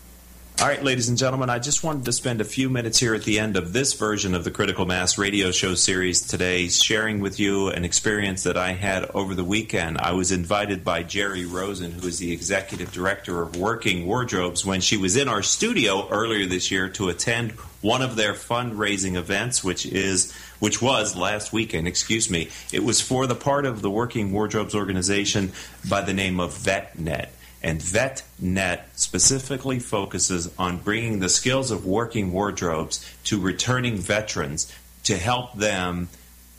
All 0.60 0.68
right, 0.68 0.84
ladies 0.84 1.08
and 1.08 1.20
gentlemen, 1.20 1.52
I 1.52 1.60
just 1.60 1.84
wanted 1.84 2.06
to 2.06 2.12
spend 2.12 2.42
a 2.42 2.44
few 2.44 2.68
minutes 2.68 2.98
here 2.98 3.14
at 3.14 3.26
the 3.26 3.38
end 3.38 3.58
of 3.58 3.74
this 3.74 3.94
version 3.94 4.34
of 4.34 4.44
the 4.44 4.50
Critical 4.50 4.88
Mass 4.88 5.16
radio 5.16 5.52
show 5.52 5.76
series 5.76 6.26
today, 6.26 6.68
sharing 6.68 7.20
with 7.20 7.40
you 7.40 7.68
an 7.68 7.86
experience 7.86 8.42
that 8.42 8.58
I 8.58 8.72
had 8.72 9.06
over 9.14 9.36
the 9.36 9.44
weekend. 9.44 10.00
I 10.00 10.14
was 10.14 10.32
invited 10.32 10.84
by 10.84 11.04
Jerri 11.04 11.48
Rosen, 11.48 11.92
who 11.92 12.08
is 12.08 12.18
the 12.18 12.32
executive 12.32 12.92
director 12.92 13.40
of 13.44 13.56
Working 13.56 14.08
Wardrobes, 14.08 14.66
when 14.66 14.82
she 14.82 14.98
was 14.98 15.16
in 15.16 15.28
our 15.28 15.44
studio 15.44 16.10
earlier 16.10 16.48
this 16.48 16.72
year 16.72 16.90
to 16.90 17.10
attend 17.10 17.52
one 17.82 18.02
of 18.02 18.16
their 18.16 18.34
fundraising 18.34 19.16
events, 19.16 19.64
which 19.64 19.86
is 19.86 20.34
which 20.58 20.82
was 20.82 21.16
last 21.16 21.54
weekend. 21.54 21.88
Excuse 21.88 22.32
me. 22.32 22.50
It 22.74 22.84
was 22.84 23.00
for 23.00 23.28
the 23.28 23.36
part 23.36 23.68
of 23.68 23.84
the 23.84 23.92
Working 23.92 24.32
Wardrobes 24.32 24.74
organization 24.74 25.52
by 25.88 26.02
the 26.02 26.14
name 26.14 26.40
of 26.40 26.58
VetNet. 26.58 27.28
And 27.64 27.80
VetNet 27.80 28.84
specifically 28.96 29.80
focuses 29.80 30.52
on 30.58 30.78
bringing 30.78 31.20
the 31.20 31.30
skills 31.30 31.72
of 31.72 31.86
working 31.86 32.32
wardrobes 32.32 33.04
to 33.26 33.40
returning 33.40 33.98
veterans 33.98 34.72
to 35.06 35.18
help 35.18 35.56
them, 35.56 36.10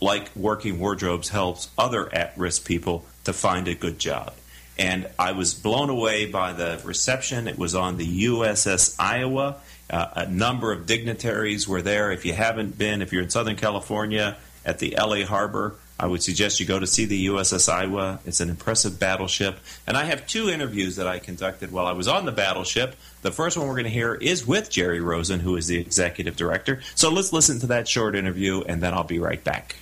like 0.01 0.35
Working 0.35 0.79
Wardrobes 0.79 1.29
helps 1.29 1.69
other 1.77 2.13
at 2.15 2.37
risk 2.37 2.67
people, 2.67 3.05
to 3.25 3.33
find 3.33 3.69
a 3.69 3.75
good 3.75 3.99
job. 3.99 4.33
And 4.79 5.09
I 5.19 5.33
was 5.33 5.55
blown 5.55 5.91
away 5.91 6.27
by 6.27 6.53
the 6.53 6.81
reception. 6.85 7.49
It 7.49 7.59
was 7.59 7.75
on 7.75 7.97
the 7.97 8.25
USS 8.25 8.97
Iowa. 8.99 9.57
Uh, 9.91 10.07
a 10.15 10.27
number 10.27 10.73
of 10.73 10.87
dignitaries 10.87 11.67
were 11.67 11.83
there. 11.83 12.13
If 12.13 12.25
you 12.25 12.33
haven't 12.33 12.79
been, 12.79 13.03
if 13.03 13.13
you're 13.13 13.23
in 13.23 13.31
Southern 13.31 13.57
California 13.57 14.37
at 14.65 14.79
the 14.79 14.97
LA 14.97 15.25
Harbor, 15.25 15.75
I 16.01 16.07
would 16.07 16.23
suggest 16.23 16.61
you 16.61 16.67
go 16.67 16.79
to 16.79 16.87
see 16.87 17.07
the 17.07 17.27
USS 17.27 17.69
Iowa. 17.69 18.21
It's 18.25 18.41
an 18.41 18.51
impressive 18.51 19.01
battleship. 19.01 19.59
And 19.87 19.97
I 19.97 20.05
have 20.05 20.27
two 20.27 20.49
interviews 20.49 20.97
that 20.97 21.09
I 21.09 21.19
conducted 21.19 21.73
while 21.73 21.87
I 21.87 21.93
was 21.93 22.07
on 22.07 22.25
the 22.25 22.33
battleship. 22.33 22.95
The 23.23 23.33
first 23.33 23.57
one 23.57 23.67
we're 23.67 23.75
going 23.75 23.85
to 23.85 23.91
hear 23.91 24.15
is 24.15 24.47
with 24.47 24.71
Jerri 24.71 25.03
Rosen, 25.03 25.41
who 25.41 25.57
is 25.57 25.67
the 25.67 25.79
executive 25.79 26.37
director. 26.37 26.81
So 26.95 27.11
let's 27.11 27.33
listen 27.33 27.59
to 27.61 27.67
that 27.69 27.89
short 27.89 28.15
interview, 28.15 28.63
and 28.63 28.81
then 28.81 28.95
I'll 28.95 29.03
be 29.03 29.19
right 29.19 29.43
back. 29.43 29.75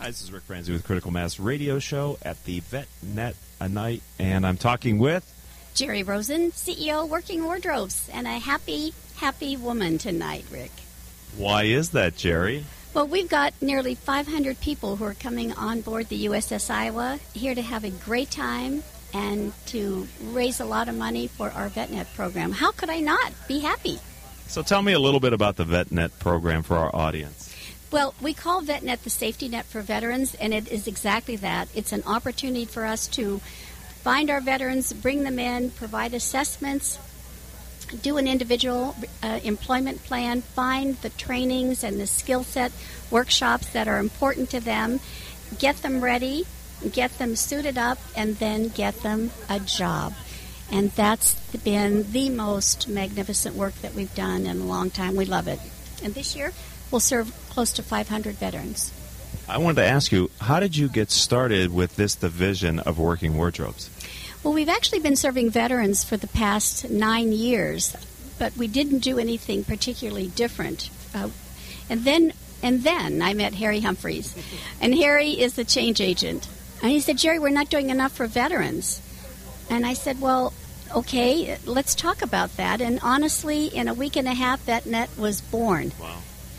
Hi, 0.00 0.06
this 0.06 0.22
is 0.22 0.32
Rick 0.32 0.44
Franzi 0.44 0.72
with 0.72 0.82
Critical 0.82 1.10
Mass 1.10 1.38
Radio 1.38 1.78
Show 1.78 2.18
at 2.22 2.42
the 2.44 2.60
VetNet 2.62 3.34
a 3.60 3.68
night, 3.68 4.02
and 4.18 4.46
I'm 4.46 4.56
talking 4.56 4.98
with 4.98 5.28
Jerri 5.74 6.04
Rosen, 6.06 6.50
CEO 6.50 7.08
Working 7.08 7.44
Wardrobes, 7.44 8.08
and 8.12 8.26
a 8.26 8.38
happy, 8.38 8.94
happy 9.16 9.56
woman 9.56 9.98
tonight, 9.98 10.44
Rick. 10.50 10.72
Why 11.36 11.64
is 11.64 11.90
that, 11.90 12.14
Jerri? 12.14 12.64
Well, 12.94 13.06
we've 13.06 13.28
got 13.28 13.54
nearly 13.62 13.94
500 13.94 14.60
people 14.60 14.96
who 14.96 15.04
are 15.04 15.14
coming 15.14 15.52
on 15.52 15.80
board 15.80 16.10
the 16.10 16.26
USS 16.26 16.68
Iowa 16.68 17.18
here 17.32 17.54
to 17.54 17.62
have 17.62 17.84
a 17.84 17.90
great 17.90 18.30
time 18.30 18.82
and 19.14 19.54
to 19.66 20.06
raise 20.24 20.60
a 20.60 20.66
lot 20.66 20.90
of 20.90 20.96
money 20.96 21.26
for 21.26 21.50
our 21.52 21.70
VetNet 21.70 22.12
program. 22.14 22.52
How 22.52 22.70
could 22.70 22.90
I 22.90 23.00
not 23.00 23.32
be 23.48 23.60
happy? 23.60 23.98
So 24.46 24.62
tell 24.62 24.82
me 24.82 24.92
a 24.92 24.98
little 24.98 25.20
bit 25.20 25.32
about 25.32 25.56
the 25.56 25.64
VetNet 25.64 26.18
program 26.18 26.62
for 26.62 26.76
our 26.76 26.94
audience. 26.94 27.54
Well, 27.90 28.14
we 28.20 28.34
call 28.34 28.60
VetNet 28.60 29.02
the 29.04 29.10
safety 29.10 29.48
net 29.48 29.64
for 29.64 29.80
veterans, 29.80 30.34
and 30.34 30.52
it 30.52 30.70
is 30.70 30.86
exactly 30.86 31.36
that. 31.36 31.68
It's 31.74 31.92
an 31.92 32.02
opportunity 32.06 32.66
for 32.66 32.84
us 32.84 33.06
to 33.08 33.38
find 34.02 34.28
our 34.28 34.42
veterans, 34.42 34.92
bring 34.92 35.22
them 35.22 35.38
in, 35.38 35.70
provide 35.70 36.12
assessments, 36.12 36.98
do 38.00 38.16
an 38.16 38.26
individual 38.26 38.96
uh, 39.22 39.40
employment 39.42 40.02
plan, 40.04 40.42
find 40.42 40.96
the 40.96 41.10
trainings 41.10 41.84
and 41.84 42.00
the 42.00 42.06
skill 42.06 42.44
set 42.44 42.72
workshops 43.10 43.68
that 43.70 43.88
are 43.88 43.98
important 43.98 44.50
to 44.50 44.60
them, 44.60 45.00
get 45.58 45.76
them 45.78 46.02
ready, 46.02 46.46
get 46.90 47.18
them 47.18 47.36
suited 47.36 47.78
up, 47.78 47.98
and 48.16 48.36
then 48.36 48.68
get 48.68 49.02
them 49.02 49.30
a 49.48 49.60
job. 49.60 50.14
And 50.70 50.90
that's 50.92 51.34
been 51.58 52.10
the 52.12 52.30
most 52.30 52.88
magnificent 52.88 53.54
work 53.54 53.74
that 53.82 53.94
we've 53.94 54.14
done 54.14 54.46
in 54.46 54.60
a 54.60 54.64
long 54.64 54.90
time. 54.90 55.16
We 55.16 55.26
love 55.26 55.46
it. 55.46 55.60
And 56.02 56.14
this 56.14 56.34
year, 56.34 56.52
we'll 56.90 57.00
serve 57.00 57.32
close 57.50 57.72
to 57.74 57.82
500 57.82 58.36
veterans. 58.36 58.92
I 59.48 59.58
wanted 59.58 59.82
to 59.82 59.86
ask 59.86 60.12
you, 60.12 60.30
how 60.40 60.60
did 60.60 60.76
you 60.76 60.88
get 60.88 61.10
started 61.10 61.72
with 61.72 61.96
this 61.96 62.14
division 62.14 62.78
of 62.78 62.98
working 62.98 63.36
wardrobes? 63.36 63.90
Well, 64.42 64.54
we've 64.54 64.68
actually 64.68 64.98
been 64.98 65.16
serving 65.16 65.50
veterans 65.50 66.02
for 66.02 66.16
the 66.16 66.26
past 66.26 66.90
nine 66.90 67.30
years, 67.32 67.96
but 68.38 68.56
we 68.56 68.66
didn't 68.66 68.98
do 68.98 69.18
anything 69.18 69.62
particularly 69.62 70.28
different. 70.28 70.90
Uh, 71.14 71.28
and 71.88 72.04
then, 72.04 72.32
and 72.60 72.82
then 72.82 73.22
I 73.22 73.34
met 73.34 73.54
Harry 73.54 73.80
Humphreys, 73.80 74.34
and 74.80 74.94
Harry 74.96 75.30
is 75.30 75.54
the 75.54 75.64
change 75.64 76.00
agent. 76.00 76.48
And 76.82 76.90
he 76.90 76.98
said, 76.98 77.18
"Jerri, 77.18 77.40
we're 77.40 77.50
not 77.50 77.70
doing 77.70 77.90
enough 77.90 78.12
for 78.12 78.26
veterans." 78.26 79.00
And 79.70 79.86
I 79.86 79.94
said, 79.94 80.20
"Well, 80.20 80.52
okay, 80.92 81.56
let's 81.64 81.94
talk 81.94 82.22
about 82.22 82.56
that." 82.56 82.80
And 82.80 82.98
honestly, 83.02 83.66
in 83.66 83.86
a 83.86 83.94
week 83.94 84.16
and 84.16 84.26
a 84.26 84.34
half, 84.34 84.66
VetNet 84.66 85.16
was 85.16 85.40
born. 85.40 85.92
Wow. 86.00 86.16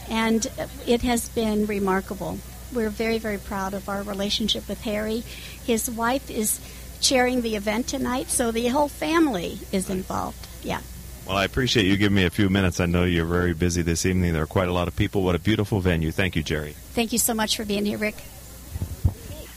And 0.09 0.47
it 0.87 1.01
has 1.01 1.27
been 1.27 1.65
remarkable. 1.65 2.39
We're 2.73 2.89
very, 2.89 3.17
very 3.17 3.37
proud 3.37 3.73
of 3.73 3.89
our 3.89 4.01
relationship 4.03 4.69
with 4.69 4.81
Harry. 4.81 5.23
His 5.65 5.89
wife 5.89 6.31
is 6.31 6.59
chairing 7.03 7.41
the 7.41 7.55
event 7.55 7.87
tonight, 7.87 8.29
so 8.29 8.51
the 8.51 8.67
whole 8.69 8.87
family 8.87 9.59
is 9.71 9.89
involved. 9.89 10.47
Yeah. 10.63 10.81
Well, 11.27 11.37
I 11.37 11.45
appreciate 11.45 11.85
you 11.85 11.95
giving 11.95 12.15
me 12.15 12.25
a 12.25 12.29
few 12.29 12.49
minutes. 12.49 12.79
I 12.79 12.85
know 12.85 13.03
you're 13.03 13.25
very 13.25 13.53
busy 13.53 13.81
this 13.81 14.05
evening. 14.05 14.33
There 14.33 14.43
are 14.43 14.47
quite 14.47 14.67
a 14.67 14.73
lot 14.73 14.87
of 14.87 14.95
people. 14.95 15.21
What 15.21 15.35
a 15.35 15.39
beautiful 15.39 15.79
venue. 15.79 16.11
Thank 16.11 16.35
you, 16.35 16.43
Jerri. 16.43 16.73
Thank 16.73 17.13
you 17.13 17.19
so 17.19 17.33
much 17.33 17.55
for 17.55 17.65
being 17.65 17.85
here, 17.85 17.97
Rick. 17.97 18.15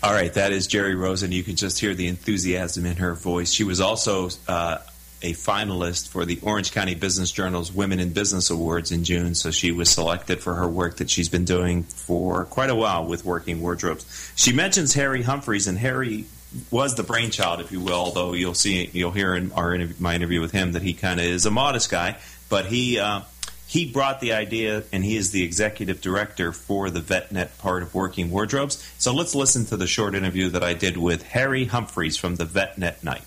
All 0.02 0.12
right, 0.12 0.32
that 0.34 0.52
is 0.52 0.68
Jerri 0.68 0.96
Rosen. 0.96 1.32
You 1.32 1.42
can 1.42 1.56
just 1.56 1.80
hear 1.80 1.94
the 1.94 2.06
enthusiasm 2.06 2.86
in 2.86 2.96
her 2.96 3.14
voice. 3.14 3.50
She 3.50 3.64
was 3.64 3.80
also 3.80 4.28
uh, 4.46 4.78
a 5.22 5.32
finalist 5.32 6.08
for 6.08 6.24
the 6.24 6.38
Orange 6.42 6.70
County 6.70 6.94
Business 6.94 7.32
Journal's 7.32 7.72
Women 7.72 7.98
in 7.98 8.12
Business 8.12 8.50
Awards 8.50 8.92
in 8.92 9.02
June, 9.02 9.34
so 9.34 9.50
she 9.50 9.72
was 9.72 9.90
selected 9.90 10.40
for 10.40 10.54
her 10.54 10.68
work 10.68 10.98
that 10.98 11.10
she's 11.10 11.28
been 11.28 11.44
doing 11.44 11.82
for 11.82 12.44
quite 12.44 12.70
a 12.70 12.74
while 12.76 13.06
with 13.06 13.24
Working 13.24 13.60
Wardrobes. 13.60 14.32
She 14.36 14.52
mentions 14.52 14.94
Harry 14.94 15.22
Humphreys, 15.22 15.66
and 15.66 15.78
Harry 15.78 16.26
was 16.70 16.94
the 16.94 17.02
brainchild, 17.02 17.60
if 17.60 17.72
you 17.72 17.80
will. 17.80 17.94
Although 17.94 18.32
you'll 18.32 18.54
see, 18.54 18.90
you'll 18.92 19.12
hear 19.12 19.34
in 19.34 19.52
our 19.52 19.74
interview, 19.74 19.96
my 19.98 20.14
interview 20.14 20.40
with 20.40 20.52
him 20.52 20.72
that 20.72 20.82
he 20.82 20.94
kind 20.94 21.20
of 21.20 21.26
is 21.26 21.46
a 21.46 21.50
modest 21.50 21.90
guy, 21.90 22.16
but 22.48 22.66
he 22.66 22.98
uh, 22.98 23.22
he 23.66 23.90
brought 23.90 24.20
the 24.20 24.32
idea, 24.32 24.84
and 24.92 25.04
he 25.04 25.16
is 25.16 25.32
the 25.32 25.42
executive 25.42 26.00
director 26.00 26.52
for 26.52 26.88
the 26.88 27.00
VetNet 27.00 27.58
part 27.58 27.82
of 27.82 27.94
Working 27.94 28.30
Wardrobes. 28.30 28.82
So 28.98 29.12
let's 29.12 29.34
listen 29.34 29.66
to 29.66 29.76
the 29.76 29.86
short 29.86 30.14
interview 30.14 30.50
that 30.50 30.62
I 30.62 30.74
did 30.74 30.96
with 30.96 31.24
Harry 31.24 31.64
Humphreys 31.64 32.16
from 32.16 32.36
the 32.36 32.44
VetNet 32.44 33.02
night. 33.02 33.22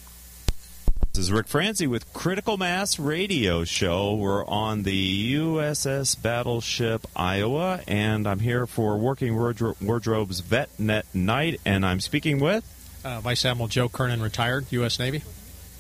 This 1.13 1.25
is 1.25 1.31
Rick 1.31 1.47
Franzi 1.47 1.87
with 1.87 2.13
Critical 2.13 2.55
Mass 2.55 2.99
Radio 2.99 3.65
Show. 3.65 4.15
We're 4.15 4.45
on 4.45 4.83
the 4.83 5.35
USS 5.35 6.21
Battleship 6.21 7.05
Iowa, 7.15 7.81
and 7.87 8.25
I'm 8.25 8.39
here 8.39 8.65
for 8.65 8.97
Working 8.97 9.35
Wardrobe's 9.35 10.41
VetNet 10.41 11.03
Night, 11.13 11.59
and 11.65 11.85
I'm 11.85 11.99
speaking 11.99 12.39
with 12.39 12.63
uh, 13.03 13.21
Vice 13.21 13.45
Admiral 13.45 13.67
Joe 13.67 13.89
Kernan, 13.89 14.21
retired, 14.21 14.65
U.S. 14.71 14.99
Navy. 14.99 15.23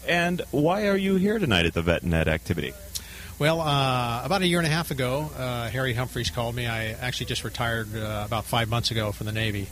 And 0.07 0.41
why 0.51 0.87
are 0.87 0.97
you 0.97 1.15
here 1.15 1.39
tonight 1.39 1.65
at 1.65 1.73
the 1.73 1.81
VetNet 1.81 2.27
activity? 2.27 2.73
Well, 3.37 3.61
uh, 3.61 4.21
about 4.25 4.41
a 4.41 4.47
year 4.47 4.59
and 4.59 4.67
a 4.67 4.71
half 4.71 4.91
ago, 4.91 5.31
uh, 5.37 5.69
Harry 5.69 5.93
Humphreys 5.93 6.29
called 6.29 6.55
me. 6.55 6.67
I 6.67 6.87
actually 6.87 7.27
just 7.27 7.43
retired 7.43 7.95
uh, 7.95 8.23
about 8.25 8.45
five 8.45 8.69
months 8.69 8.91
ago 8.91 9.11
from 9.11 9.27
the 9.27 9.31
Navy. 9.31 9.69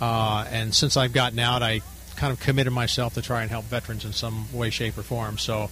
Uh, 0.00 0.46
and 0.50 0.74
since 0.74 0.96
I've 0.96 1.12
gotten 1.12 1.38
out, 1.40 1.62
I 1.62 1.80
kind 2.16 2.32
of 2.32 2.40
committed 2.40 2.72
myself 2.72 3.14
to 3.14 3.22
try 3.22 3.42
and 3.42 3.50
help 3.50 3.64
veterans 3.64 4.04
in 4.04 4.12
some 4.12 4.46
way, 4.52 4.70
shape, 4.70 4.96
or 4.98 5.02
form. 5.02 5.38
So 5.38 5.70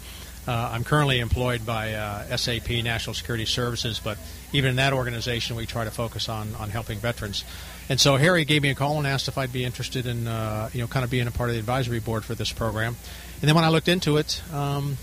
uh, 0.49 0.71
I'm 0.73 0.85
currently 0.85 1.21
employed 1.21 1.67
by 1.67 1.95
uh, 1.95 2.37
SAP 2.37 2.71
National 2.71 3.15
Security 3.15 3.45
Services, 3.45 4.01
but 4.03 4.19
even 4.53 4.71
in 4.71 4.77
that 4.77 4.93
organization, 4.93 5.57
we 5.57 5.67
try 5.67 5.85
to 5.85 5.91
focus 5.91 6.29
on, 6.29 6.55
on 6.57 6.71
helping 6.71 6.99
veterans. 6.99 7.45
And 7.89 8.01
so 8.01 8.17
Harry 8.17 8.45
gave 8.45 8.63
me 8.63 8.71
a 8.71 8.75
call 8.75 8.99
and 8.99 9.07
asked 9.07 9.29
if 9.29 9.39
I'd 9.39 9.53
be 9.53 9.65
interested 9.65 10.07
in, 10.07 10.27
uh, 10.27 10.71
you 10.73 10.81
know, 10.81 10.89
kind 10.89 11.05
of 11.05 11.11
being 11.11 11.29
a 11.29 11.31
part 11.31 11.51
of 11.51 11.55
the 11.55 11.61
advisory 11.61 12.01
board 12.01 12.25
for 12.25 12.35
this 12.35 12.53
program. 12.53 12.97
And 13.41 13.49
then 13.49 13.55
when 13.55 13.65
I 13.65 13.69
looked 13.69 13.89
into 13.89 14.17
it, 14.17 14.43
um, 14.53 14.97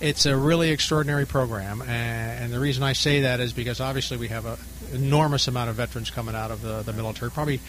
it's 0.00 0.26
a 0.26 0.36
really 0.36 0.70
extraordinary 0.70 1.26
program. 1.26 1.82
And, 1.82 2.52
the 2.52 2.58
reason 2.58 2.82
I 2.82 2.94
say 2.94 3.20
that 3.22 3.38
is 3.38 3.52
because 3.52 3.80
obviously 3.80 4.16
we 4.16 4.28
have 4.28 4.44
an 4.44 4.58
enormous 4.92 5.46
amount 5.46 5.70
of 5.70 5.76
veterans 5.76 6.10
coming 6.10 6.34
out 6.34 6.50
of 6.50 6.62
the, 6.62 6.82
the 6.82 6.92
military, 6.92 7.30
probably 7.30 7.60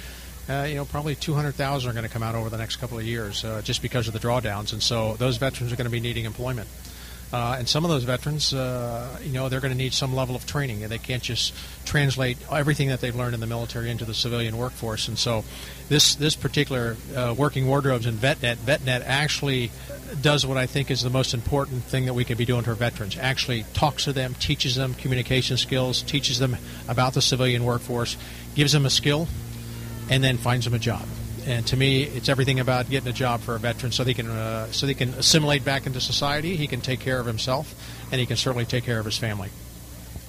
uh, 0.50 0.64
you 0.64 0.76
know, 0.76 0.86
probably 0.86 1.16
200,000 1.16 1.90
are 1.90 1.94
going 1.94 2.04
to 2.04 2.10
come 2.10 2.24
out 2.24 2.36
over 2.36 2.50
the 2.50 2.58
next 2.58 2.78
couple 2.78 2.98
of 2.98 3.06
years 3.06 3.46
uh, 3.46 3.62
just 3.62 3.82
because 3.82 4.08
of 4.08 4.14
the 4.14 4.20
drawdowns. 4.20 4.74
And 4.74 4.82
so 4.82 5.14
those 5.16 5.38
veterans 5.38 5.72
are 5.72 5.76
going 5.76 5.86
to 5.86 5.92
be 5.92 6.00
needing 6.00 6.26
employment. 6.26 6.68
Uh, 7.34 7.56
and 7.58 7.68
some 7.68 7.86
of 7.86 7.90
those 7.90 8.04
veterans, 8.04 8.54
uh, 8.54 9.08
you 9.24 9.32
know, 9.32 9.48
they're 9.48 9.62
going 9.62 9.72
to 9.72 9.78
need 9.78 9.94
some 9.94 10.14
level 10.14 10.36
of 10.36 10.46
training. 10.46 10.84
And 10.84 10.92
they 10.92 10.98
can't 10.98 11.24
just 11.24 11.54
translate 11.86 12.38
everything 12.52 12.90
that 12.90 13.00
they've 13.00 13.16
learned 13.16 13.34
in 13.34 13.40
the 13.40 13.48
military 13.48 13.90
into 13.90 14.04
the 14.04 14.14
civilian 14.14 14.58
workforce. 14.58 15.08
And 15.08 15.18
so, 15.18 15.46
this 15.88 16.16
this 16.16 16.36
particular 16.36 16.98
uh, 17.16 17.34
working 17.38 17.68
wardrobes 17.68 18.06
and 18.06 18.18
VetNet, 18.18 18.56
VetNet 18.58 19.04
actually 19.06 19.72
does 20.22 20.46
what 20.46 20.58
I 20.58 20.66
think 20.66 20.92
is 20.92 21.02
the 21.02 21.10
most 21.10 21.34
important 21.34 21.84
thing 21.84 22.06
that 22.06 22.14
we 22.14 22.26
can 22.26 22.38
be 22.38 22.46
doing 22.46 22.64
for 22.64 22.74
veterans. 22.74 23.18
Actually, 23.18 23.66
talks 23.74 24.06
to 24.06 24.14
them, 24.14 24.34
teaches 24.36 24.76
them 24.76 24.94
communication 24.94 25.58
skills, 25.58 26.02
teaches 26.02 26.40
them 26.40 26.58
about 26.88 27.14
the 27.14 27.22
civilian 27.22 27.64
workforce, 27.64 28.18
gives 28.56 28.74
them 28.74 28.86
a 28.86 28.90
skill 28.90 29.28
and 30.10 30.24
then 30.24 30.38
finds 30.38 30.66
them 30.66 30.74
a 30.74 30.80
job. 30.80 31.06
And 31.46 31.66
to 31.68 31.78
me, 31.78 32.04
it's 32.04 32.30
everything 32.30 32.60
about 32.60 32.90
getting 32.90 33.10
a 33.10 33.14
job 33.14 33.42
for 33.42 33.56
a 33.56 33.60
veteran 33.60 33.92
so 33.92 34.04
they 34.04 34.14
can 34.14 34.30
uh, 34.30 34.72
so 34.72 34.86
they 34.86 34.94
can 34.94 35.10
assimilate 35.16 35.66
back 35.66 35.86
into 35.86 36.00
society. 36.00 36.56
He 36.56 36.68
can 36.68 36.82
take 36.82 37.00
care 37.00 37.20
of 37.20 37.26
himself, 37.26 37.74
and 38.12 38.20
he 38.20 38.26
can 38.26 38.38
certainly 38.38 38.66
take 38.66 38.84
care 38.84 39.00
of 39.00 39.06
his 39.06 39.18
family. 39.18 39.50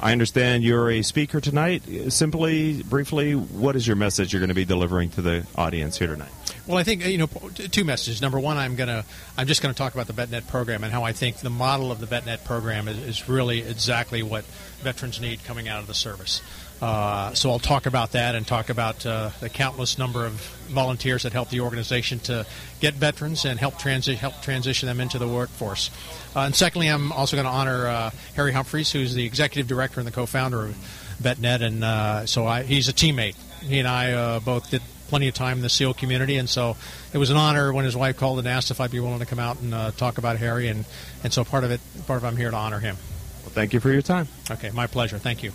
I 0.00 0.10
understand 0.10 0.64
you're 0.64 0.90
a 0.90 1.02
speaker 1.02 1.40
tonight. 1.40 1.84
Simply, 2.08 2.82
briefly, 2.82 3.34
what 3.34 3.76
is 3.76 3.86
your 3.86 3.94
message 3.94 4.32
you're 4.32 4.40
going 4.40 4.48
to 4.48 4.54
be 4.54 4.64
delivering 4.64 5.10
to 5.10 5.22
the 5.22 5.46
audience 5.54 5.96
here 5.96 6.08
tonight? 6.08 6.32
Well, 6.66 6.76
I 6.76 6.82
think 6.82 7.04
you 7.06 7.18
know 7.18 7.26
two 7.26 7.84
messages. 7.84 8.20
Number 8.20 8.40
one, 8.40 8.56
I'm 8.56 8.76
gonna 8.76 9.04
I'm 9.36 9.46
just 9.46 9.62
going 9.62 9.74
to 9.74 9.78
talk 9.78 9.94
about 9.94 10.06
the 10.06 10.12
VetNet 10.12 10.48
program 10.48 10.84
and 10.84 10.92
how 10.92 11.02
I 11.02 11.12
think 11.12 11.38
the 11.38 11.50
model 11.50 11.92
of 11.92 12.00
the 12.00 12.06
VetNet 12.06 12.44
program 12.44 12.88
is, 12.88 12.98
is 12.98 13.28
really 13.28 13.60
exactly 13.60 14.22
what 14.22 14.44
veterans 14.80 15.20
need 15.20 15.44
coming 15.44 15.68
out 15.68 15.80
of 15.80 15.86
the 15.86 15.94
service. 15.94 16.42
Uh, 16.82 17.32
so 17.32 17.48
I'll 17.48 17.60
talk 17.60 17.86
about 17.86 18.10
that 18.12 18.34
and 18.34 18.44
talk 18.44 18.68
about 18.68 19.06
uh, 19.06 19.30
the 19.38 19.48
countless 19.48 19.98
number 19.98 20.26
of 20.26 20.32
volunteers 20.66 21.22
that 21.22 21.32
help 21.32 21.48
the 21.48 21.60
organization 21.60 22.18
to 22.20 22.44
get 22.80 22.94
veterans 22.94 23.44
and 23.44 23.60
help, 23.60 23.74
transi- 23.74 24.16
help 24.16 24.42
transition 24.42 24.88
them 24.88 24.98
into 24.98 25.16
the 25.16 25.28
workforce. 25.28 25.90
Uh, 26.34 26.40
and 26.40 26.56
secondly, 26.56 26.88
I'm 26.88 27.12
also 27.12 27.36
going 27.36 27.46
to 27.46 27.52
honor 27.52 27.86
uh, 27.86 28.10
Harry 28.34 28.50
Humphreys, 28.50 28.90
who's 28.90 29.14
the 29.14 29.24
executive 29.24 29.68
director 29.68 30.00
and 30.00 30.06
the 30.08 30.12
co-founder 30.12 30.66
of 30.66 30.76
VetNet, 31.22 31.62
and 31.62 31.84
uh, 31.84 32.26
so 32.26 32.48
I, 32.48 32.64
he's 32.64 32.88
a 32.88 32.92
teammate. 32.92 33.36
He 33.60 33.78
and 33.78 33.86
I 33.86 34.10
uh, 34.10 34.40
both 34.40 34.68
did 34.68 34.82
plenty 35.06 35.28
of 35.28 35.34
time 35.34 35.58
in 35.58 35.62
the 35.62 35.68
SEAL 35.68 35.94
community, 35.94 36.36
and 36.36 36.48
so 36.50 36.76
it 37.12 37.18
was 37.18 37.30
an 37.30 37.36
honor 37.36 37.72
when 37.72 37.84
his 37.84 37.96
wife 37.96 38.16
called 38.16 38.40
and 38.40 38.48
asked 38.48 38.72
if 38.72 38.80
I'd 38.80 38.90
be 38.90 38.98
willing 38.98 39.20
to 39.20 39.26
come 39.26 39.38
out 39.38 39.60
and 39.60 39.96
talk 39.96 40.18
about 40.18 40.36
Harry, 40.38 40.66
and, 40.66 40.84
and 41.22 41.32
so 41.32 41.44
part 41.44 41.62
of 41.62 41.70
it, 41.70 41.80
part 42.08 42.16
of 42.16 42.24
I'm 42.24 42.36
here 42.36 42.50
to 42.50 42.56
honor 42.56 42.80
him. 42.80 42.96
Well, 43.42 43.50
thank 43.50 43.72
you 43.72 43.78
for 43.78 43.92
your 43.92 44.02
time. 44.02 44.26
Okay, 44.50 44.70
my 44.70 44.88
pleasure. 44.88 45.18
Thank 45.18 45.44
you 45.44 45.52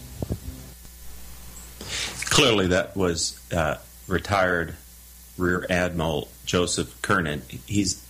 clearly 2.38 2.68
that 2.68 2.96
was 2.96 3.40
uh, 3.52 3.78
retired 4.08 4.76
Rear 5.40 5.66
Admiral 5.72 6.28
Joseph 6.46 7.02
Kernan. 7.02 7.42
He's 7.66 8.04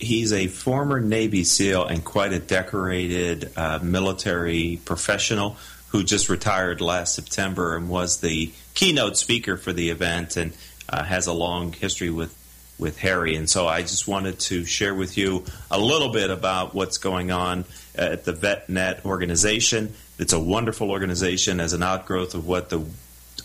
he's 0.00 0.32
a 0.32 0.48
former 0.48 0.98
Navy 0.98 1.44
SEAL 1.44 1.86
and 1.86 2.04
quite 2.04 2.32
a 2.32 2.40
decorated 2.40 3.52
uh, 3.56 3.78
military 3.80 4.80
professional 4.84 5.56
who 5.90 6.02
just 6.02 6.28
retired 6.28 6.80
last 6.80 7.14
September 7.14 7.76
and 7.76 7.88
was 7.88 8.20
the 8.20 8.50
keynote 8.74 9.16
speaker 9.16 9.56
for 9.56 9.72
the 9.72 9.90
event 9.90 10.36
and 10.36 10.56
uh, 10.88 11.04
has 11.04 11.28
a 11.28 11.32
long 11.32 11.72
history 11.72 12.10
with 12.10 12.34
with 12.80 12.98
Harry. 12.98 13.36
And 13.36 13.48
so 13.48 13.68
I 13.68 13.82
just 13.82 14.08
wanted 14.08 14.40
to 14.40 14.64
share 14.64 14.94
with 14.94 15.16
you 15.16 15.44
a 15.70 15.78
little 15.78 16.12
bit 16.12 16.30
about 16.30 16.74
what's 16.74 16.98
going 16.98 17.30
on 17.30 17.64
at 17.94 18.24
the 18.24 18.32
VetNet 18.32 19.04
organization. 19.04 19.94
It's 20.18 20.32
a 20.32 20.40
wonderful 20.40 20.90
organization 20.90 21.60
as 21.60 21.74
an 21.74 21.84
outgrowth 21.84 22.34
of 22.34 22.44
what 22.44 22.70
the 22.70 22.84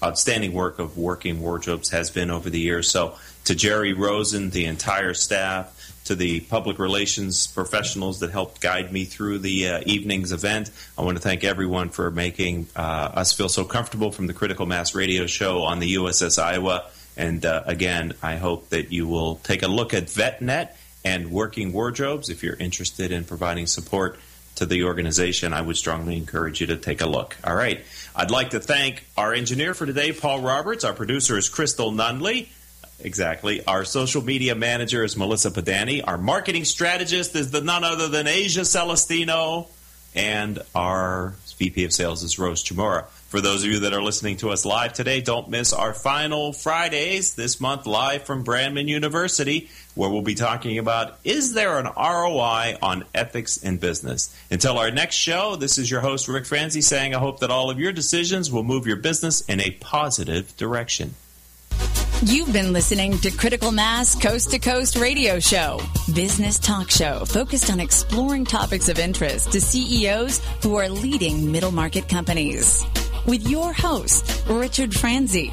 outstanding 0.04 0.54
work 0.54 0.80
of 0.80 0.98
Working 0.98 1.42
Wardrobes 1.42 1.90
has 1.90 2.12
been 2.12 2.30
over 2.30 2.50
the 2.50 2.60
years. 2.60 2.90
So, 2.90 3.16
to 3.46 3.54
Jerri 3.54 3.98
Rosen, 3.98 4.52
the 4.52 4.66
entire 4.66 5.14
staff, 5.14 5.94
to 6.06 6.16
the 6.16 6.42
public 6.42 6.80
relations 6.80 7.48
professionals 7.48 8.20
that 8.20 8.32
helped 8.32 8.62
guide 8.62 8.92
me 8.92 9.06
through 9.06 9.40
the 9.40 9.70
uh, 9.70 9.82
evening's 9.86 10.32
event, 10.32 10.70
I 10.98 11.02
want 11.04 11.18
to 11.18 11.24
thank 11.24 11.44
everyone 11.44 11.90
for 11.90 12.12
making 12.12 12.68
uh, 12.76 12.80
us 13.14 13.34
feel 13.34 13.50
so 13.50 13.64
comfortable 13.64 14.12
from 14.12 14.28
the 14.28 14.34
Critical 14.34 14.66
Mass 14.66 14.96
Radio 14.96 15.28
Show 15.28 15.64
on 15.64 15.80
the 15.80 15.96
USS 15.96 16.42
Iowa. 16.42 16.90
And 17.16 17.46
uh, 17.46 17.64
again, 17.66 18.14
I 18.22 18.36
hope 18.36 18.70
that 18.70 18.92
you 18.92 19.08
will 19.08 19.36
take 19.38 19.64
a 19.64 19.68
look 19.68 19.94
at 19.94 20.06
VetNet 20.06 20.70
and 21.06 21.32
Working 21.32 21.74
Wardrobes 21.74 22.30
if 22.30 22.44
you're 22.44 22.56
interested 22.56 23.12
in 23.12 23.24
providing 23.24 23.68
support 23.68 24.20
to 24.56 24.66
the 24.66 24.84
organization. 24.84 25.54
I 25.54 25.62
would 25.62 25.78
strongly 25.78 26.18
encourage 26.18 26.62
you 26.62 26.68
to 26.68 26.78
take 26.78 27.02
a 27.02 27.08
look. 27.08 27.38
All 27.44 27.56
right. 27.56 27.84
I'd 28.16 28.30
like 28.30 28.52
to 28.52 28.60
thank 28.60 29.04
our 29.18 29.34
engineer 29.34 29.74
for 29.74 29.88
today, 29.88 30.12
Paul 30.12 30.42
Roberts. 30.42 30.84
Our 30.84 30.94
producer 30.94 31.36
is 31.36 31.50
Crystal 31.50 31.92
Nunley. 31.92 32.48
Exactly. 33.00 33.66
Our 33.66 33.86
social 33.86 34.24
media 34.24 34.54
manager 34.54 35.04
is 35.04 35.18
Melissa 35.18 35.50
Padani. 35.50 36.04
Our 36.06 36.20
marketing 36.20 36.66
strategist 36.66 37.36
is 37.36 37.50
the 37.50 37.62
none 37.62 37.84
other 37.84 38.08
than 38.08 38.28
Asia 38.28 38.62
Celestino. 38.62 39.68
And 40.14 40.60
our 40.76 41.34
VP 41.58 41.86
of 41.86 41.94
Sales 41.94 42.22
is 42.22 42.38
Rose 42.38 42.64
Chamora. 42.64 43.08
For 43.08 43.42
those 43.42 43.64
of 43.64 43.72
you 43.72 43.80
that 43.80 43.94
are 43.94 44.02
listening 44.02 44.38
to 44.38 44.52
us 44.52 44.64
live 44.64 44.94
today, 44.94 45.22
don't 45.22 45.50
miss 45.50 45.74
our 45.74 45.94
final 45.94 46.54
Fridays 46.54 47.34
this 47.34 47.60
month 47.60 47.88
live 47.88 48.24
from 48.24 48.44
Brandman 48.44 48.88
University, 48.88 49.70
where 49.96 50.10
we'll 50.10 50.22
be 50.22 50.36
talking 50.36 50.78
about 50.78 51.18
is 51.24 51.54
there 51.54 51.80
an 51.80 51.86
ROI 51.86 52.78
on 52.82 53.06
ethics 53.14 53.58
in 53.58 53.78
business? 53.78 54.36
Until 54.50 54.78
our 54.78 54.92
next 54.92 55.16
show, 55.16 55.56
this 55.56 55.78
is 55.78 55.90
your 55.90 56.02
host, 56.02 56.28
Rick 56.28 56.46
Franzi, 56.46 56.82
saying 56.82 57.14
I 57.14 57.20
hope 57.20 57.40
that 57.40 57.52
all 57.52 57.70
of 57.70 57.80
your 57.80 57.92
decisions 57.92 58.52
will 58.52 58.64
move 58.64 58.88
your 58.88 58.98
business 58.98 59.42
in 59.42 59.60
a 59.60 59.72
positive 59.72 60.56
direction. 60.58 61.16
You've 62.26 62.54
been 62.54 62.72
listening 62.72 63.18
to 63.20 63.32
Critical 63.32 63.72
Mass 63.72 64.16
Coast 64.16 64.52
to 64.52 64.60
Coast 64.60 64.96
Radio 64.96 65.40
Show, 65.40 65.82
business 66.16 66.58
talk 66.58 66.90
show 66.90 67.26
focused 67.26 67.70
on 67.70 67.82
exploring 67.82 68.46
topics 68.46 68.88
of 68.88 68.98
interest 68.98 69.52
to 69.52 69.60
CEOs 69.60 70.40
who 70.62 70.76
are 70.78 70.88
leading 70.88 71.52
middle 71.52 71.72
market 71.72 72.08
companies 72.08 72.86
with 73.26 73.48
your 73.48 73.74
host, 73.74 74.44
Richard 74.48 74.94
Franzi. 74.94 75.52